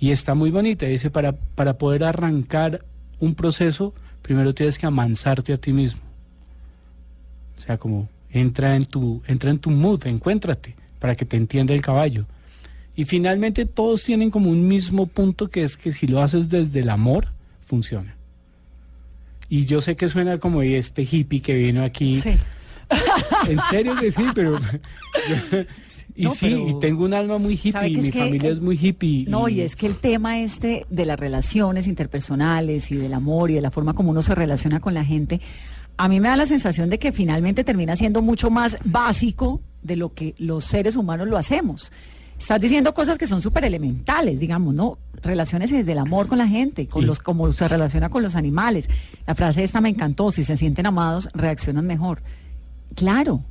Y 0.00 0.10
está 0.10 0.34
muy 0.34 0.50
bonita. 0.50 0.86
Dice, 0.86 1.10
para, 1.10 1.32
para 1.32 1.76
poder 1.78 2.04
arrancar 2.04 2.84
un 3.20 3.34
proceso, 3.34 3.94
primero 4.22 4.54
tienes 4.54 4.78
que 4.78 4.86
amansarte 4.86 5.52
a 5.52 5.58
ti 5.58 5.72
mismo. 5.72 6.00
O 7.56 7.60
sea, 7.60 7.76
como 7.78 8.08
entra 8.30 8.76
en 8.76 8.84
tu, 8.84 9.22
entra 9.26 9.50
en 9.50 9.58
tu 9.58 9.70
mood, 9.70 10.06
encuéntrate, 10.06 10.76
para 10.98 11.16
que 11.16 11.24
te 11.24 11.36
entienda 11.36 11.74
el 11.74 11.82
caballo. 11.82 12.26
Y 12.98 13.04
finalmente 13.04 13.64
todos 13.64 14.02
tienen 14.02 14.28
como 14.28 14.50
un 14.50 14.66
mismo 14.66 15.06
punto 15.06 15.46
que 15.48 15.62
es 15.62 15.76
que 15.76 15.92
si 15.92 16.08
lo 16.08 16.20
haces 16.20 16.48
desde 16.48 16.80
el 16.80 16.90
amor, 16.90 17.28
funciona. 17.64 18.16
Y 19.48 19.66
yo 19.66 19.80
sé 19.80 19.94
que 19.94 20.08
suena 20.08 20.38
como 20.38 20.62
este 20.62 21.06
hippie 21.08 21.40
que 21.40 21.54
vino 21.54 21.84
aquí. 21.84 22.14
Sí. 22.16 22.32
En 23.48 23.60
serio 23.70 23.94
que 23.94 24.10
sí, 24.10 24.22
pero... 24.34 24.58
yo- 24.58 25.58
y 26.16 26.24
No, 26.24 26.30
sí, 26.34 26.46
pero- 26.50 26.68
y 26.70 26.80
tengo 26.80 27.04
un 27.04 27.14
alma 27.14 27.38
muy 27.38 27.56
¿Sabe 27.56 27.86
hippie, 27.90 27.98
es 28.00 28.04
mi 28.06 28.10
que 28.10 28.18
familia 28.18 28.50
es 28.50 28.60
muy 28.60 28.76
hippie. 28.76 29.26
No, 29.28 29.48
y 29.48 29.60
es 29.60 29.76
que 29.76 29.86
el 29.86 29.98
tema 29.98 30.40
este 30.40 30.84
de 30.90 31.06
las 31.06 31.20
relaciones 31.20 31.86
interpersonales 31.86 32.90
y 32.90 32.96
del 32.96 33.14
amor 33.14 33.52
y 33.52 33.54
de 33.54 33.60
la 33.60 33.70
forma 33.70 33.94
como 33.94 34.10
uno 34.10 34.22
se 34.22 34.34
relaciona 34.34 34.80
con 34.80 34.92
la 34.94 35.04
gente, 35.04 35.40
a 35.98 36.08
mí 36.08 36.18
me 36.18 36.26
da 36.30 36.36
la 36.36 36.46
sensación 36.46 36.90
de 36.90 36.98
que 36.98 37.12
finalmente 37.12 37.62
termina 37.62 37.94
siendo 37.94 38.22
mucho 38.22 38.50
más 38.50 38.76
básico 38.84 39.60
de 39.84 39.94
lo 39.94 40.12
que 40.14 40.34
los 40.38 40.64
seres 40.64 40.96
humanos 40.96 41.28
lo 41.28 41.36
hacemos. 41.38 41.92
Estás 42.38 42.60
diciendo 42.60 42.94
cosas 42.94 43.18
que 43.18 43.26
son 43.26 43.42
súper 43.42 43.64
elementales, 43.64 44.38
digamos, 44.38 44.74
¿no? 44.74 44.98
Relaciones 45.22 45.70
desde 45.70 45.92
el 45.92 45.98
amor 45.98 46.28
con 46.28 46.38
la 46.38 46.46
gente, 46.46 46.86
con 46.86 47.02
Sí. 47.02 47.06
los, 47.06 47.18
como 47.18 47.50
se 47.52 47.66
relaciona 47.66 48.08
con 48.08 48.22
los 48.22 48.36
animales. 48.36 48.88
La 49.26 49.34
frase 49.34 49.64
esta 49.64 49.80
me 49.80 49.88
encantó, 49.88 50.30
si 50.30 50.44
se 50.44 50.56
sienten 50.56 50.86
amados, 50.86 51.28
reaccionan 51.34 51.86
mejor. 51.86 52.22
Claro, 52.94 53.42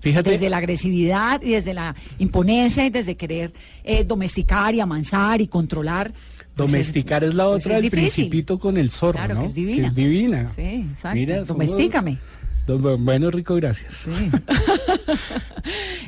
Fíjate, 0.00 0.30
desde 0.30 0.50
la 0.50 0.58
agresividad 0.58 1.40
y 1.42 1.50
desde 1.52 1.72
la 1.74 1.94
imponencia 2.18 2.84
y 2.84 2.90
desde 2.90 3.14
querer 3.14 3.52
eh, 3.84 4.04
domesticar 4.04 4.74
y 4.74 4.80
amansar 4.80 5.40
y 5.40 5.46
controlar. 5.48 6.12
Domesticar 6.54 7.22
es 7.24 7.34
la 7.34 7.44
pues 7.46 7.64
otra, 7.64 7.78
es 7.78 7.84
el 7.84 7.90
difícil. 7.90 8.24
principito 8.24 8.58
con 8.58 8.76
el 8.76 8.90
zorro, 8.90 9.12
Claro, 9.18 9.34
¿no? 9.34 9.40
que 9.42 9.46
es 9.48 9.54
divina. 9.54 9.88
es 9.88 9.94
divina. 9.94 10.52
Sí, 10.54 10.62
exacto. 10.90 11.14
Mira, 11.16 11.44
Domestícame. 11.44 12.12
Do- 12.12 12.18
Bueno, 12.66 13.30
rico, 13.30 13.54
gracias. 13.54 14.04
Sí. 14.04 14.10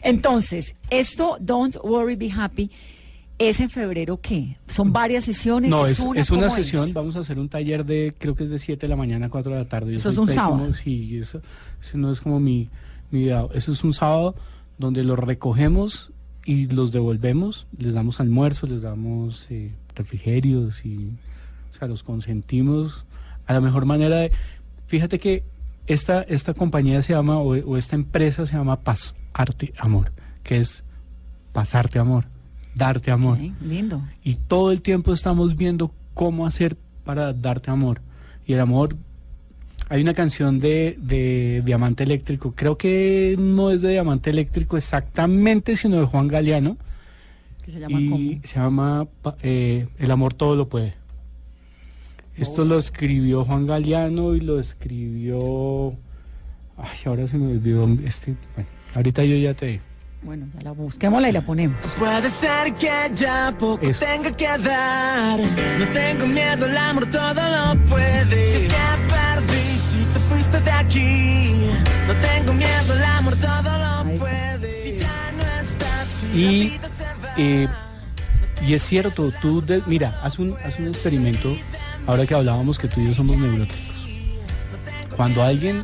Entonces, 0.03 0.75
esto, 0.91 1.37
Don't 1.41 1.77
Worry, 1.83 2.17
Be 2.17 2.31
Happy, 2.31 2.71
¿es 3.39 3.61
en 3.61 3.71
febrero 3.71 4.21
qué? 4.21 4.57
¿Son 4.67 4.93
varias 4.93 5.25
sesiones? 5.25 5.71
No, 5.71 5.87
es, 5.87 6.01
una, 6.01 6.21
es 6.21 6.31
una 6.31 6.49
¿Cómo 6.49 6.57
sesión, 6.57 6.93
vamos 6.93 7.17
a 7.17 7.21
hacer 7.21 7.39
un 7.39 7.49
taller 7.49 7.85
de, 7.85 8.15
creo 8.19 8.35
que 8.35 8.45
es 8.45 8.51
de 8.51 8.59
7 8.59 8.81
de 8.81 8.89
la 8.89 8.97
mañana 8.97 9.27
a 9.27 9.29
4 9.29 9.53
de 9.53 9.59
la 9.59 9.69
tarde. 9.69 9.93
Yo 9.93 9.97
Eso 9.99 10.11
es 10.11 10.19
un 10.19 10.27
pésimo, 10.27 10.45
sábado. 10.45 10.75
Sí, 10.75 11.19
eso, 11.19 11.41
eso 11.81 11.99
no 11.99 12.11
es 12.11 12.21
como 12.21 12.41
mi, 12.41 12.69
mi 13.11 13.23
idea. 13.23 13.47
Eso 13.55 13.73
es 13.73 13.85
un 13.85 13.93
sábado 13.93 14.35
donde 14.79 15.05
los 15.05 15.19
recogemos 15.19 16.13
y 16.45 16.67
los 16.67 16.93
devolvemos, 16.93 17.67
les 17.77 17.95
damos 17.95 18.21
almuerzo, 18.21 18.67
les 18.67 18.83
damos 18.83 19.47
eh, 19.51 19.73
refrigerios 19.95 20.85
y, 20.85 21.13
o 21.71 21.79
sea, 21.79 21.89
los 21.89 22.03
consentimos 22.03 23.05
a 23.47 23.53
la 23.53 23.61
mejor 23.61 23.85
manera 23.85 24.17
de... 24.17 24.33
Fíjate 24.87 25.19
que 25.19 25.45
esta, 25.89 26.23
esta 26.23 26.55
compañía 26.55 27.03
se 27.03 27.13
llama, 27.15 27.39
o, 27.39 27.57
o 27.57 27.77
esta 27.77 27.97
empresa 27.97 28.47
se 28.47 28.55
llama 28.55 28.81
Paz, 28.81 29.15
Arte, 29.33 29.73
Amor, 29.79 30.13
que 30.43 30.59
es 30.59 30.85
pasarte 31.53 31.99
amor, 31.99 32.25
darte 32.75 33.11
amor 33.11 33.39
lindo. 33.61 34.03
y 34.23 34.37
todo 34.37 34.71
el 34.71 34.81
tiempo 34.83 35.13
estamos 35.13 35.57
viendo 35.57 35.93
cómo 36.15 36.47
hacer 36.47 36.77
para 37.05 37.33
darte 37.33 37.71
amor. 37.71 38.01
Y 38.47 38.53
el 38.53 38.61
amor, 38.61 38.97
hay 39.89 40.01
una 40.03 40.15
canción 40.15 40.61
de, 40.61 40.97
de 41.01 41.63
Diamante 41.65 42.05
Eléctrico, 42.05 42.53
creo 42.55 42.77
que 42.79 43.35
no 43.39 43.71
es 43.71 43.81
de 43.81 43.91
Diamante 43.91 44.31
Eléctrico 44.31 44.77
exactamente, 44.77 45.75
sino 45.75 45.97
de 45.99 46.05
Juan 46.07 46.29
Galeano, 46.29 46.77
Que 47.65 47.73
se 47.73 47.81
llama 47.81 48.01
y 48.01 48.09
¿cómo? 48.11 48.41
se 48.45 48.59
llama 48.59 49.09
eh, 49.43 49.89
El 49.99 50.11
amor 50.11 50.35
todo 50.35 50.55
lo 50.55 50.69
puede. 50.69 50.95
Esto 52.39 52.65
lo 52.65 52.79
escribió 52.79 53.45
Juan 53.45 53.67
Galeano 53.67 54.35
y 54.35 54.41
lo 54.41 54.59
escribió... 54.61 55.95
Ay, 56.77 56.99
ahora 57.07 57.27
se 57.27 57.37
me 57.37 57.51
olvidó. 57.53 57.89
Este, 58.05 58.37
bueno, 58.55 58.69
ahorita 58.95 59.25
yo 59.25 59.37
ya 59.37 59.55
te 59.55 59.67
digo. 59.67 59.83
Bueno, 60.23 60.47
ya 60.55 60.63
la 60.63 60.73
busquémosla 60.73 61.29
y 61.29 61.33
la 61.33 61.41
ponemos. 61.43 61.79
Puede 61.99 62.29
ser 62.29 62.75
que 62.75 62.91
ya 63.15 63.55
poco 63.59 63.85
Eso. 63.85 64.01
tenga 64.05 64.31
que 64.37 64.47
dar. 64.47 65.39
No 65.79 65.89
tengo 65.93 66.27
miedo, 66.27 66.67
el 66.67 66.77
amor 66.77 67.07
todo 67.11 67.35
lo 67.35 67.81
puede. 67.85 68.47
Si 68.47 68.57
es 68.57 68.63
que 68.67 68.79
perdí, 69.09 69.79
si 69.79 70.05
te 70.13 70.19
fuiste 70.29 70.61
de 70.61 70.71
aquí. 70.71 71.67
No 72.07 72.15
tengo 72.15 72.53
miedo, 72.53 72.95
el 72.97 73.05
amor 73.05 73.37
todo 73.37 73.63
lo 73.79 74.09
Ahí 74.11 74.19
puede. 74.19 74.73
Si 74.73 74.97
ya 74.97 75.33
no 75.37 75.61
estás, 75.61 76.07
si 76.09 76.39
Y, 76.39 76.65
la 76.65 76.71
vida 76.77 76.89
se 76.89 77.05
va. 77.05 77.35
eh, 77.37 77.69
y 78.67 78.75
es 78.75 78.83
cierto, 78.83 79.33
tú, 79.41 79.61
de- 79.65 79.83
mira, 79.87 80.19
haz 80.23 80.39
un, 80.41 80.57
haz 80.65 80.79
un 80.81 80.89
experimento, 80.89 81.57
ahora 82.09 82.27
que 82.27 82.35
hablábamos 82.35 82.79
que 82.79 82.89
tú 82.89 83.01
y 83.01 83.09
yo 83.09 83.15
somos 83.15 83.37
neuróticos. 83.37 83.79
Cuando 85.15 85.43
alguien 85.43 85.83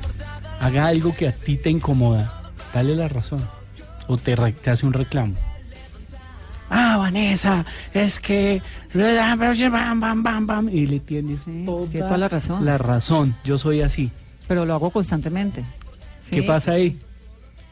haga 0.58 0.86
algo 0.86 1.14
que 1.14 1.28
a 1.28 1.32
ti 1.32 1.56
te 1.58 1.68
incomoda, 1.70 2.50
dale 2.72 2.96
la 2.96 3.08
razón. 3.08 3.46
O 4.08 4.16
te, 4.16 4.32
hace 4.70 4.86
un 4.86 4.92
reclamo. 4.94 5.34
Ah, 6.70 6.96
Vanessa, 6.96 7.64
es 7.92 8.18
que... 8.18 8.62
Bam, 8.94 10.00
bam, 10.00 10.22
bam, 10.22 10.46
bam, 10.46 10.68
y 10.70 10.86
le 10.86 11.00
tienes 11.00 11.40
Sí, 11.40 11.62
toda, 11.66 11.88
tiene 11.90 12.06
toda 12.06 12.18
la 12.18 12.28
razón. 12.28 12.64
La 12.64 12.78
razón, 12.78 13.34
yo 13.44 13.58
soy 13.58 13.82
así. 13.82 14.10
Pero 14.48 14.64
lo 14.64 14.72
hago 14.74 14.90
constantemente. 14.90 15.62
¿Qué 16.30 16.40
Sí. 16.40 16.42
pasa 16.42 16.72
ahí? 16.72 16.98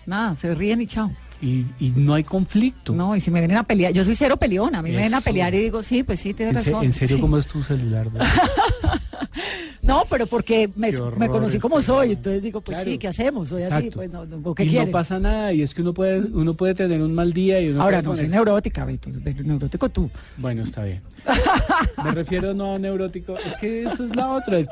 Nada, 0.04 0.36
se 0.36 0.54
ríen 0.54 0.82
y 0.82 0.86
chao. 0.86 1.10
Y, 1.42 1.66
y 1.80 1.90
no 1.96 2.14
hay 2.14 2.22
conflicto. 2.22 2.92
No, 2.94 3.16
y 3.16 3.20
si 3.20 3.30
me 3.32 3.40
vienen 3.40 3.58
a 3.58 3.64
pelear, 3.64 3.92
yo 3.92 4.04
soy 4.04 4.14
cero 4.14 4.36
peleona, 4.36 4.78
a 4.78 4.82
mí 4.82 4.90
me 4.90 4.96
vienen 4.98 5.14
a 5.14 5.20
pelear 5.20 5.52
y 5.54 5.58
digo, 5.58 5.82
sí, 5.82 6.04
pues 6.04 6.20
sí, 6.20 6.32
tienes 6.34 6.54
razón. 6.54 6.84
en 6.84 6.92
serio, 6.92 7.16
Sí. 7.16 7.20
¿cómo 7.20 7.36
es 7.36 7.46
tu 7.48 7.62
celular? 7.64 8.06
No, 9.82 10.04
pero 10.08 10.26
porque 10.28 10.70
me, 10.76 10.92
conocí 10.92 11.58
como 11.58 11.80
este 11.80 11.86
soy, 11.92 12.08
man. 12.08 12.16
entonces 12.18 12.42
digo, 12.42 12.60
pues 12.60 12.76
Claro. 12.78 12.90
sí, 12.92 12.98
¿qué 12.98 13.08
hacemos? 13.08 13.48
Soy 13.48 13.64
así, 13.64 13.90
pues 13.90 14.08
no, 14.12 14.24
no, 14.26 14.40
¿o 14.44 14.54
¿qué 14.54 14.62
y 14.64 14.74
no 14.76 14.86
pasa 14.92 15.18
nada, 15.18 15.52
y 15.52 15.62
es 15.62 15.74
que 15.74 15.82
uno 15.82 15.92
puede, 15.92 16.20
uno 16.20 16.54
puede 16.54 16.74
tener 16.76 17.02
un 17.02 17.12
mal 17.14 17.32
día 17.32 17.60
y 17.60 17.70
uno 17.70 17.82
Ahora 17.82 18.00
no 18.00 18.14
soy 18.14 18.28
neurótica, 18.28 18.84
Beto, 18.84 19.10
neurótico 19.10 19.88
tú. 19.88 20.08
Bueno, 20.36 20.62
está 20.62 20.84
bien. 20.84 21.00
Me 22.04 22.12
refiero 22.12 22.54
no 22.54 22.74
a 22.76 22.78
neurótico, 22.78 23.36
es 23.38 23.56
que 23.56 23.82
eso 23.84 24.04
es 24.04 24.14
la 24.14 24.30
otra, 24.30 24.58
que 24.58 24.68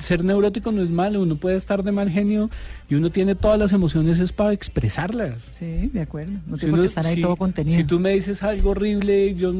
ser 0.00 0.24
neurótico 0.24 0.70
no 0.72 0.82
es 0.82 0.90
malo, 0.90 1.22
uno 1.22 1.36
puede 1.36 1.56
estar 1.56 1.82
de 1.82 1.92
mal 1.92 2.10
genio 2.10 2.50
y 2.90 2.96
uno 2.96 3.08
tiene 3.10 3.34
todas 3.34 3.58
las 3.58 3.72
emociones 3.72 4.18
es 4.18 4.30
para 4.32 4.52
expresarlas. 4.52 5.34
Sí, 5.58 5.88
de 5.92 6.00
acuerdo. 6.02 6.32
No 6.46 6.56
Si 6.56 6.62
tengo 6.62 6.74
uno- 6.74 6.82
que 6.82 6.88
estar 6.88 7.06
ahí 7.06 7.16
si- 7.16 7.22
todo 7.22 7.36
contenido. 7.36 7.76
Si 7.78 7.84
tú 7.84 7.98
me 7.98 8.10
dices 8.10 8.42
algo 8.42 8.70
horrible, 8.70 9.34
yo 9.34 9.54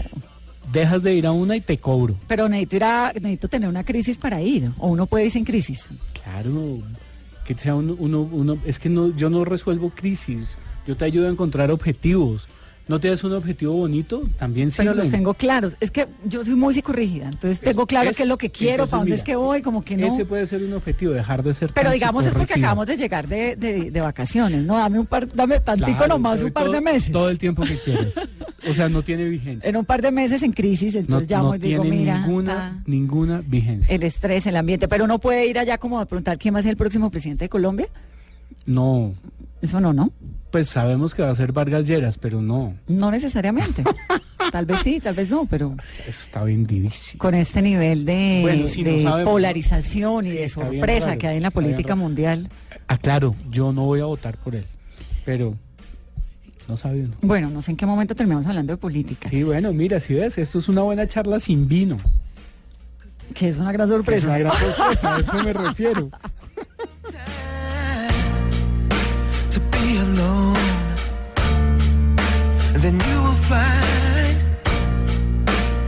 Dejas 0.71 1.01
de 1.01 1.15
ir 1.15 1.25
a 1.25 1.31
una 1.31 1.55
y 1.55 1.61
te 1.61 1.79
cobro. 1.79 2.15
Pero 2.27 2.47
necesito, 2.47 2.75
ir 2.75 2.83
a- 2.83 3.11
necesito 3.13 3.47
tener 3.47 3.67
una 3.67 3.83
crisis 3.83 4.15
para 4.19 4.39
ir. 4.43 4.71
O 4.77 4.89
uno 4.89 5.07
puede 5.07 5.25
irse 5.25 5.39
en 5.39 5.45
crisis. 5.45 5.87
Claro, 6.23 6.77
que 7.45 7.57
sea 7.57 7.73
uno, 7.73 7.95
uno, 7.97 8.21
uno- 8.21 8.59
es 8.63 8.77
que 8.77 8.89
no, 8.89 9.07
yo 9.17 9.31
no 9.31 9.43
resuelvo 9.43 9.89
crisis, 9.89 10.55
yo 10.89 10.97
te 10.97 11.05
ayudo 11.05 11.27
a 11.27 11.29
encontrar 11.29 11.69
objetivos. 11.69 12.47
¿No 12.87 12.99
tienes 12.99 13.23
un 13.23 13.33
objetivo 13.33 13.73
bonito? 13.73 14.23
También 14.39 14.71
Pero 14.75 14.95
los 14.95 15.11
tengo 15.11 15.35
claros. 15.35 15.77
Es 15.79 15.91
que 15.91 16.07
yo 16.25 16.43
soy 16.43 16.55
muy 16.55 16.73
psicorrígida. 16.73 17.25
Entonces 17.25 17.59
tengo 17.59 17.85
claro 17.85 18.09
es- 18.09 18.17
qué 18.17 18.23
es 18.23 18.29
lo 18.29 18.39
que 18.39 18.49
quiero, 18.49 18.87
para 18.87 18.97
dónde 19.01 19.13
es 19.13 19.21
que 19.21 19.35
voy, 19.35 19.61
como 19.61 19.83
que 19.83 19.95
no. 19.95 20.07
Ese 20.07 20.25
puede 20.25 20.47
ser 20.47 20.63
un 20.63 20.73
objetivo, 20.73 21.13
dejar 21.13 21.43
de 21.43 21.53
ser 21.53 21.71
Pero 21.71 21.89
tan 21.89 21.93
digamos 21.93 22.25
es 22.25 22.33
porque 22.33 22.55
acabamos 22.55 22.87
de 22.87 22.97
llegar 22.97 23.27
de, 23.27 23.55
de- 23.55 23.91
de 23.91 24.01
vacaciones, 24.01 24.63
¿no? 24.65 24.75
Dame 24.77 24.97
un 24.99 25.05
par, 25.05 25.31
dame 25.31 25.59
tantico 25.59 25.95
Claro, 25.99 26.15
nomás 26.15 26.41
un 26.41 26.49
par 26.51 26.63
todo- 26.63 26.73
de 26.73 26.81
meses. 26.81 27.11
Todo 27.11 27.29
el 27.29 27.37
tiempo 27.37 27.61
que 27.61 27.77
quieras. 27.77 28.07
O 28.67 28.73
sea, 28.73 28.89
no 28.89 29.03
tiene 29.03 29.25
vigencia. 29.29 29.69
En 29.69 29.77
un 29.77 29.85
par 29.85 30.01
de 30.01 30.11
meses 30.11 30.41
en 30.41 30.51
crisis, 30.53 30.95
No, 30.95 30.99
entonces 31.01 31.29
llamo 31.29 31.49
no 31.49 31.55
y 31.57 31.59
digo, 31.59 31.83
tiene 31.83 31.95
mira, 31.95 32.21
ninguna, 32.25 32.83
ninguna 32.87 33.43
vigencia. 33.45 33.93
el 33.93 34.01
estrés, 34.01 34.47
el 34.47 34.55
ambiente. 34.55 34.87
Pero 34.87 35.03
uno 35.03 35.19
puede 35.19 35.45
ir 35.45 35.59
allá 35.59 35.77
como 35.77 35.99
a 35.99 36.05
preguntar 36.05 36.39
quién 36.39 36.55
va 36.55 36.59
a 36.59 36.63
ser 36.63 36.71
el 36.71 36.77
próximo 36.77 37.11
presidente 37.11 37.45
de 37.45 37.49
Colombia. 37.49 37.87
No, 38.65 39.13
Eso 39.61 39.79
no, 39.79 39.93
¿no? 39.93 40.11
Pues 40.51 40.67
sabemos 40.67 41.13
que 41.15 41.21
va 41.21 41.29
a 41.31 41.35
ser 41.35 41.51
Vargas 41.51 41.85
Lleras, 41.87 42.17
pero 42.17 42.41
no. 42.41 42.75
No 42.87 43.11
necesariamente. 43.11 43.83
tal 44.51 44.65
vez 44.65 44.79
sí, 44.83 44.99
tal 44.99 45.13
vez 45.15 45.29
no, 45.29 45.45
pero 45.45 45.75
Eso 46.07 46.21
está 46.21 46.43
vendidísimo. 46.43 47.19
con 47.19 47.35
este 47.35 47.61
nivel 47.61 48.05
de, 48.05 48.39
Bueno, 48.41 48.67
sí, 48.67 48.83
no 48.83 48.91
de 48.91 49.01
sabemos. 49.03 49.31
polarización 49.31 50.25
y 50.25 50.29
Sí, 50.31 50.37
de 50.37 50.49
sorpresa 50.49 51.07
raro, 51.07 51.19
que 51.19 51.27
hay 51.27 51.37
en 51.37 51.43
la 51.43 51.51
política 51.51 51.95
mundial. 51.95 52.49
Aclaro, 52.87 53.35
yo 53.51 53.71
no 53.71 53.83
voy 53.85 53.99
a 54.01 54.05
votar 54.05 54.37
por 54.37 54.55
él, 54.55 54.65
pero 55.25 55.55
no 56.67 56.77
sabe 56.77 57.03
uno. 57.03 57.15
Bueno, 57.21 57.49
no 57.49 57.61
sé 57.61 57.71
en 57.71 57.77
qué 57.77 57.85
momento 57.85 58.15
terminamos 58.15 58.45
hablando 58.47 58.73
de 58.73 58.77
política, 58.77 59.29
Sí, 59.29 59.43
bueno, 59.43 59.71
mira, 59.73 59.99
si 59.99 60.13
ves, 60.15 60.37
esto 60.37 60.59
es 60.59 60.67
una 60.69 60.81
buena 60.81 61.07
charla 61.07 61.39
sin 61.39 61.67
vino. 61.67 61.97
que 63.35 63.49
es 63.49 63.57
una 63.59 63.71
gran 63.71 63.87
Es 63.87 63.93
sorpresa. 63.95 64.27
una 64.27 64.37
gran 64.39 64.53
sorpresa, 64.53 65.15
a 65.15 65.19
eso 65.19 65.43
me 65.43 65.53
refiero. 65.67 66.09
Then 72.81 72.93
you 72.93 73.21
will 73.21 73.41
find 73.51 74.37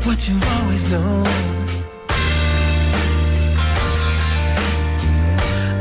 what 0.03 0.27
you've 0.27 0.47
always 0.59 0.83
known. 0.91 1.25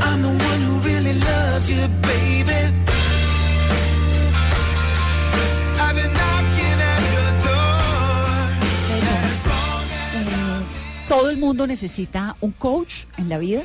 I'm 0.07 0.23
the 0.23 0.29
one 0.29 0.61
who 0.67 0.79
really 0.89 1.15
loves 1.19 1.69
you, 1.69 1.89
baby. 2.01 2.61
I've 5.83 5.97
been 5.97 6.13
knocking 6.13 6.79
at 6.93 7.03
your 7.15 7.33
door. 7.43 7.81
Eh, 10.15 10.63
¿Todo 11.09 11.31
el 11.31 11.39
mundo 11.39 11.67
necesita 11.67 12.37
un 12.41 12.53
coach 12.53 13.07
en 13.17 13.29
la 13.29 13.39
vida? 13.39 13.65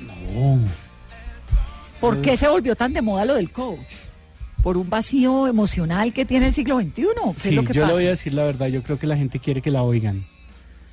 No. 0.00 0.60
¿Por 2.02 2.20
qué 2.20 2.36
se 2.36 2.48
volvió 2.48 2.76
tan 2.76 2.92
de 2.92 3.00
moda 3.00 3.24
lo 3.24 3.36
del 3.36 3.50
coach? 3.50 4.09
¿Por 4.62 4.76
un 4.76 4.90
vacío 4.90 5.46
emocional 5.46 6.12
que 6.12 6.24
tiene 6.24 6.48
el 6.48 6.54
siglo 6.54 6.78
XXI? 6.80 6.92
¿Qué 6.94 7.04
Sí, 7.36 7.48
es 7.50 7.54
lo 7.54 7.64
que 7.64 7.72
yo 7.72 7.86
le 7.86 7.92
voy 7.94 8.06
a 8.06 8.10
decir 8.10 8.34
la 8.34 8.44
verdad, 8.44 8.66
yo 8.68 8.82
creo 8.82 8.98
que 8.98 9.06
la 9.06 9.16
gente 9.16 9.38
quiere 9.38 9.62
que 9.62 9.70
la 9.70 9.82
oigan. 9.82 10.26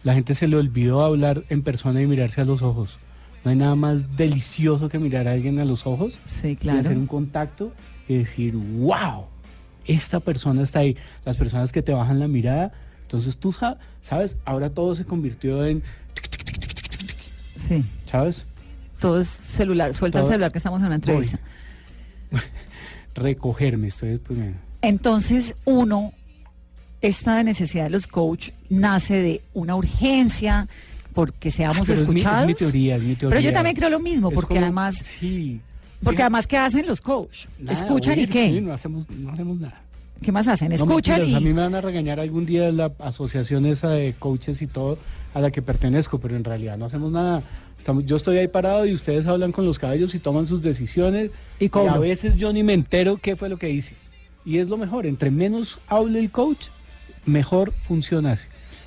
La 0.04 0.14
gente 0.14 0.36
se 0.36 0.48
le 0.48 0.56
olvidó 0.56 1.04
hablar 1.04 1.44
en 1.50 1.64
persona 1.64 2.02
y 2.02 2.08
mirarse 2.08 2.40
a 2.42 2.46
los 2.46 2.62
ojos. 2.62 2.98
No 3.44 3.52
hay 3.52 3.58
nada 3.58 3.76
más 3.76 4.16
delicioso 4.16 4.88
que 4.90 5.00
mirar 5.00 5.28
a 5.28 5.32
alguien 5.34 5.60
a 5.60 5.66
los 5.66 5.86
ojos. 5.86 6.14
Sí, 6.26 6.50
y 6.50 6.56
claro. 6.56 6.80
hacer 6.80 6.98
un 6.98 7.08
contacto 7.08 7.74
y 8.08 8.16
decir, 8.16 8.56
wow, 8.56 9.26
esta 9.86 10.20
persona 10.22 10.64
está 10.64 10.80
ahí. 10.80 10.96
Las 11.26 11.36
personas 11.38 11.72
que 11.74 11.82
te 11.82 11.94
bajan 11.94 12.20
la 12.20 12.28
mirada. 12.28 12.72
Entonces 13.04 13.38
tú 13.38 13.52
sa- 13.52 13.78
sabes, 14.02 14.38
ahora 14.46 14.70
todo 14.70 14.96
se 14.96 15.04
convirtió 15.06 15.66
en, 15.66 15.84
Sí, 17.58 17.84
¿sabes? 18.06 18.46
todo 19.00 19.20
es 19.20 19.28
celular. 19.28 19.94
Suelta 19.94 20.20
el 20.20 20.24
Todo- 20.24 20.32
celular 20.32 20.52
que 20.52 20.58
estamos 20.58 20.80
en 20.80 20.86
una 20.88 20.96
entrevista. 20.96 21.40
Recogerme. 23.18 23.88
Estoy, 23.88 24.18
pues, 24.20 24.40
me- 24.40 24.54
Entonces, 24.82 25.56
uno, 25.66 26.14
esta 27.02 27.44
necesidad 27.44 27.86
de 27.86 27.90
los 27.90 28.08
coach 28.08 28.50
nace 28.70 29.16
de 29.16 29.42
una 29.54 29.76
urgencia 29.76 30.68
porque 31.14 31.52
seamos 31.52 31.88
Pero 31.88 31.94
es 31.94 32.00
mi- 32.02 32.04
es 32.06 32.10
mi 32.10 32.20
escuchados. 32.22 32.56
teoría, 32.58 32.96
es 32.96 33.04
mi 33.04 33.16
Pero 33.16 33.30
yo 33.30 33.34
teoría. 33.34 33.54
también 33.54 33.76
creo 33.76 33.90
lo 33.90 34.00
mismo, 34.00 34.30
porque 34.32 34.56
como- 34.56 34.62
además, 34.62 34.96
Sí. 35.20 35.60
porque 36.04 36.22
además, 36.22 36.46
¿qué 36.48 36.58
hacen 36.58 36.86
los 36.86 37.02
coach? 37.02 37.48
Nada, 37.60 37.72
Escuchan 37.74 38.20
y 38.20 38.28
qué. 38.28 38.50
sí, 38.50 38.62
no 38.62 38.72
hacemos, 38.74 39.10
no 39.10 39.32
hacemos 39.32 39.60
nada. 39.60 39.82
¿Qué 40.22 40.32
más 40.32 40.48
hacen? 40.48 40.70
No, 40.70 40.76
Escuchan 40.76 41.20
mentiras, 41.20 41.42
A 41.42 41.44
mí 41.44 41.50
y 41.52 41.54
me 41.54 41.62
van 41.62 41.76
a 41.76 41.82
regañar 41.82 42.20
algún 42.20 42.46
día 42.46 42.72
la 42.72 42.92
asociación 43.00 43.66
esa 43.68 43.90
de 43.90 44.14
coaches 44.18 44.62
y 44.64 44.68
todo 44.68 44.98
a 45.34 45.42
la 45.42 45.52
que 45.52 45.62
pertenezco, 45.62 46.20
pero 46.20 46.36
en 46.36 46.44
realidad 46.44 46.78
no 46.78 46.86
hacemos 46.86 47.12
nada. 47.12 47.44
Estamos, 47.78 48.06
yo 48.06 48.16
estoy 48.16 48.38
ahí 48.38 48.48
parado 48.48 48.86
y 48.86 48.94
ustedes 48.94 49.26
hablan 49.28 49.52
con 49.52 49.66
los 49.66 49.78
caballos 49.80 50.16
y 50.16 50.20
toman 50.20 50.46
sus 50.46 50.62
decisiones. 50.62 51.32
Y 51.60 51.70
a 51.74 51.98
veces 51.98 52.38
yo 52.38 52.52
ni 52.54 52.64
me 52.64 52.74
entero 52.74 53.18
qué 53.18 53.36
fue 53.36 53.50
lo 53.50 53.58
que 53.58 53.70
hice. 53.70 53.94
Y 54.46 54.58
es 54.58 54.68
lo 54.68 54.78
mejor. 54.78 55.06
Entre 55.06 55.30
menos 55.30 55.78
hable 55.88 56.20
el 56.20 56.32
coach, 56.32 56.68
mejor 57.26 57.74
funciona. 57.88 58.40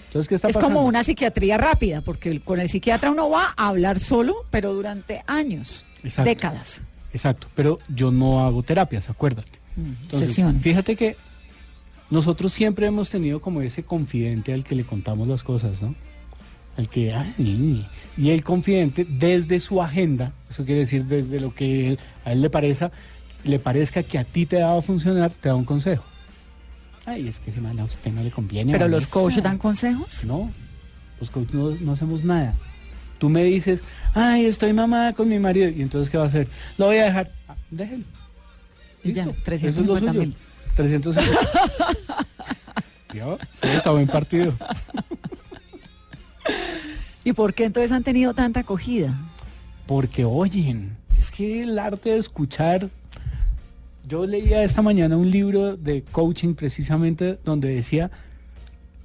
Entonces, 0.07 0.28
¿qué 0.28 0.34
está 0.34 0.49
es 0.49 0.57
pasando? 0.57 0.74
como 0.74 0.88
una 0.88 1.05
psiquiatría 1.05 1.57
rápida, 1.57 2.01
porque 2.01 2.41
con 2.41 2.59
el 2.59 2.68
psiquiatra 2.68 3.12
uno 3.12 3.30
va 3.30 3.55
a 3.57 3.68
hablar 3.68 4.01
solo, 4.01 4.45
pero 4.51 4.74
durante 4.74 5.22
años, 5.26 5.84
Exacto. 6.03 6.28
décadas. 6.28 6.82
Exacto, 7.12 7.47
pero 7.55 7.78
yo 7.88 8.11
no 8.11 8.45
hago 8.45 8.62
terapias, 8.62 9.09
acuérdate. 9.09 9.53
Entonces, 9.76 10.30
sesiones. 10.30 10.62
fíjate 10.62 10.97
que 10.97 11.16
nosotros 12.11 12.53
siempre 12.53 12.86
hemos 12.86 13.09
tenido 13.09 13.41
como 13.41 13.62
ese 13.62 13.84
confidente 13.84 14.53
al 14.53 14.64
que 14.64 14.74
le 14.74 14.82
contamos 14.84 15.28
las 15.28 15.45
cosas, 15.45 15.80
¿no? 15.80 15.95
Al 16.77 16.89
que, 16.89 17.12
ay, 17.12 17.87
y 18.16 18.31
el 18.31 18.43
confidente 18.45 19.07
desde 19.09 19.61
su 19.61 19.83
agenda, 19.83 20.33
eso 20.49 20.64
quiere 20.64 20.81
decir 20.81 21.05
desde 21.05 21.41
lo 21.41 21.55
que 21.55 21.99
a 22.25 22.33
él 22.33 22.41
le 22.43 22.51
parezca, 22.51 22.91
le 23.45 23.59
parezca 23.59 24.03
que 24.03 24.18
a 24.18 24.25
ti 24.25 24.47
te 24.47 24.62
va 24.62 24.77
a 24.79 24.83
funcionar, 24.83 25.31
te 25.31 25.49
da 25.49 25.55
un 25.55 25.64
consejo. 25.64 26.05
Ay, 27.07 27.29
es 27.29 27.41
que 27.41 27.51
man 27.61 27.79
a 27.81 27.85
usted 27.85 28.12
no 28.12 28.23
le 28.23 28.31
conviene. 28.31 28.73
Pero 28.73 28.89
los 28.89 29.07
coaches 29.07 29.43
dan 29.43 29.59
consejos. 29.59 30.25
No, 30.25 30.51
los 31.18 31.31
coaches 31.31 31.55
no, 31.55 31.71
no 31.81 31.93
hacemos 31.93 32.25
nada. 32.25 32.55
Tú 33.18 33.29
me 33.29 33.45
dices, 33.45 33.81
ay, 34.14 34.47
estoy 34.47 34.73
mamada 34.73 35.12
con 35.12 35.29
mi 35.29 35.39
marido, 35.39 35.68
y 35.68 35.83
entonces, 35.83 36.11
¿qué 36.11 36.16
va 36.18 36.25
a 36.25 36.29
hacer? 36.29 36.49
Lo 36.79 36.87
voy 36.87 36.99
a 36.99 37.05
dejar. 37.05 37.31
Ah, 37.49 37.57
déjelo. 37.71 38.05
Y 39.05 39.12
ya, 39.12 39.27
Listo, 39.27 39.53
eso 39.53 39.68
es 39.68 39.77
lo 39.77 39.95
350 39.97 40.12
suyo. 40.12 40.21
mil. 40.21 40.35
350. 40.77 41.41
¿Vio? 43.12 43.39
Sí, 43.61 43.68
está 43.68 43.91
buen 43.91 44.07
partido. 44.07 44.55
¿Y 47.24 47.32
por 47.32 47.55
qué 47.55 47.64
entonces 47.64 47.93
han 47.93 48.03
tenido 48.03 48.34
tanta 48.34 48.61
acogida? 48.61 49.14
Porque 49.86 50.24
oyen, 50.24 50.97
es 51.18 51.30
que 51.30 51.62
el 51.62 51.78
arte 51.78 52.11
de 52.11 52.16
escuchar. 52.16 52.88
Yo 54.09 54.26
leía 54.26 54.64
esta 54.64 54.82
mañana 54.82 55.16
un 55.16 55.30
libro 55.30 55.76
de 55.76 56.03
coaching 56.03 56.55
precisamente 56.55 57.38
donde 57.45 57.74
decía, 57.74 58.11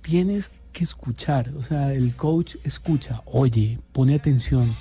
tienes 0.02 0.50
que 0.72 0.84
escuchar, 0.84 1.52
o 1.58 1.64
sea, 1.64 1.94
el 1.94 2.16
coach 2.16 2.56
escucha, 2.64 3.22
oye, 3.26 3.80
pone 3.92 4.16
atención. 4.16 4.74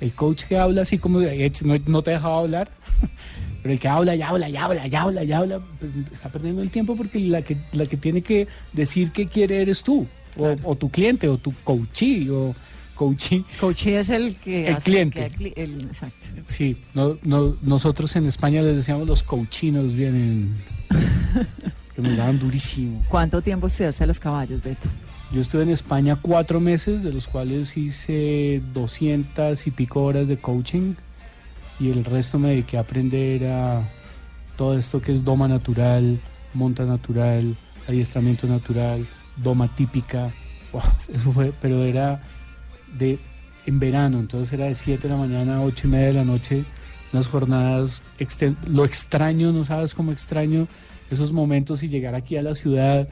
El 0.00 0.12
coach 0.12 0.44
que 0.44 0.58
habla 0.58 0.82
así 0.82 0.98
como 0.98 1.20
no, 1.20 1.78
no 1.86 2.02
te 2.02 2.10
dejaba 2.10 2.38
hablar, 2.38 2.70
pero 3.62 3.72
el 3.72 3.80
que 3.80 3.88
habla, 3.88 4.14
ya 4.14 4.28
habla, 4.28 4.48
ya 4.48 4.64
habla, 4.64 4.86
ya 4.86 5.02
habla, 5.02 5.24
ya 5.24 5.38
habla, 5.38 5.60
pues, 5.78 5.92
está 6.12 6.28
perdiendo 6.28 6.62
el 6.62 6.70
tiempo 6.70 6.96
porque 6.96 7.18
la 7.20 7.42
que, 7.42 7.56
la 7.72 7.86
que 7.86 7.96
tiene 7.96 8.22
que 8.22 8.46
decir 8.72 9.10
qué 9.10 9.26
quiere 9.26 9.62
eres 9.62 9.82
tú, 9.82 10.06
o, 10.36 10.56
o 10.64 10.74
tu 10.76 10.90
cliente, 10.90 11.28
o 11.28 11.36
tu 11.38 11.52
coachee, 11.64 12.28
o 12.30 12.54
coachee. 12.94 13.44
Coachee 13.60 13.96
es 13.98 14.10
el 14.10 14.36
que 14.36 14.68
El 14.68 14.74
hace 14.76 14.84
cliente. 14.84 15.30
que 15.30 15.36
cli- 15.36 15.52
el- 15.56 15.80
exacto. 15.86 16.26
Sí, 16.46 16.76
no, 16.94 17.16
no, 17.22 17.56
nosotros 17.62 18.14
en 18.16 18.26
España 18.26 18.62
les 18.62 18.76
decíamos 18.76 19.06
los 19.06 19.22
cochinos, 19.22 19.94
vienen, 19.94 20.54
que 21.94 22.02
nos 22.02 22.16
daban 22.16 22.38
durísimo. 22.38 23.02
¿Cuánto 23.08 23.42
tiempo 23.42 23.66
estudiaste 23.66 24.04
a 24.04 24.06
los 24.06 24.18
caballos, 24.20 24.62
Beto? 24.62 24.88
Yo 25.32 25.40
estuve 25.40 25.62
en 25.62 25.70
España 25.70 26.16
cuatro 26.20 26.60
meses, 26.60 27.02
de 27.02 27.12
los 27.12 27.26
cuales 27.26 27.76
hice 27.76 28.62
200 28.72 29.66
y 29.66 29.70
pico 29.72 30.04
horas 30.04 30.28
de 30.28 30.36
coaching 30.36 30.94
y 31.80 31.90
el 31.90 32.04
resto 32.04 32.38
me 32.38 32.50
dediqué 32.50 32.76
a 32.76 32.80
aprender 32.80 33.46
a 33.48 33.82
todo 34.56 34.78
esto 34.78 35.02
que 35.02 35.12
es 35.12 35.24
doma 35.24 35.48
natural, 35.48 36.20
monta 36.52 36.84
natural, 36.84 37.56
adiestramiento 37.88 38.46
natural, 38.46 39.04
doma 39.36 39.68
típica. 39.74 40.32
Wow, 40.74 40.82
eso 41.08 41.30
fue, 41.32 41.52
pero 41.60 41.84
era 41.84 42.20
de 42.98 43.20
en 43.64 43.78
verano, 43.78 44.18
entonces 44.18 44.52
era 44.52 44.64
de 44.64 44.74
7 44.74 45.04
de 45.06 45.14
la 45.14 45.20
mañana 45.20 45.58
a 45.58 45.62
8 45.62 45.86
y 45.86 45.90
media 45.90 46.06
de 46.08 46.12
la 46.14 46.24
noche, 46.24 46.64
unas 47.12 47.28
jornadas, 47.28 48.02
exten- 48.18 48.56
lo 48.66 48.84
extraño, 48.84 49.52
no 49.52 49.62
sabes 49.62 49.94
cómo 49.94 50.10
extraño 50.10 50.66
esos 51.12 51.30
momentos 51.30 51.84
y 51.84 51.88
llegar 51.88 52.16
aquí 52.16 52.36
a 52.36 52.42
la 52.42 52.56
ciudad 52.56 53.08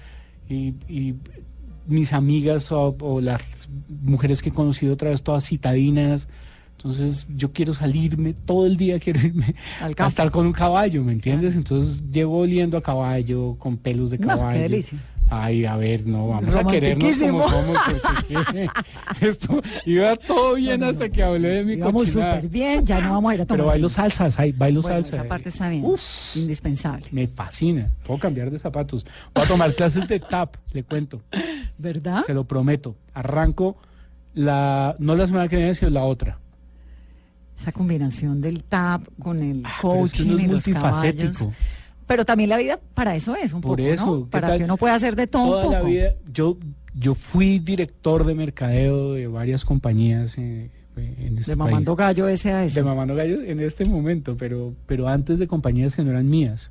y, 0.49 0.75
y 0.89 1.15
mis 1.87 2.13
amigas 2.13 2.73
o, 2.73 2.97
o 2.99 3.21
las 3.21 3.41
mujeres 4.03 4.43
que 4.43 4.49
he 4.49 4.53
conocido 4.53 4.95
otra 4.95 5.11
vez 5.11 5.23
todas 5.23 5.47
citadinas. 5.49 6.27
Entonces 6.79 7.27
yo 7.37 7.53
quiero 7.53 7.75
salirme, 7.75 8.35
todo 8.35 8.67
el 8.67 8.77
día 8.77 8.99
quiero 8.99 9.21
irme 9.21 9.55
Al 9.81 9.95
a 9.97 10.07
estar 10.09 10.33
con 10.33 10.47
un 10.47 10.53
caballo, 10.53 11.05
¿me 11.05 11.13
entiendes? 11.13 11.55
Entonces 11.55 12.03
llevo 12.11 12.39
oliendo 12.41 12.77
a 12.77 12.83
caballo, 12.83 13.55
con 13.61 13.77
pelos 13.77 14.11
de 14.11 14.19
No, 14.19 14.27
caballo. 14.27 14.57
qué 14.57 14.63
delicia. 14.63 14.99
Ay, 15.35 15.65
a 15.65 15.77
ver, 15.77 16.07
no, 16.07 16.29
vamos 16.29 16.55
a 16.55 16.63
querernos 16.65 17.17
como 17.17 17.49
somos. 17.49 17.79
porque 18.29 18.69
esto 19.27 19.63
iba 19.87 20.15
todo 20.17 20.57
bien 20.57 20.83
hasta 20.83 21.09
que 21.09 21.23
hablé 21.23 21.49
de 21.49 21.65
mi 21.65 21.79
cochinada. 21.79 22.35
súper 22.37 22.51
bien, 22.51 22.85
ya 22.85 23.01
no 23.01 23.13
vamos 23.13 23.33
a 23.33 23.35
ir 23.37 23.41
a 23.41 23.47
tomar. 23.47 23.57
Pero 23.59 23.67
bailo 23.69 23.89
salsas, 23.89 24.39
ay, 24.39 24.53
bailo 24.53 24.83
Bueno, 24.83 24.97
salsa. 24.97 25.17
esa 25.17 25.29
parte 25.29 25.49
está 25.49 25.71
bien. 25.71 25.85
Indispensable. 26.35 27.07
Me 27.13 27.27
fascina. 27.29 27.89
Puedo 28.05 28.21
cambiar 28.21 28.51
de 28.51 28.59
zapatos. 28.59 29.07
Voy 29.35 29.45
a 29.45 29.49
tomar 29.49 29.75
clases 29.75 30.07
de 30.07 30.21
tap, 30.21 30.57
le 30.73 30.85
cuento. 30.85 31.23
¿Verdad? 31.79 32.23
Se 32.27 32.35
lo 32.35 32.45
prometo. 32.45 32.95
Arranco 33.15 33.79
la, 34.35 34.97
no 34.99 35.17
la 35.17 35.27
semana 35.27 35.49
que 35.49 35.57
viene, 35.57 35.75
sino 35.75 35.91
la 35.91 36.05
otra. 36.05 36.39
Esa 37.59 37.73
combinación 37.73 38.41
del 38.41 38.65
tap 38.65 39.03
con 39.19 39.39
el 39.41 39.63
Ah, 39.65 39.73
pero 39.81 40.05
es 40.05 40.13
que 40.13 40.19
coaching 40.25 40.39
es 40.39 40.45
y 40.45 40.47
los 40.49 40.65
caballos. 40.83 41.49
Pero 42.07 42.25
también 42.25 42.51
la 42.51 42.59
vida 42.59 42.79
para 42.95 43.15
eso 43.17 43.35
es 43.37 43.53
un 43.53 43.61
Por 43.61 43.79
poco, 43.79 43.89
eso, 43.89 44.07
¿no? 44.07 44.25
¿qué 44.25 44.31
Para 44.31 44.49
tal? 44.49 44.59
que 44.59 44.65
uno 44.65 44.77
pueda 44.77 44.95
hacer 44.95 45.17
de 45.17 45.27
todo 45.27 45.45
un 45.45 45.51
Toda 45.51 45.65
la 45.65 45.79
poco. 45.79 45.91
vida, 45.91 46.15
yo, 46.33 46.59
yo 46.95 47.15
fui 47.15 47.59
director 47.59 48.25
de 48.27 48.35
mercadeo 48.35 49.13
de 49.15 49.27
varias 49.29 49.65
compañías 49.65 50.37
eh, 50.39 50.71
en 50.97 51.39
este 51.39 51.53
de 51.53 51.57
mamando 51.57 51.97
país. 51.97 52.09
gallo 52.09 52.29
ese 52.29 52.53
a 52.53 52.65
ese. 52.65 52.81
De 52.81 52.85
mamando 52.85 53.15
gallos 53.15 53.41
en 53.47 53.61
este 53.61 53.85
momento, 53.85 54.37
pero, 54.37 54.75
pero 54.87 55.09
antes 55.09 55.39
de 55.39 55.47
compañías 55.47 55.97
que 55.97 56.03
no 56.03 56.11
eran 56.11 56.29
mías. 56.29 56.71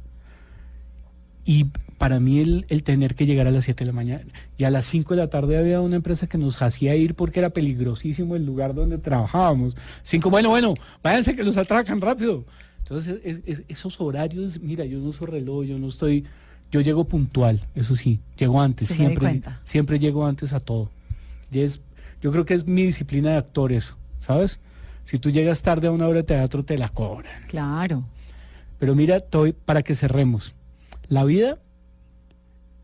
Y 1.44 1.68
para 1.98 2.20
mí 2.20 2.40
el, 2.40 2.66
el 2.70 2.84
tener 2.84 3.16
que 3.16 3.26
llegar 3.26 3.48
a 3.48 3.52
las 3.52 3.64
7 3.66 3.84
de 3.84 3.88
la 3.88 3.94
mañana 3.94 4.26
y 4.58 4.64
a 4.64 4.70
las 4.72 4.86
5 4.86 5.16
de 5.16 5.22
la 5.22 5.30
tarde 5.30 5.58
había 5.58 5.82
una 5.82 5.96
empresa 5.96 6.28
que 6.28 6.38
nos 6.38 6.62
hacía 6.62 6.96
ir 6.96 7.16
porque 7.16 7.40
era 7.40 7.50
peligrosísimo 7.52 8.36
el 8.36 8.46
lugar 8.46 8.74
donde 8.76 8.98
trabajábamos. 8.98 9.76
Cinco, 10.04 10.30
bueno, 10.30 10.50
bueno, 10.50 10.74
váyanse 11.04 11.36
que 11.36 11.44
los 11.44 11.58
atracan 11.58 12.00
rápido. 12.02 12.44
Entonces 12.84 13.20
es- 13.24 13.40
es- 13.46 13.64
esos 13.68 14.00
horarios, 14.02 14.60
mira, 14.62 14.86
yo 14.86 15.00
no 15.00 15.06
uso 15.10 15.26
reloj, 15.26 15.66
yo 15.66 15.78
no 15.80 15.88
estoy, 15.88 16.26
yo 16.72 16.82
llego 16.82 17.06
puntual, 17.06 17.62
eso 17.76 17.96
sí, 17.96 18.20
llego 18.38 18.62
antes, 18.62 18.88
Sí, 18.90 18.96
siempre, 18.96 19.28
siempre 19.64 20.00
llego 20.00 20.26
antes 20.26 20.52
a 20.54 20.60
todo. 20.60 20.90
Y 21.52 21.60
es, 21.60 21.80
yo 22.22 22.32
creo 22.32 22.46
que 22.46 22.54
es 22.54 22.66
mi 22.68 22.84
disciplina 22.84 23.32
de 23.32 23.38
actor 23.38 23.72
eso, 23.72 23.96
¿sabes? 24.20 24.60
Si 25.06 25.20
tú 25.20 25.30
llegas 25.32 25.62
tarde 25.62 25.88
a 25.88 25.92
una 25.92 26.08
obra 26.08 26.18
de 26.18 26.24
teatro 26.24 26.64
te 26.64 26.78
la 26.78 26.90
cobran. 26.90 27.44
Claro. 27.48 28.04
Pero 28.80 28.96
mira, 28.96 29.18
estoy 29.18 29.54
para 29.54 29.84
que 29.84 29.96
cerremos. 29.96 30.54
La 31.08 31.24
vida 31.24 31.58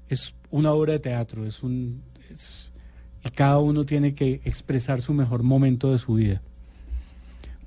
es 0.09 0.33
una 0.51 0.71
obra 0.71 0.93
de 0.93 0.99
teatro, 0.99 1.45
es 1.45 1.63
un 1.63 2.01
es- 2.33 2.71
y 3.25 3.29
cada 3.31 3.59
uno 3.59 3.85
tiene 3.85 4.13
que 4.13 4.41
expresar 4.45 5.01
su 5.01 5.13
mejor 5.13 5.43
momento 5.43 5.91
de 5.91 5.97
su 5.97 6.13
vida. 6.15 6.41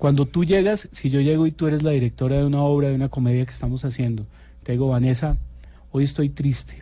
Cuando 0.01 0.25
tú 0.25 0.43
llegas, 0.45 0.89
si 0.91 1.11
yo 1.11 1.21
llego 1.21 1.45
y 1.45 1.51
tú 1.51 1.67
eres 1.67 1.83
la 1.83 1.91
directora 1.91 2.37
de 2.37 2.43
una 2.43 2.61
obra, 2.63 2.87
de 2.89 2.95
una 2.95 3.09
comedia 3.09 3.45
que 3.45 3.51
estamos 3.51 3.85
haciendo, 3.85 4.25
te 4.63 4.71
digo, 4.71 4.87
Vanessa, 4.87 5.37
hoy 5.91 6.05
estoy 6.05 6.29
triste. 6.29 6.81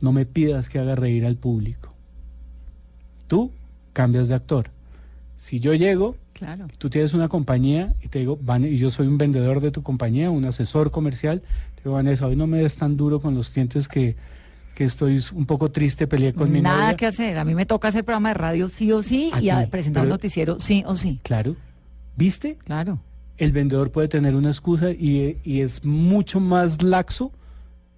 No 0.00 0.10
me 0.10 0.26
pidas 0.26 0.68
que 0.68 0.80
haga 0.80 0.96
reír 0.96 1.24
al 1.26 1.36
público. 1.36 1.94
Tú 3.28 3.52
cambias 3.92 4.26
de 4.26 4.34
actor. 4.34 4.70
Si 5.36 5.60
yo 5.60 5.74
llego, 5.74 6.16
Claro. 6.32 6.66
tú 6.78 6.90
tienes 6.90 7.14
una 7.14 7.28
compañía 7.28 7.94
y 8.02 8.08
te 8.08 8.18
digo, 8.18 8.36
Van- 8.42 8.64
y 8.64 8.78
yo 8.78 8.90
soy 8.90 9.06
un 9.06 9.16
vendedor 9.16 9.60
de 9.60 9.70
tu 9.70 9.84
compañía, 9.84 10.28
un 10.32 10.44
asesor 10.44 10.90
comercial, 10.90 11.42
te 11.76 11.82
digo, 11.84 11.94
Vanessa, 11.94 12.26
hoy 12.26 12.34
no 12.34 12.48
me 12.48 12.58
des 12.58 12.74
tan 12.74 12.96
duro 12.96 13.20
con 13.20 13.36
los 13.36 13.50
clientes 13.50 13.86
que, 13.86 14.16
que 14.74 14.82
estoy 14.82 15.22
un 15.34 15.46
poco 15.46 15.70
triste, 15.70 16.08
peleé 16.08 16.32
con 16.32 16.50
mi 16.50 16.60
Nada 16.60 16.96
que 16.96 17.06
hacer. 17.06 17.38
A 17.38 17.44
mí 17.44 17.54
me 17.54 17.64
toca 17.64 17.86
hacer 17.86 18.02
programa 18.04 18.30
de 18.30 18.34
radio 18.34 18.68
sí 18.68 18.90
o 18.90 19.02
sí 19.02 19.30
A 19.34 19.40
y 19.40 19.50
a 19.50 19.70
presentar 19.70 20.02
un 20.02 20.08
noticiero 20.08 20.58
sí 20.58 20.82
o 20.84 20.96
sí. 20.96 21.20
Claro. 21.22 21.54
¿Viste? 22.16 22.56
Claro. 22.64 23.00
El 23.38 23.52
vendedor 23.52 23.90
puede 23.90 24.08
tener 24.08 24.34
una 24.34 24.48
excusa 24.50 24.90
y, 24.90 25.38
y 25.44 25.60
es 25.62 25.84
mucho 25.84 26.40
más 26.40 26.82
laxo 26.82 27.32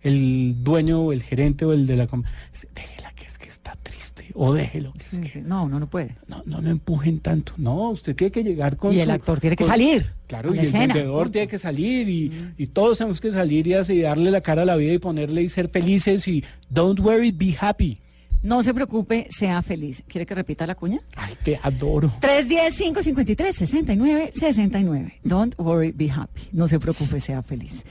el 0.02 0.56
dueño 0.62 1.00
o 1.00 1.12
el 1.12 1.22
gerente 1.22 1.64
o 1.64 1.72
el 1.72 1.86
de 1.86 1.96
la 1.96 2.06
com- 2.06 2.22
Dice, 2.52 2.68
Déjela 2.74 3.12
que 3.14 3.24
es 3.26 3.38
que 3.38 3.48
está 3.48 3.76
triste 3.82 4.30
o 4.34 4.52
déjelo. 4.52 4.92
que 4.92 4.98
es 5.26 5.32
Sí. 5.32 5.40
No, 5.44 5.64
uno 5.64 5.78
no 5.80 5.88
puede. 5.88 6.16
No, 6.28 6.42
no 6.46 6.60
lo 6.60 6.70
empujen 6.70 7.20
tanto. 7.20 7.54
No, 7.56 7.90
usted 7.90 8.14
tiene 8.16 8.30
que 8.30 8.42
llegar 8.44 8.76
con 8.76 8.92
Y 8.94 9.00
el 9.00 9.06
su- 9.06 9.12
actor 9.12 9.40
tiene 9.40 9.56
que 9.56 9.64
con- 9.64 9.70
salir 9.72 10.12
Claro, 10.26 10.54
y 10.54 10.58
el 10.58 10.70
vendedor 10.72 11.14
punto. 11.24 11.28
Mm. 11.28 11.32
tiene 11.32 11.48
que 11.48 11.58
salir 11.58 12.08
y, 12.08 12.52
y 12.58 12.66
todos 12.68 12.98
tenemos 12.98 13.20
que 13.20 13.30
salir 13.32 13.66
y, 13.66 13.74
así 13.74 14.00
darle 14.00 14.30
la 14.30 14.40
cara 14.40 14.62
a 14.62 14.64
la 14.64 14.76
vida 14.76 14.92
y 14.92 14.98
ponerle 14.98 15.42
y 15.42 15.48
ser 15.48 15.68
felices 15.68 16.26
y 16.28 16.44
don't 16.70 16.98
worry, 17.00 17.30
be 17.32 17.56
happy. 17.60 17.98
No 18.42 18.62
se 18.64 18.74
preocupe, 18.74 19.26
sea 19.30 19.62
feliz. 19.62 20.02
¿Quiere 20.08 20.26
que 20.26 20.34
repita 20.34 20.66
la 20.66 20.74
cuña? 20.74 21.00
Ay, 21.16 21.34
te 21.44 21.58
adoro. 21.62 22.12
310-553-6969. 22.20 25.14
Don't 25.24 25.54
worry, 25.58 25.92
be 25.92 26.10
happy. 26.10 26.48
No 26.52 26.66
se 26.68 26.78
preocupe, 26.80 27.20
sea 27.20 27.42
feliz. 27.42 27.82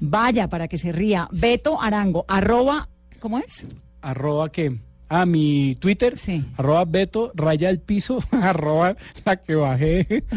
Vaya 0.00 0.48
para 0.48 0.68
que 0.68 0.78
se 0.78 0.92
ría. 0.92 1.28
Beto 1.32 1.80
Arango, 1.80 2.24
arroba, 2.28 2.88
¿cómo 3.20 3.38
es? 3.38 3.66
Arroba 4.00 4.50
que, 4.52 4.78
ah, 5.08 5.24
mi 5.26 5.76
Twitter, 5.80 6.16
Sí. 6.18 6.44
arroba 6.56 6.84
Beto, 6.84 7.32
raya 7.34 7.70
el 7.70 7.80
piso, 7.80 8.22
arroba 8.30 8.96
la 9.24 9.36
que 9.36 9.54
bajé, 9.54 10.24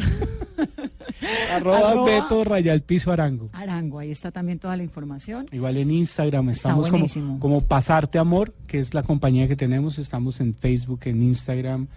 arroba, 1.53 1.78
Arroba- 1.91 2.05
Beto, 2.05 2.43
raya 2.43 2.74
el 2.74 2.82
piso 2.82 3.11
Arango. 3.11 3.49
Arango, 3.53 3.99
ahí 3.99 4.11
está 4.11 4.32
también 4.32 4.59
toda 4.59 4.76
la 4.78 4.84
información. 4.84 5.45
Igual 5.51 5.78
en 5.78 5.91
Instagram 5.91 6.49
estamos 6.49 6.89
como, 6.89 7.05
como 7.39 7.61
Pasarte 7.61 8.20
Amor, 8.20 8.53
que 8.68 8.80
es 8.80 8.93
la 8.93 9.03
compañía 9.03 9.47
que 9.47 9.55
tenemos, 9.55 9.97
estamos 9.99 10.39
en 10.39 10.53
Facebook, 10.55 11.01
en 11.05 11.22
Instagram, 11.24 11.88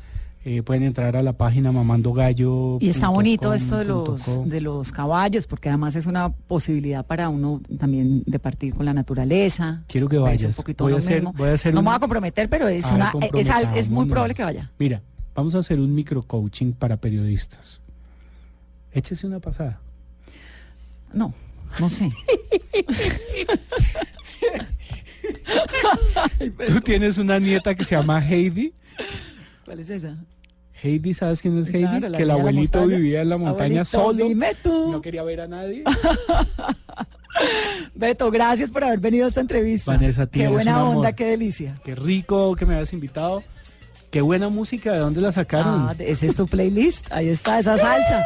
eh, 0.43 0.63
pueden 0.63 0.85
entrar 0.85 1.17
a 1.19 1.23
la 1.23 1.35
página 1.35 1.71
Mamando 1.71 2.15
Gallo. 2.15 2.79
Y 2.81 2.89
está 2.89 3.09
bonito 3.09 3.49
com, 3.49 3.55
esto 3.57 3.77
de 3.77 3.85
los, 3.85 4.49
de 4.49 4.61
los 4.63 4.91
caballos, 4.91 5.47
porque 5.47 5.69
además 5.69 5.97
es 5.97 6.07
una 6.07 6.31
posibilidad 6.33 7.05
para 7.05 7.29
uno 7.29 7.61
también 7.79 8.23
de 8.27 8.39
partir 8.39 8.75
con 8.75 8.87
la 8.87 8.95
naturaleza. 8.95 9.83
Quiero 9.87 10.09
que 10.09 10.17
vayas. 10.17 10.59
Un 10.59 10.65
Voy 10.79 10.95
a 10.95 10.97
hacer- 10.97 11.17
mismo. 11.17 11.35
voy 11.37 11.49
a 11.51 11.53
hacer 11.53 11.75
no 11.75 11.81
un- 11.81 11.85
me 11.85 11.91
voy 11.91 11.97
a 11.97 12.01
comprometer, 12.01 12.49
pero 12.49 12.69
es, 12.69 12.87
una, 12.87 13.13
es, 13.35 13.49
es 13.77 13.91
muy 13.91 14.07
probable 14.07 14.35
que 14.35 14.43
vaya. 14.43 14.71
Mira, 14.79 15.03
vamos 15.35 15.55
a 15.55 15.59
hacer 15.59 15.79
un 15.79 15.95
micro 15.95 16.23
coaching 16.23 16.73
para 16.73 16.97
periodistas. 16.97 17.83
Échese 18.93 19.27
una 19.27 19.41
pasada. 19.41 19.79
No, 21.13 21.35
no 21.79 21.91
sé. 21.91 22.11
Tú 26.67 26.81
tienes 26.81 27.19
una 27.19 27.39
nieta 27.39 27.75
que 27.75 27.85
se 27.85 27.95
llama 27.97 28.21
Heidi. 28.27 28.73
¿Cuál 29.65 29.81
es 29.81 29.91
esa? 29.91 30.17
Heidi, 30.83 31.13
¿sabes 31.15 31.43
quién 31.43 31.59
es 31.59 31.69
Heidi? 31.69 31.87
Claro, 31.87 32.09
la 32.09 32.17
que 32.17 32.23
el 32.25 32.31
abuelito 32.31 32.87
vivía 32.87 33.21
en 33.23 33.29
la 33.29 33.37
montaña 33.37 33.83
Abuelito, 33.83 33.85
solo. 33.85 34.25
dime 34.27 34.55
tú. 34.63 34.93
No 34.93 35.01
quería 35.03 35.23
ver 35.23 35.43
a 35.43 35.47
nadie. 35.49 35.85
Beto, 37.95 38.31
gracias 38.31 38.71
por 38.71 38.85
haber 38.85 38.99
venido 38.99 39.27
a 39.27 39.29
esta 39.29 39.41
entrevista. 39.41 39.93
Vanessa, 39.93 40.27
Qué 40.27 40.49
buena 40.49 40.81
amor. 40.81 40.97
onda, 40.97 41.13
qué 41.13 41.27
delicia. 41.27 41.75
Qué 41.85 41.95
rico 41.95 42.55
que 42.57 42.67
me 42.67 42.75
hayas 42.75 42.93
invitado. 42.93 43.43
Qué 44.11 44.21
buena 44.21 44.49
música. 44.49 44.93
¿De 44.93 44.99
dónde 44.99 45.21
la 45.21 45.33
sacaron? 45.33 45.89
Ah, 45.89 45.95
ese 45.99 46.27
es 46.27 46.35
tu 46.37 46.47
playlist. 46.47 47.07
Ahí 47.13 47.29
está 47.29 47.59
esa 47.61 47.79
salsa. 47.79 48.23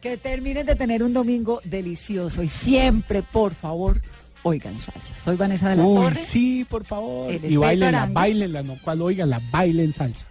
Que 0.00 0.16
terminen 0.16 0.64
de 0.64 0.76
tener 0.76 1.02
un 1.02 1.12
domingo 1.12 1.60
delicioso 1.64 2.42
y 2.42 2.48
siempre, 2.48 3.22
por 3.22 3.54
favor, 3.54 4.00
oigan 4.42 4.78
salsa. 4.78 5.14
Soy 5.22 5.36
Vanessa 5.36 5.68
de 5.70 5.76
la 5.76 5.84
Uy, 5.84 5.94
Torre. 6.04 6.14
sí, 6.14 6.66
por 6.68 6.84
favor. 6.84 7.30
Y 7.32 7.56
bailenla, 7.56 8.06
bailenla, 8.06 8.62
no 8.62 8.76
cual 8.82 9.02
oiganla, 9.02 9.40
bailen 9.50 9.92
salsa. 9.92 10.24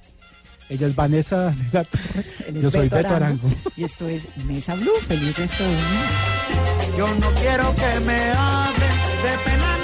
Ella 0.70 0.88
es 0.88 0.96
Vanessa 0.96 1.52
de 1.52 1.56
la 1.72 1.84
Torre. 1.84 2.26
Yo 2.62 2.72
soy 2.72 2.90
Beto 2.90 3.10
Arango. 3.16 3.48
Y 3.76 3.84
esto 3.84 4.08
es 4.08 4.28
Mesa 4.46 4.74
Blue. 4.76 4.96
Feliz 5.08 5.38
resto 5.38 5.64
de. 5.64 6.98
Yo 6.98 7.08
no 7.16 7.30
quiero 7.40 7.76
que 7.76 8.00
me 8.06 8.32
hablen 8.32 8.90
de 9.24 9.38
pena 9.46 9.78